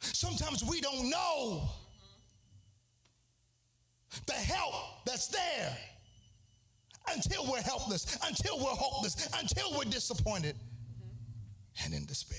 Sometimes 0.00 0.64
we 0.64 0.80
don't 0.80 1.08
know 1.08 1.68
the 4.26 4.32
help 4.32 5.04
that's 5.06 5.28
there 5.28 5.76
until 7.14 7.50
we're 7.50 7.62
helpless, 7.62 8.18
until 8.26 8.58
we're 8.58 8.70
hopeless, 8.70 9.28
until 9.40 9.76
we're 9.76 9.90
disappointed 9.90 10.56
and 11.84 11.94
in 11.94 12.04
despair. 12.04 12.38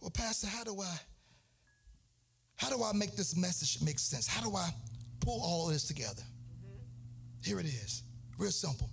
Well, 0.00 0.10
Pastor, 0.10 0.48
how 0.48 0.64
do 0.64 0.80
I 0.80 0.98
how 2.56 2.70
do 2.70 2.82
I 2.84 2.92
make 2.92 3.16
this 3.16 3.36
message 3.36 3.82
make 3.82 3.98
sense? 3.98 4.26
How 4.26 4.42
do 4.42 4.56
I 4.56 4.70
pull 5.20 5.40
all 5.42 5.66
this 5.68 5.84
together? 5.84 6.22
Here 7.42 7.58
it 7.60 7.66
is. 7.66 8.02
Real 8.38 8.50
simple 8.50 8.88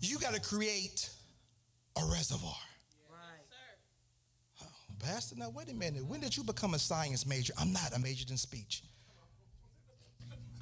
you 0.00 0.18
got 0.18 0.34
to 0.34 0.40
create 0.40 1.10
a 1.96 2.02
reservoir. 2.12 2.54
Right. 3.10 4.62
Oh, 4.62 4.66
Pastor, 5.00 5.36
now 5.36 5.50
wait 5.50 5.70
a 5.70 5.74
minute. 5.74 6.04
When 6.06 6.20
did 6.20 6.36
you 6.36 6.44
become 6.44 6.74
a 6.74 6.78
science 6.78 7.26
major? 7.26 7.52
I'm 7.58 7.72
not. 7.72 7.92
I 7.94 7.98
majored 7.98 8.30
in 8.30 8.36
speech. 8.36 8.82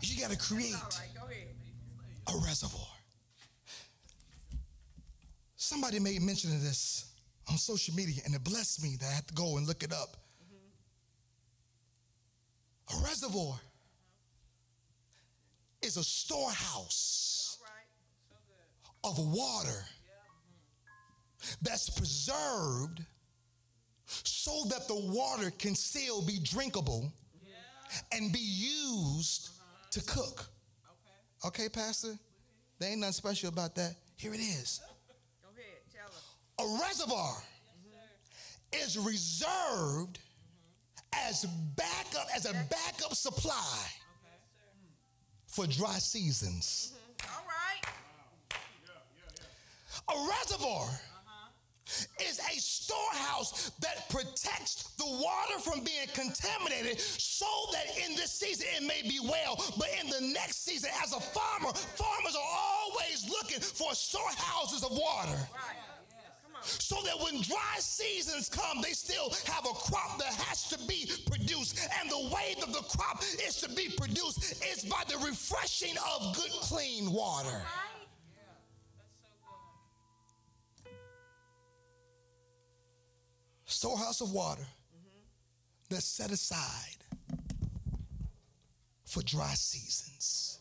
You 0.03 0.21
got 0.21 0.31
to 0.31 0.39
create 0.39 0.75
a 2.29 2.39
reservoir. 2.45 2.87
Somebody 5.57 5.99
made 5.99 6.23
mention 6.23 6.53
of 6.53 6.63
this 6.63 7.13
on 7.49 7.57
social 7.57 7.95
media, 7.95 8.23
and 8.25 8.35
it 8.35 8.45
blessed 8.45 8.83
me 8.83 8.97
that 9.01 9.07
I 9.07 9.13
had 9.15 9.27
to 9.29 9.35
go 9.35 9.57
and 9.57 9.67
look 9.67 9.83
it 9.83 9.93
up. 9.93 10.17
Mm-hmm. 12.93 13.03
A 13.03 13.05
reservoir 13.05 13.59
is 15.83 15.97
a 15.97 16.05
storehouse 16.05 17.56
of 19.07 19.19
water 19.19 19.85
that's 21.63 21.91
preserved 21.91 23.05
so 24.07 24.65
that 24.69 24.89
the 24.89 24.95
water 24.95 25.51
can 25.59 25.75
still 25.75 26.25
be 26.25 26.39
drinkable 26.43 27.13
and 28.13 28.33
be 28.33 28.39
used 28.39 29.51
to 29.93 30.03
cook. 30.03 30.47
Okay, 31.45 31.69
Pastor? 31.69 32.19
There 32.79 32.91
ain't 32.91 33.01
nothing 33.01 33.13
special 33.13 33.49
about 33.49 33.75
that. 33.77 33.95
Here 34.17 34.35
it 34.35 34.41
is. 34.41 34.81
Go 35.43 35.49
ahead, 35.57 35.83
tell 35.95 36.09
us. 36.09 36.35
A 36.59 36.85
reservoir 36.85 37.43
is 38.73 38.99
reserved 38.99 40.19
as 41.15 41.45
backup, 41.77 42.27
as 42.35 42.47
a 42.47 42.53
backup 42.53 43.15
supply 43.15 43.87
for 45.47 45.67
dry 45.67 45.99
seasons. 45.99 46.93
All 47.25 47.45
right. 47.47 48.61
A 50.09 50.29
reservoir 50.29 50.89
is 52.21 52.39
a 52.39 52.59
storehouse 52.59 53.71
that 53.81 54.09
protects 54.09 54.91
the 54.99 55.07
water 55.07 55.59
from 55.61 55.85
being 55.85 56.07
contaminated 56.15 57.01
so 57.01 57.47
that 57.73 57.87
in 58.05 58.17
this 58.17 58.33
season 58.33 58.67
it 58.77 58.83
may 58.83 59.03
be 59.03 59.21
well. 59.21 59.63
But 59.79 59.89
in 60.03 60.11
the 60.11 60.33
next 60.33 60.65
season, 60.65 60.91
as 61.03 61.13
a 61.13 61.21
farmer, 61.21 61.73
farmers 61.73 62.37
are 62.37 62.59
always 62.59 63.29
looking 63.29 63.61
for 63.61 63.95
storehouses 63.95 64.85
of 64.85 64.93
water. 64.93 65.39
So 66.63 66.97
that 67.05 67.21
when 67.23 67.43
dry 67.43 67.77
seasons 67.79 68.49
come, 68.49 68.81
they 68.83 68.93
still 68.93 69.31
have 69.53 69.67
a 69.67 69.75
crop 69.75 70.19
that 70.19 70.35
has 70.35 70.69
to 70.71 70.79
be 70.87 71.09
produced. 71.27 71.79
And 72.01 72.11
the 72.11 72.35
way 72.35 72.57
that 72.59 72.73
the 72.73 72.83
crop 72.97 73.23
is 73.47 73.61
to 73.61 73.69
be 73.69 73.89
produced 73.89 74.65
is 74.65 74.85
by 74.85 75.03
the 75.09 75.19
refreshing 75.19 75.95
of 75.99 76.35
good, 76.35 76.51
clean 76.63 77.13
water. 77.13 77.63
Storehouse 83.77 84.23
of 84.23 84.33
water. 84.33 84.63
Mm-hmm. 84.63 85.91
That's 85.91 86.07
set 86.07 86.31
aside 86.31 87.05
for 89.05 89.23
dry 89.23 89.53
seasons. 89.55 90.61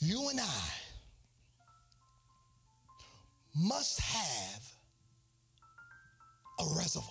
You 0.00 0.28
and 0.30 0.40
I 0.40 0.68
must 3.56 4.00
have 4.00 4.62
a 6.58 6.64
reservoir, 6.76 7.08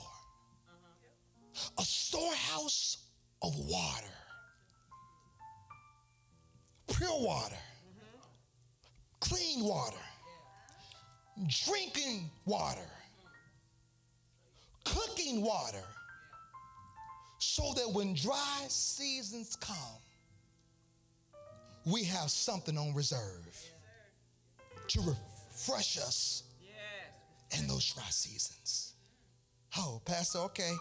uh-huh. 0.67 1.69
a 1.79 1.83
storehouse 1.83 2.97
of 3.41 3.57
water, 3.57 4.17
pure 6.93 7.19
water, 7.19 7.55
mm-hmm. 7.55 8.19
clean 9.21 9.63
water 9.63 9.97
drinking 11.47 12.29
water, 12.45 12.89
cooking 14.85 15.41
water, 15.41 15.83
so 17.39 17.73
that 17.75 17.91
when 17.91 18.13
dry 18.13 18.65
seasons 18.67 19.55
come, 19.55 19.75
we 21.85 22.03
have 22.03 22.31
something 22.31 22.77
on 22.77 22.93
reserve 22.93 23.59
to 24.87 25.01
refresh 25.01 25.97
us 25.97 26.43
in 27.59 27.67
those 27.67 27.93
dry 27.93 28.03
seasons. 28.09 28.93
Oh, 29.77 30.01
Pastor, 30.05 30.39
okay. 30.39 30.73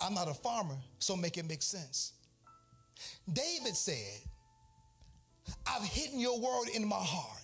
I'm 0.00 0.14
not 0.14 0.28
a 0.28 0.34
farmer, 0.34 0.76
so 0.98 1.16
make 1.16 1.38
it 1.38 1.48
make 1.48 1.62
sense. 1.62 2.12
David 3.32 3.74
said, 3.74 4.20
I've 5.66 5.82
hidden 5.82 6.20
your 6.20 6.38
word 6.38 6.68
in 6.74 6.86
my 6.86 6.96
heart. 7.00 7.43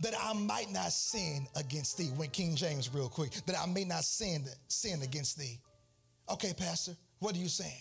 That 0.00 0.14
I 0.20 0.32
might 0.32 0.70
not 0.72 0.92
sin 0.92 1.46
against 1.56 1.98
thee. 1.98 2.10
When 2.16 2.30
King 2.30 2.56
James, 2.56 2.92
real 2.92 3.08
quick, 3.08 3.32
that 3.46 3.56
I 3.58 3.66
may 3.66 3.84
not 3.84 4.04
sin 4.04 4.44
sin 4.68 5.02
against 5.02 5.38
thee. 5.38 5.58
Okay, 6.30 6.52
Pastor, 6.56 6.92
what 7.18 7.34
are 7.34 7.38
you 7.38 7.48
saying? 7.48 7.72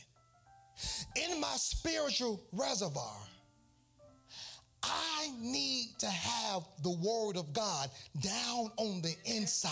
In 1.15 1.39
my 1.39 1.53
spiritual 1.55 2.41
reservoir, 2.51 3.17
I 4.83 5.29
need 5.39 5.91
to 5.99 6.07
have 6.07 6.63
the 6.83 6.91
word 6.91 7.37
of 7.37 7.53
God 7.53 7.89
down 8.19 8.71
on 8.77 9.01
the 9.01 9.15
inside. 9.25 9.71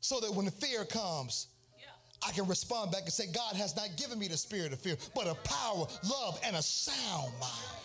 So 0.00 0.20
that 0.20 0.34
when 0.34 0.44
the 0.44 0.50
fear 0.50 0.84
comes, 0.84 1.46
I 2.26 2.30
can 2.32 2.46
respond 2.46 2.92
back 2.92 3.02
and 3.02 3.12
say, 3.12 3.26
God 3.32 3.56
has 3.56 3.74
not 3.74 3.96
given 3.96 4.18
me 4.18 4.28
the 4.28 4.36
spirit 4.36 4.72
of 4.72 4.80
fear, 4.80 4.96
but 5.14 5.26
a 5.26 5.34
power, 5.34 5.86
love, 6.08 6.40
and 6.44 6.54
a 6.54 6.62
sound 6.62 7.32
mind. 7.40 7.81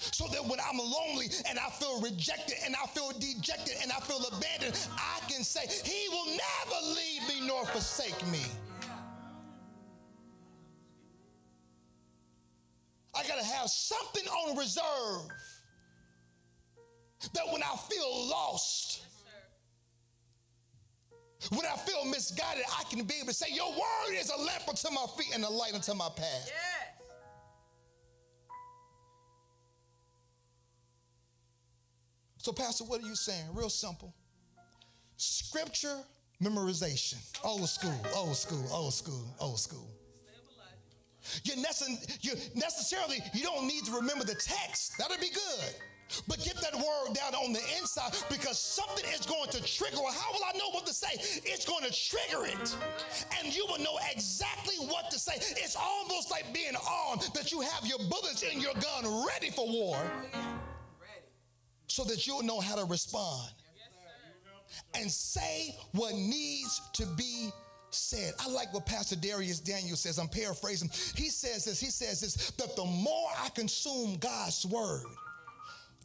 So 0.00 0.26
that 0.32 0.42
when 0.44 0.58
I'm 0.60 0.78
lonely 0.78 1.26
and 1.48 1.58
I 1.58 1.68
feel 1.70 2.00
rejected 2.00 2.56
and 2.64 2.74
I 2.74 2.86
feel 2.86 3.12
dejected 3.18 3.76
and 3.82 3.92
I 3.92 4.00
feel 4.00 4.24
abandoned, 4.32 4.78
I 4.96 5.20
can 5.28 5.44
say, 5.44 5.60
He 5.84 6.08
will 6.08 6.26
never 6.26 6.86
leave 6.96 7.28
me 7.28 7.46
nor 7.46 7.66
forsake 7.66 8.26
me. 8.28 8.42
I 13.14 13.26
got 13.28 13.38
to 13.38 13.44
have 13.44 13.68
something 13.68 14.26
on 14.26 14.56
reserve 14.56 15.28
that 17.34 17.44
when 17.52 17.62
I 17.62 17.76
feel 17.90 18.28
lost, 18.28 19.04
when 21.50 21.66
I 21.66 21.76
feel 21.76 22.04
misguided, 22.06 22.64
I 22.78 22.84
can 22.84 23.04
be 23.04 23.14
able 23.16 23.28
to 23.28 23.34
say, 23.34 23.46
Your 23.52 23.70
word 23.70 24.14
is 24.14 24.30
a 24.30 24.40
lamp 24.40 24.68
unto 24.68 24.90
my 24.90 25.04
feet 25.18 25.34
and 25.34 25.44
a 25.44 25.50
light 25.50 25.74
unto 25.74 25.92
my 25.94 26.08
path. 26.16 26.46
Yes. 26.46 26.69
So, 32.40 32.52
Pastor, 32.52 32.84
what 32.84 33.02
are 33.02 33.06
you 33.06 33.14
saying? 33.14 33.44
Real 33.52 33.68
simple. 33.68 34.14
Scripture 35.18 35.98
memorization. 36.42 37.18
Old 37.44 37.68
school, 37.68 37.94
old 38.16 38.34
school, 38.34 38.64
old 38.72 38.94
school, 38.94 39.34
old 39.38 39.60
school. 39.60 39.86
You, 41.44 41.52
necess- 41.56 42.24
you 42.24 42.32
necessarily 42.54 43.18
you 43.34 43.42
don't 43.42 43.66
need 43.66 43.84
to 43.84 43.92
remember 43.92 44.24
the 44.24 44.36
text. 44.36 44.96
That'll 44.96 45.18
be 45.18 45.28
good. 45.28 45.74
But 46.26 46.42
get 46.42 46.56
that 46.62 46.74
word 46.74 47.14
down 47.14 47.34
on 47.34 47.52
the 47.52 47.60
inside 47.78 48.16
because 48.30 48.58
something 48.58 49.04
is 49.14 49.26
going 49.26 49.50
to 49.50 49.62
trigger. 49.62 49.98
How 49.98 50.32
will 50.32 50.42
I 50.42 50.56
know 50.56 50.70
what 50.70 50.86
to 50.86 50.94
say? 50.94 51.12
It's 51.44 51.66
going 51.66 51.84
to 51.84 51.92
trigger 51.92 52.46
it. 52.46 52.74
And 53.38 53.54
you 53.54 53.66
will 53.68 53.78
know 53.78 53.98
exactly 54.10 54.76
what 54.76 55.10
to 55.10 55.18
say. 55.18 55.34
It's 55.62 55.76
almost 55.76 56.30
like 56.30 56.52
being 56.54 56.72
armed 56.88 57.28
that 57.34 57.52
you 57.52 57.60
have 57.60 57.86
your 57.86 57.98
bullets 57.98 58.42
in 58.42 58.62
your 58.62 58.74
gun 58.74 59.26
ready 59.26 59.50
for 59.50 59.68
war 59.68 59.98
so 61.90 62.04
that 62.04 62.26
you'll 62.26 62.42
know 62.42 62.60
how 62.60 62.76
to 62.76 62.84
respond 62.84 63.50
and 64.94 65.10
say 65.10 65.74
what 65.92 66.14
needs 66.14 66.80
to 66.92 67.04
be 67.16 67.50
said. 67.90 68.32
I 68.38 68.48
like 68.48 68.72
what 68.72 68.86
Pastor 68.86 69.16
Dharius 69.16 69.62
Daniel 69.62 69.96
says. 69.96 70.18
I'm 70.18 70.28
paraphrasing. 70.28 70.88
He 71.16 71.28
says 71.28 71.64
this. 71.64 71.80
He 71.80 71.90
says 71.90 72.20
this 72.20 72.50
that 72.52 72.76
the 72.76 72.84
more 72.84 73.28
I 73.42 73.48
consume 73.48 74.16
God's 74.18 74.64
word, 74.66 75.02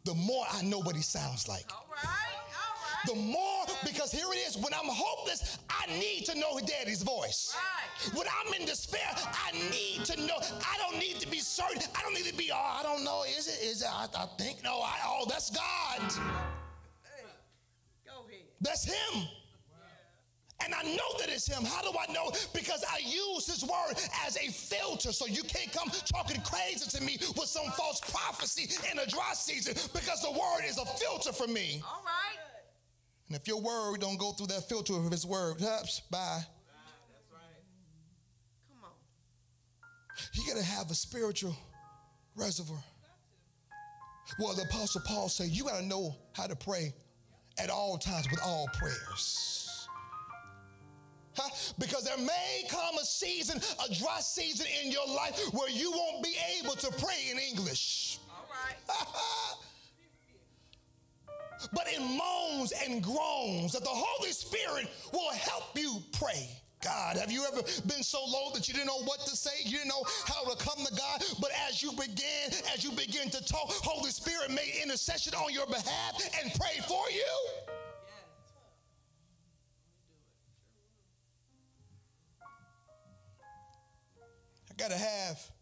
the 0.04 0.14
more 0.14 0.44
I 0.52 0.62
know 0.62 0.80
what 0.80 0.96
he 0.96 1.02
sounds 1.02 1.48
like. 1.48 1.64
All 1.72 1.86
right. 1.90 2.45
The 3.06 3.14
more, 3.14 3.64
because 3.84 4.10
here 4.10 4.26
it 4.32 4.48
is, 4.48 4.56
when 4.56 4.74
I'm 4.74 4.86
hopeless, 4.86 5.58
I 5.70 5.86
need 5.98 6.24
to 6.26 6.38
know 6.38 6.58
daddy's 6.58 7.02
voice. 7.02 7.54
Right. 7.54 8.18
When 8.18 8.26
I'm 8.26 8.60
in 8.60 8.66
despair, 8.66 9.08
I 9.14 9.52
need 9.70 10.04
to 10.06 10.20
know. 10.26 10.38
I 10.38 10.76
don't 10.78 10.98
need 10.98 11.20
to 11.20 11.28
be 11.28 11.38
certain. 11.38 11.82
I 11.94 12.02
don't 12.02 12.14
need 12.14 12.26
to 12.26 12.34
be, 12.34 12.50
oh, 12.52 12.56
I 12.56 12.82
don't 12.82 13.04
know. 13.04 13.24
Is 13.38 13.46
it? 13.46 13.64
Is 13.64 13.82
it? 13.82 13.88
I, 13.90 14.06
I 14.16 14.26
think, 14.38 14.64
no, 14.64 14.80
I, 14.82 14.96
oh, 15.06 15.26
that's 15.28 15.50
God. 15.50 16.00
Hey. 16.00 17.24
Go 18.04 18.26
ahead. 18.26 18.40
That's 18.60 18.84
him. 18.84 19.28
And 20.64 20.74
I 20.74 20.82
know 20.82 21.18
that 21.20 21.28
it's 21.28 21.46
him. 21.46 21.64
How 21.64 21.82
do 21.82 21.96
I 21.96 22.12
know? 22.12 22.32
Because 22.52 22.82
I 22.90 22.98
use 22.98 23.46
his 23.46 23.62
word 23.62 23.94
as 24.26 24.36
a 24.36 24.50
filter. 24.50 25.12
So 25.12 25.26
you 25.26 25.42
can't 25.42 25.70
come 25.70 25.90
talking 26.12 26.40
crazy 26.40 26.90
to 26.98 27.04
me 27.04 27.18
with 27.36 27.46
some 27.46 27.70
false 27.72 28.00
prophecy 28.00 28.74
in 28.90 28.98
a 28.98 29.06
dry 29.06 29.32
season 29.34 29.74
because 29.92 30.22
the 30.22 30.30
word 30.30 30.64
is 30.66 30.78
a 30.78 30.86
filter 30.86 31.32
for 31.32 31.46
me. 31.46 31.82
All 31.86 32.02
right. 32.04 32.45
And 33.28 33.36
if 33.36 33.48
your 33.48 33.60
word 33.60 34.00
don't 34.00 34.18
go 34.18 34.32
through 34.32 34.48
that 34.48 34.68
filter 34.68 34.94
of 34.94 35.10
his 35.10 35.26
word, 35.26 35.62
ups, 35.62 36.00
bye. 36.10 36.42
Come 38.70 38.84
on. 38.84 38.90
You 40.34 40.46
got 40.46 40.58
to 40.60 40.64
have 40.64 40.90
a 40.90 40.94
spiritual 40.94 41.56
reservoir. 42.36 42.82
Well, 44.38 44.54
the 44.54 44.62
Apostle 44.62 45.02
Paul 45.06 45.28
said 45.28 45.48
you 45.48 45.64
got 45.64 45.80
to 45.80 45.86
know 45.86 46.14
how 46.32 46.46
to 46.46 46.56
pray 46.56 46.94
at 47.58 47.70
all 47.70 47.96
times 47.98 48.26
with 48.30 48.40
all 48.44 48.68
prayers. 48.74 49.88
Huh? 51.36 51.50
Because 51.78 52.04
there 52.04 52.18
may 52.18 52.64
come 52.68 52.96
a 53.00 53.04
season, 53.04 53.60
a 53.84 53.94
dry 53.94 54.20
season 54.20 54.66
in 54.82 54.90
your 54.90 55.06
life 55.06 55.38
where 55.52 55.70
you 55.70 55.90
won't 55.90 56.22
be 56.22 56.34
able 56.60 56.74
to 56.76 56.90
pray 56.92 57.30
in 57.30 57.38
English. 57.38 58.18
All 58.30 58.48
right. 58.50 58.76
but 61.72 61.86
in 61.92 62.02
moans 62.02 62.72
and 62.84 63.02
groans 63.02 63.72
that 63.72 63.82
the 63.82 63.90
Holy 63.90 64.32
Spirit 64.32 64.88
will 65.12 65.32
help 65.32 65.76
you 65.76 66.02
pray. 66.12 66.48
God, 66.84 67.16
have 67.16 67.32
you 67.32 67.44
ever 67.44 67.62
been 67.86 68.02
so 68.02 68.20
low 68.24 68.50
that 68.54 68.68
you 68.68 68.74
didn't 68.74 68.86
know 68.86 69.02
what 69.04 69.20
to 69.20 69.34
say? 69.34 69.50
You 69.64 69.78
didn't 69.78 69.88
know 69.88 70.04
how 70.26 70.44
to 70.44 70.56
come 70.62 70.84
to 70.84 70.92
God? 70.94 71.22
But 71.40 71.50
as 71.68 71.82
you 71.82 71.90
begin, 71.92 72.52
as 72.72 72.84
you 72.84 72.92
begin 72.92 73.30
to 73.30 73.44
talk, 73.44 73.72
Holy 73.82 74.10
Spirit 74.10 74.50
made 74.50 74.72
intercession 74.82 75.34
on 75.34 75.52
your 75.52 75.66
behalf 75.66 76.20
and 76.42 76.52
prayed 76.54 76.84
for 76.84 77.10
you? 77.10 77.66
I 84.70 84.74
gotta 84.76 84.98
have 84.98 85.55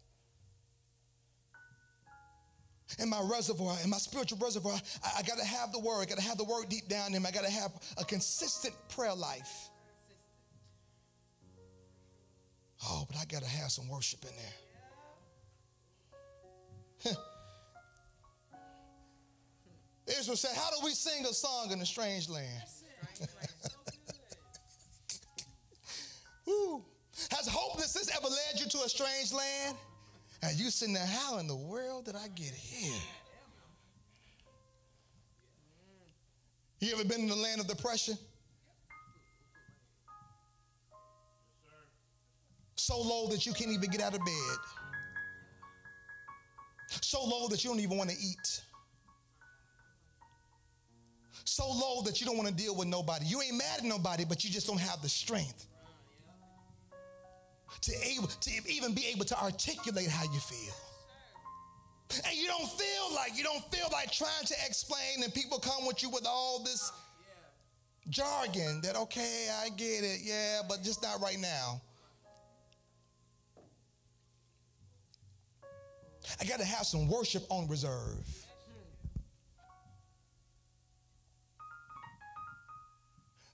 in 2.99 3.09
my 3.09 3.21
reservoir, 3.21 3.77
in 3.83 3.89
my 3.89 3.97
spiritual 3.97 4.37
reservoir, 4.39 4.79
I, 5.03 5.19
I 5.19 5.21
got 5.23 5.37
to 5.37 5.45
have 5.45 5.71
the 5.71 5.79
word. 5.79 6.01
I 6.01 6.05
got 6.05 6.17
to 6.17 6.23
have 6.23 6.37
the 6.37 6.43
word 6.43 6.69
deep 6.69 6.87
down 6.87 7.13
in 7.13 7.21
me. 7.21 7.27
I 7.27 7.31
got 7.31 7.45
to 7.45 7.51
have 7.51 7.71
a 7.97 8.05
consistent 8.05 8.73
prayer 8.89 9.13
life. 9.13 9.69
Oh, 12.87 13.05
but 13.07 13.17
I 13.17 13.25
got 13.25 13.41
to 13.41 13.49
have 13.49 13.71
some 13.71 13.89
worship 13.89 14.23
in 14.23 14.31
there. 14.35 14.53
Israel 20.07 20.37
said, 20.37 20.51
How 20.55 20.69
do 20.69 20.77
we 20.83 20.91
sing 20.91 21.25
a 21.25 21.33
song 21.33 21.71
in 21.71 21.81
a 21.81 21.85
strange 21.85 22.29
land? 22.29 22.63
Woo. 26.45 26.85
Has 27.31 27.47
hopelessness 27.47 28.09
ever 28.15 28.27
led 28.27 28.59
you 28.59 28.67
to 28.67 28.77
a 28.85 28.89
strange 28.89 29.33
land? 29.33 29.77
And 30.41 30.57
you 30.59 30.69
sitting 30.69 30.93
there, 30.93 31.05
how 31.05 31.39
in 31.39 31.47
the 31.47 31.55
world 31.55 32.05
did 32.05 32.15
I 32.15 32.27
get 32.29 32.53
here? 32.53 33.01
You 36.79 36.93
ever 36.93 37.05
been 37.05 37.21
in 37.21 37.27
the 37.27 37.35
land 37.35 37.61
of 37.61 37.67
depression? 37.67 38.17
So 42.75 43.01
low 43.01 43.27
that 43.29 43.45
you 43.45 43.53
can't 43.53 43.71
even 43.71 43.89
get 43.89 44.01
out 44.01 44.13
of 44.13 44.19
bed. 44.19 44.57
So 47.01 47.23
low 47.23 47.47
that 47.47 47.63
you 47.63 47.71
don't 47.71 47.79
even 47.79 47.97
want 47.97 48.11
to 48.11 48.15
eat. 48.15 48.61
So 51.45 51.67
low 51.67 52.03
that 52.03 52.19
you 52.19 52.27
don't 52.27 52.37
want 52.37 52.49
to 52.49 52.53
deal 52.53 52.75
with 52.75 52.87
nobody. 52.87 53.25
You 53.25 53.41
ain't 53.41 53.57
mad 53.57 53.79
at 53.79 53.83
nobody, 53.83 54.25
but 54.25 54.43
you 54.43 54.51
just 54.51 54.67
don't 54.67 54.79
have 54.79 55.01
the 55.01 55.09
strength 55.09 55.67
to, 57.81 57.91
able, 58.03 58.27
to 58.27 58.51
even 58.67 58.93
be 58.93 59.05
able 59.13 59.25
to 59.25 59.41
articulate 59.41 60.07
how 60.07 60.23
you 60.23 60.39
feel. 60.39 60.73
And 62.27 62.37
you 62.37 62.47
don't 62.47 62.69
feel 62.69 63.15
like, 63.15 63.37
you 63.37 63.43
don't 63.43 63.63
feel 63.73 63.87
like 63.91 64.11
trying 64.11 64.45
to 64.45 64.55
explain, 64.65 65.23
and 65.23 65.33
people 65.33 65.57
come 65.59 65.85
with 65.85 66.03
you 66.03 66.09
with 66.09 66.25
all 66.27 66.59
this 66.63 66.91
jargon 68.09 68.81
that, 68.81 68.95
okay, 68.95 69.49
I 69.63 69.69
get 69.69 70.03
it, 70.03 70.19
yeah, 70.23 70.61
but 70.67 70.83
just 70.83 71.01
not 71.01 71.19
right 71.21 71.39
now. 71.39 71.81
I 76.39 76.45
got 76.45 76.59
to 76.59 76.65
have 76.65 76.85
some 76.85 77.07
worship 77.07 77.43
on 77.49 77.67
reserve. 77.67 78.45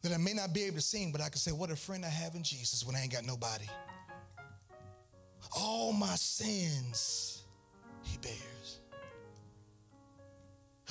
That 0.03 0.13
I 0.13 0.17
may 0.17 0.33
not 0.33 0.53
be 0.53 0.63
able 0.63 0.77
to 0.77 0.81
sing, 0.81 1.11
but 1.11 1.21
I 1.21 1.29
can 1.29 1.37
say, 1.37 1.51
What 1.51 1.69
a 1.69 1.75
friend 1.75 2.03
I 2.03 2.09
have 2.09 2.33
in 2.33 2.43
Jesus 2.43 2.83
when 2.85 2.95
I 2.95 3.01
ain't 3.01 3.11
got 3.11 3.23
nobody. 3.23 3.65
All 5.51 5.93
my 5.93 6.15
sins 6.15 7.43
he 8.03 8.17
bears. 8.17 8.79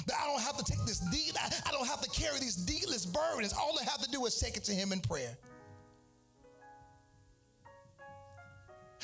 That 0.07 0.17
I 0.23 0.27
don't 0.27 0.41
have 0.41 0.57
to 0.57 0.65
take 0.65 0.85
this 0.87 0.99
deed, 1.11 1.35
I, 1.39 1.53
I 1.67 1.73
don't 1.73 1.87
have 1.87 2.01
to 2.01 2.11
carry 2.11 2.39
these 2.39 2.67
needless 2.67 3.07
burdens. 3.07 3.53
All 3.53 3.79
I 3.79 3.85
have 3.85 4.03
to 4.03 4.11
do 4.11 4.25
is 4.27 4.39
take 4.39 4.57
it 4.57 4.65
to 4.65 4.73
him 4.73 4.93
in 4.93 5.01
prayer. 5.01 5.37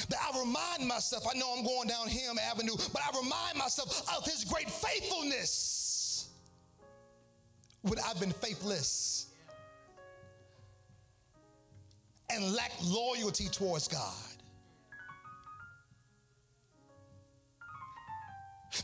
That 0.08 0.18
I 0.20 0.38
remind 0.38 0.86
myself, 0.86 1.24
I 1.32 1.36
know 1.38 1.54
I'm 1.56 1.64
going 1.64 1.88
down 1.88 2.08
Hymn 2.08 2.38
Avenue, 2.38 2.76
but 2.92 3.02
I 3.02 3.18
remind 3.18 3.56
myself 3.56 4.02
of 4.16 4.24
His 4.24 4.44
great 4.44 4.70
faithfulness 4.70 6.28
when 7.82 7.98
I've 8.06 8.20
been 8.20 8.32
faithless 8.32 9.32
and 12.30 12.54
lack 12.54 12.72
loyalty 12.84 13.48
towards 13.48 13.88
God. 13.88 14.25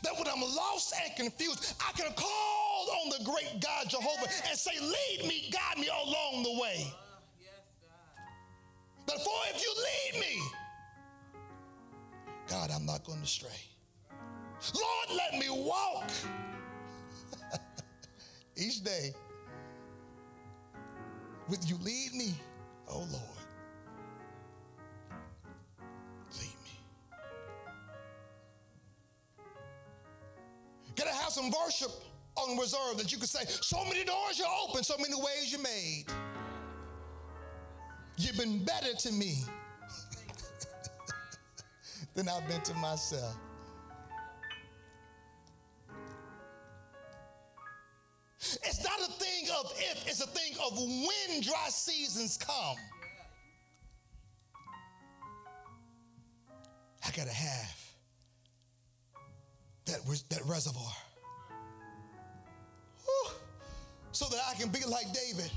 That 0.01 0.13
when 0.17 0.27
I'm 0.27 0.41
lost 0.41 0.93
and 1.03 1.15
confused, 1.15 1.75
I 1.79 1.91
can 1.93 2.11
call 2.13 2.87
on 3.03 3.09
the 3.09 3.23
great 3.23 3.61
God 3.61 3.89
Jehovah 3.89 4.29
and 4.49 4.57
say, 4.57 4.71
Lead 4.81 5.27
me, 5.27 5.49
guide 5.51 5.77
me 5.79 5.87
along 5.87 6.43
the 6.43 6.59
way. 6.61 6.87
Ah, 6.87 8.21
but 9.05 9.17
for 9.21 9.33
if 9.53 9.61
you 9.61 9.73
lead 10.13 10.21
me, 10.21 10.41
God, 12.49 12.71
I'm 12.71 12.85
not 12.85 13.03
going 13.03 13.21
to 13.21 13.27
stray. 13.27 13.49
Lord, 14.73 15.17
let 15.17 15.39
me 15.39 15.47
walk 15.49 16.09
each 18.55 18.83
day 18.83 19.13
with 21.49 21.69
you. 21.69 21.77
Lead 21.77 22.13
me, 22.13 22.33
oh 22.89 22.99
Lord. 23.11 23.42
Some 31.43 31.61
worship 31.63 31.91
on 32.35 32.57
reserve 32.57 32.97
that 32.97 33.11
you 33.11 33.17
could 33.17 33.29
say, 33.29 33.43
so 33.45 33.83
many 33.85 34.03
doors 34.03 34.39
you 34.39 34.45
open, 34.67 34.83
so 34.83 34.95
many 34.97 35.15
ways 35.15 35.51
you 35.51 35.59
made. 35.59 36.05
You've 38.17 38.37
been 38.37 38.63
better 38.63 38.93
to 38.93 39.11
me 39.11 39.43
than 42.15 42.29
I've 42.29 42.47
been 42.47 42.61
to 42.61 42.73
myself. 42.75 43.37
It's 48.39 48.83
not 48.83 48.99
a 48.99 49.11
thing 49.13 49.47
of 49.59 49.73
if, 49.77 50.07
it's 50.07 50.21
a 50.21 50.27
thing 50.27 50.53
of 50.65 50.77
when 50.77 51.41
dry 51.41 51.69
seasons 51.69 52.37
come. 52.37 52.77
I 57.05 57.11
gotta 57.15 57.31
have 57.31 57.79
that, 59.85 59.99
that 60.29 60.41
reservoir. 60.45 60.93
So 64.13 64.25
that 64.25 64.39
I 64.49 64.53
can 64.53 64.69
be 64.69 64.79
like 64.87 65.11
David 65.11 65.51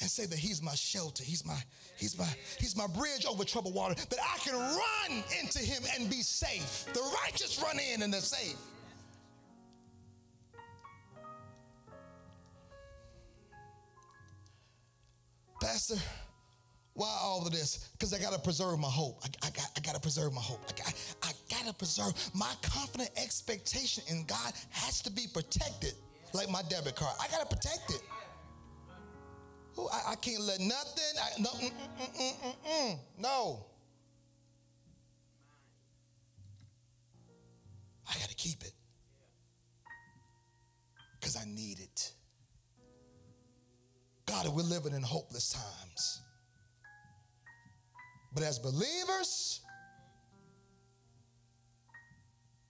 and 0.00 0.10
say 0.10 0.26
that 0.26 0.38
he's 0.38 0.62
my 0.62 0.74
shelter 0.74 1.24
he's 1.24 1.44
my 1.46 1.58
he's 1.96 2.18
my 2.18 2.28
he's 2.58 2.76
my 2.76 2.86
bridge 2.86 3.24
over 3.24 3.44
troubled 3.44 3.74
water 3.74 3.94
that 3.94 4.18
i 4.22 4.38
can 4.38 4.54
run 4.54 5.24
into 5.40 5.58
him 5.58 5.82
and 5.94 6.10
be 6.10 6.20
safe. 6.20 6.84
The 6.92 7.00
righteous 7.24 7.60
run 7.62 7.78
in 7.94 8.02
and 8.02 8.12
they're 8.12 8.20
safe. 8.20 8.58
Pastor 15.60 15.96
why 16.92 17.14
all 17.22 17.46
of 17.46 17.52
this? 17.52 17.90
Because 17.92 18.14
i 18.14 18.18
got 18.18 18.32
to 18.32 18.38
preserve 18.38 18.78
my 18.78 18.88
hope. 18.88 19.20
I, 19.22 19.46
I 19.46 19.50
got 19.50 19.66
I 19.76 19.80
got 19.80 19.94
to 19.94 20.00
preserve 20.00 20.32
my 20.32 20.40
hope. 20.40 20.60
I 20.86 20.92
I 21.22 21.32
got 21.50 21.66
to 21.66 21.74
preserve. 21.74 22.14
My 22.34 22.52
confident 22.62 23.10
expectation 23.16 24.02
in 24.08 24.24
god 24.24 24.52
has 24.70 25.02
to 25.02 25.10
be 25.10 25.26
protected 25.32 25.94
like 26.36 26.50
my 26.50 26.62
debit 26.68 26.94
card 26.94 27.14
i 27.20 27.26
got 27.28 27.48
to 27.48 27.56
protect 27.56 27.90
it 27.90 28.02
Ooh, 29.78 29.88
I, 29.92 30.12
I, 30.12 30.14
can't 30.16 30.40
let 30.40 30.58
nothing. 30.60 31.02
I, 31.20 31.40
no, 31.40 31.50
mm, 31.50 31.70
mm, 32.18 32.54
mm, 32.66 32.98
no. 33.18 33.66
I 38.08 38.14
got 38.18 38.28
to 38.28 38.34
keep 38.34 38.62
it 38.62 38.72
because 41.20 41.36
I 41.36 41.44
need 41.44 41.80
it. 41.80 42.12
God, 44.24 44.48
we're 44.48 44.62
living 44.62 44.94
in 44.94 45.02
hopeless 45.02 45.50
times. 45.50 46.22
But 48.34 48.44
as 48.44 48.58
believers, 48.58 49.60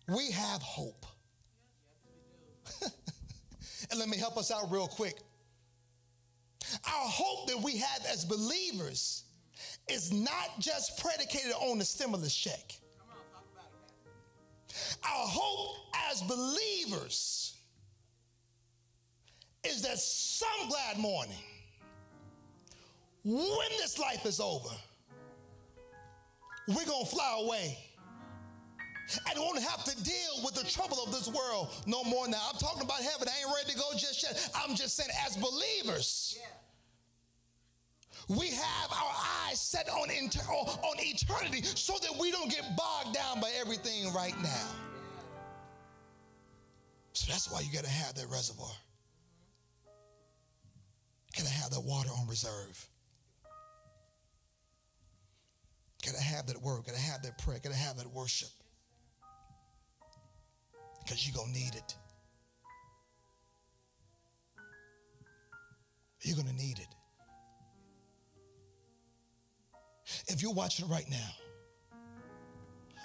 we 0.08 0.30
have 0.32 0.62
hope. 0.62 1.06
Let 3.96 4.08
me 4.08 4.16
help 4.16 4.36
us 4.36 4.50
out 4.50 4.70
real 4.70 4.86
quick. 4.86 5.16
Our 6.84 7.08
hope 7.08 7.48
that 7.48 7.62
we 7.62 7.78
have 7.78 8.06
as 8.10 8.24
believers 8.24 9.24
is 9.88 10.12
not 10.12 10.58
just 10.58 11.00
predicated 11.00 11.52
on 11.52 11.78
the 11.78 11.84
stimulus 11.84 12.34
check. 12.34 12.80
Our 15.04 15.26
hope 15.26 15.76
as 16.10 16.22
believers 16.22 17.56
is 19.64 19.82
that 19.82 19.98
some 19.98 20.68
glad 20.68 20.98
morning, 20.98 21.36
when 23.24 23.70
this 23.78 23.98
life 23.98 24.26
is 24.26 24.40
over, 24.40 24.68
we're 26.68 26.84
going 26.84 27.04
to 27.04 27.10
fly 27.10 27.38
away 27.40 27.78
and 29.28 29.38
won't 29.38 29.62
have 29.62 29.84
to 29.84 30.02
deal 30.02 30.42
with 30.44 30.54
the 30.54 30.64
trouble 30.64 30.98
of 31.04 31.12
this 31.12 31.28
world 31.28 31.68
no 31.86 32.02
more 32.04 32.28
now. 32.28 32.42
I'm 32.52 32.58
talking 32.58 32.82
about 32.82 33.00
heaven. 33.00 33.28
I 33.28 33.40
ain't 33.40 33.54
ready 33.54 33.72
to 33.72 33.78
go 33.78 33.92
just 33.96 34.22
yet. 34.22 34.50
I'm 34.54 34.74
just 34.74 34.96
saying, 34.96 35.10
as 35.26 35.36
believers, 35.36 36.38
we 38.28 38.48
have 38.48 38.90
our 38.90 39.12
eyes 39.46 39.60
set 39.60 39.88
on, 39.88 40.10
inter- 40.10 40.40
on 40.40 40.96
eternity 40.98 41.62
so 41.62 41.94
that 42.02 42.18
we 42.18 42.30
don't 42.32 42.50
get 42.50 42.64
bogged 42.76 43.14
down 43.14 43.40
by 43.40 43.50
everything 43.60 44.12
right 44.12 44.34
now. 44.42 44.68
So 47.12 47.30
that's 47.30 47.50
why 47.50 47.60
you 47.60 47.72
got 47.72 47.84
to 47.84 47.90
have 47.90 48.14
that 48.14 48.26
reservoir. 48.30 48.70
Got 51.36 51.46
to 51.46 51.52
have 51.52 51.70
that 51.70 51.80
water 51.80 52.10
on 52.18 52.26
reserve. 52.26 52.88
Got 56.04 56.14
to 56.14 56.22
have 56.22 56.46
that 56.46 56.60
word. 56.62 56.84
Got 56.84 56.94
to 56.94 57.00
have 57.00 57.22
that 57.22 57.38
prayer. 57.38 57.58
Got 57.62 57.72
to 57.72 57.78
have 57.78 57.96
that 57.96 58.12
worship. 58.12 58.48
Because 61.06 61.26
you're 61.26 61.36
going 61.36 61.52
to 61.52 61.58
need 61.58 61.74
it. 61.76 61.94
You're 66.22 66.34
going 66.34 66.48
to 66.48 66.54
need 66.54 66.80
it. 66.80 66.88
If 70.26 70.42
you're 70.42 70.52
watching 70.52 70.88
right 70.88 71.08
now, 71.08 71.30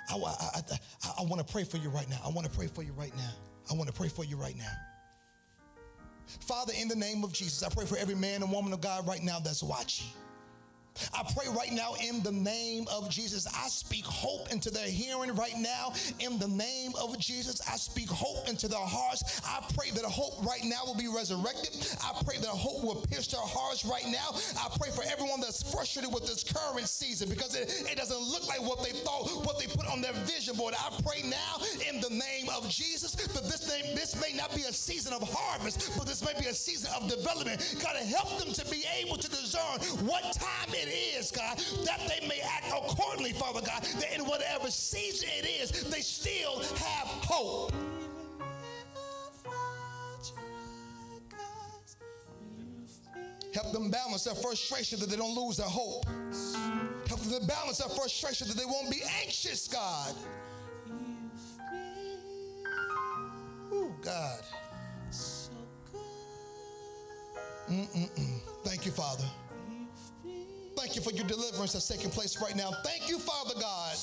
I, 0.10 0.16
I, 0.16 0.62
I, 0.72 1.12
I 1.20 1.24
want 1.24 1.46
to 1.46 1.52
pray 1.52 1.64
for 1.64 1.78
you 1.78 1.90
right 1.90 2.10
now. 2.10 2.20
I 2.26 2.30
want 2.30 2.50
to 2.50 2.58
pray 2.58 2.68
for 2.68 2.82
you 2.82 2.94
right 2.94 3.16
now. 3.16 3.32
I 3.70 3.76
want 3.76 3.88
to 3.88 3.94
pray 3.94 4.10
for 4.10 4.26
you 4.26 4.36
right 4.36 4.58
now. 4.58 4.72
Father, 6.48 6.74
in 6.80 6.88
the 6.88 6.96
name 6.96 7.24
of 7.24 7.34
Jesus, 7.34 7.62
I 7.64 7.70
pray 7.70 7.86
for 7.86 7.98
every 7.98 8.16
man 8.16 8.42
and 8.42 8.52
woman 8.52 8.74
of 8.74 8.82
God 8.82 9.08
right 9.08 9.22
now 9.22 9.40
that's 9.40 9.62
watching. 9.62 10.08
I 11.14 11.24
pray 11.36 11.48
right 11.56 11.72
now 11.72 11.96
in 12.02 12.22
the 12.24 12.32
name 12.32 12.86
of 12.92 13.10
Jesus. 13.10 13.48
I 13.48 13.68
speak 13.68 14.06
hope 14.06 14.52
into 14.52 14.70
their 14.70 14.88
hearing 14.88 15.34
right 15.36 15.58
now. 15.58 15.94
In 16.20 16.38
the 16.40 16.48
name 16.48 16.94
of 17.00 17.18
Jesus, 17.20 17.62
I 17.68 17.78
speak 17.78 18.10
hope 18.10 18.48
into 18.48 18.68
their 18.68 18.80
hearts. 18.80 19.42
I 19.46 19.64
pray 19.76 19.92
that 19.92 20.04
hope 20.06 20.46
right 20.46 20.64
now 20.64 20.86
will 20.86 20.98
be 20.98 21.08
resurrected. 21.08 21.76
I 22.04 22.14
pray 22.24 22.38
that 22.38 22.48
hope 22.48 22.84
will 22.84 23.02
pierce 23.10 23.28
their 23.28 23.42
hearts 23.42 23.86
right 23.86 24.08
now. 24.08 24.36
I 24.60 24.70
pray 24.80 24.92
for 24.92 25.04
everyone 25.04 25.42
that's 25.42 25.64
frustrated 25.72 26.14
with 26.14 26.28
this 26.28 26.44
current 26.44 26.88
season 26.88 27.30
because 27.30 27.56
it, 27.56 27.84
it 27.90 27.98
doesn't 27.98 28.22
look 28.22 28.48
like 28.48 28.62
what 28.62 28.84
they 28.84 28.92
thought, 28.92 29.30
what 29.46 29.60
they 29.60 29.68
put 29.68 29.88
on 29.88 30.02
their 30.02 30.14
vision 30.26 30.56
board. 30.56 30.74
I 30.78 30.92
pray 31.06 31.24
now 31.28 31.62
in 31.88 32.02
the 32.02 32.10
name 32.10 32.50
of 32.56 32.70
Jesus 32.70 33.14
that 33.16 33.44
this 33.44 33.68
name, 33.68 33.96
this 33.96 34.20
may 34.20 34.36
not 34.36 34.54
be 34.56 34.64
a 34.64 34.74
season 34.74 35.14
of 35.14 35.24
harvest, 35.24 35.98
but 35.98 36.08
this 36.08 36.24
may 36.24 36.40
be 36.40 36.48
a 36.48 36.54
season 36.54 36.92
of 36.96 37.10
development. 37.10 37.76
God, 37.82 37.96
help 37.96 38.40
them 38.40 38.54
to 38.54 38.66
be 38.70 38.84
able 39.02 39.18
to 39.18 39.30
discern 39.30 39.80
what 40.06 40.24
time 40.34 40.74
it 40.82 40.90
is, 40.90 41.32
God, 41.32 41.58
that 41.86 42.00
they 42.08 42.28
may 42.28 42.42
act 42.42 42.68
accordingly, 42.68 43.34
Father 43.34 43.62
God, 43.62 43.84
that 43.84 44.14
in 44.14 44.26
whatever 44.26 44.70
season 44.70 45.30
it 45.32 45.46
is, 45.46 45.72
they 45.90 46.02
still 46.02 46.60
have 46.60 47.08
hope. 47.08 47.74
Help 53.54 53.74
them 53.74 53.92
balance 53.92 54.24
their 54.24 54.36
frustration 54.36 55.00
that 55.00 55.10
they 55.10 55.18
don't 55.18 55.36
lose 55.36 55.58
their 55.58 55.68
hope. 55.68 56.06
Help 57.08 57.20
them 57.22 57.46
balance 57.46 57.80
their 57.80 57.90
frustration 57.90 58.48
that 58.48 58.56
they 58.56 58.66
won't 58.66 58.90
be 58.90 59.02
anxious, 59.22 59.68
God. 59.68 60.16
Oh, 63.74 63.94
God. 64.02 64.40
Mm-mm-mm. 67.70 68.40
Thank 68.64 68.86
you, 68.86 68.92
Father. 68.92 69.24
Thank 70.82 70.96
you 70.96 71.02
for 71.04 71.12
your 71.12 71.28
deliverance 71.28 71.74
that's 71.74 71.88
taking 71.88 72.10
place 72.10 72.42
right 72.42 72.56
now. 72.56 72.72
Thank 72.84 73.08
you, 73.08 73.20
Father 73.20 73.54
God. 73.60 73.96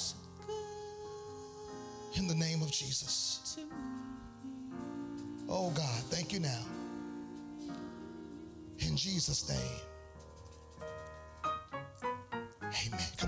In 2.14 2.28
the 2.28 2.36
name 2.36 2.62
of 2.62 2.70
Jesus. 2.70 3.58
Oh, 5.48 5.70
God, 5.70 6.02
thank 6.04 6.32
you 6.32 6.38
now. 6.38 6.64
In 8.78 8.96
Jesus' 8.96 9.48
name. 9.48 9.80
Amen. 12.62 13.00
Come 13.16 13.26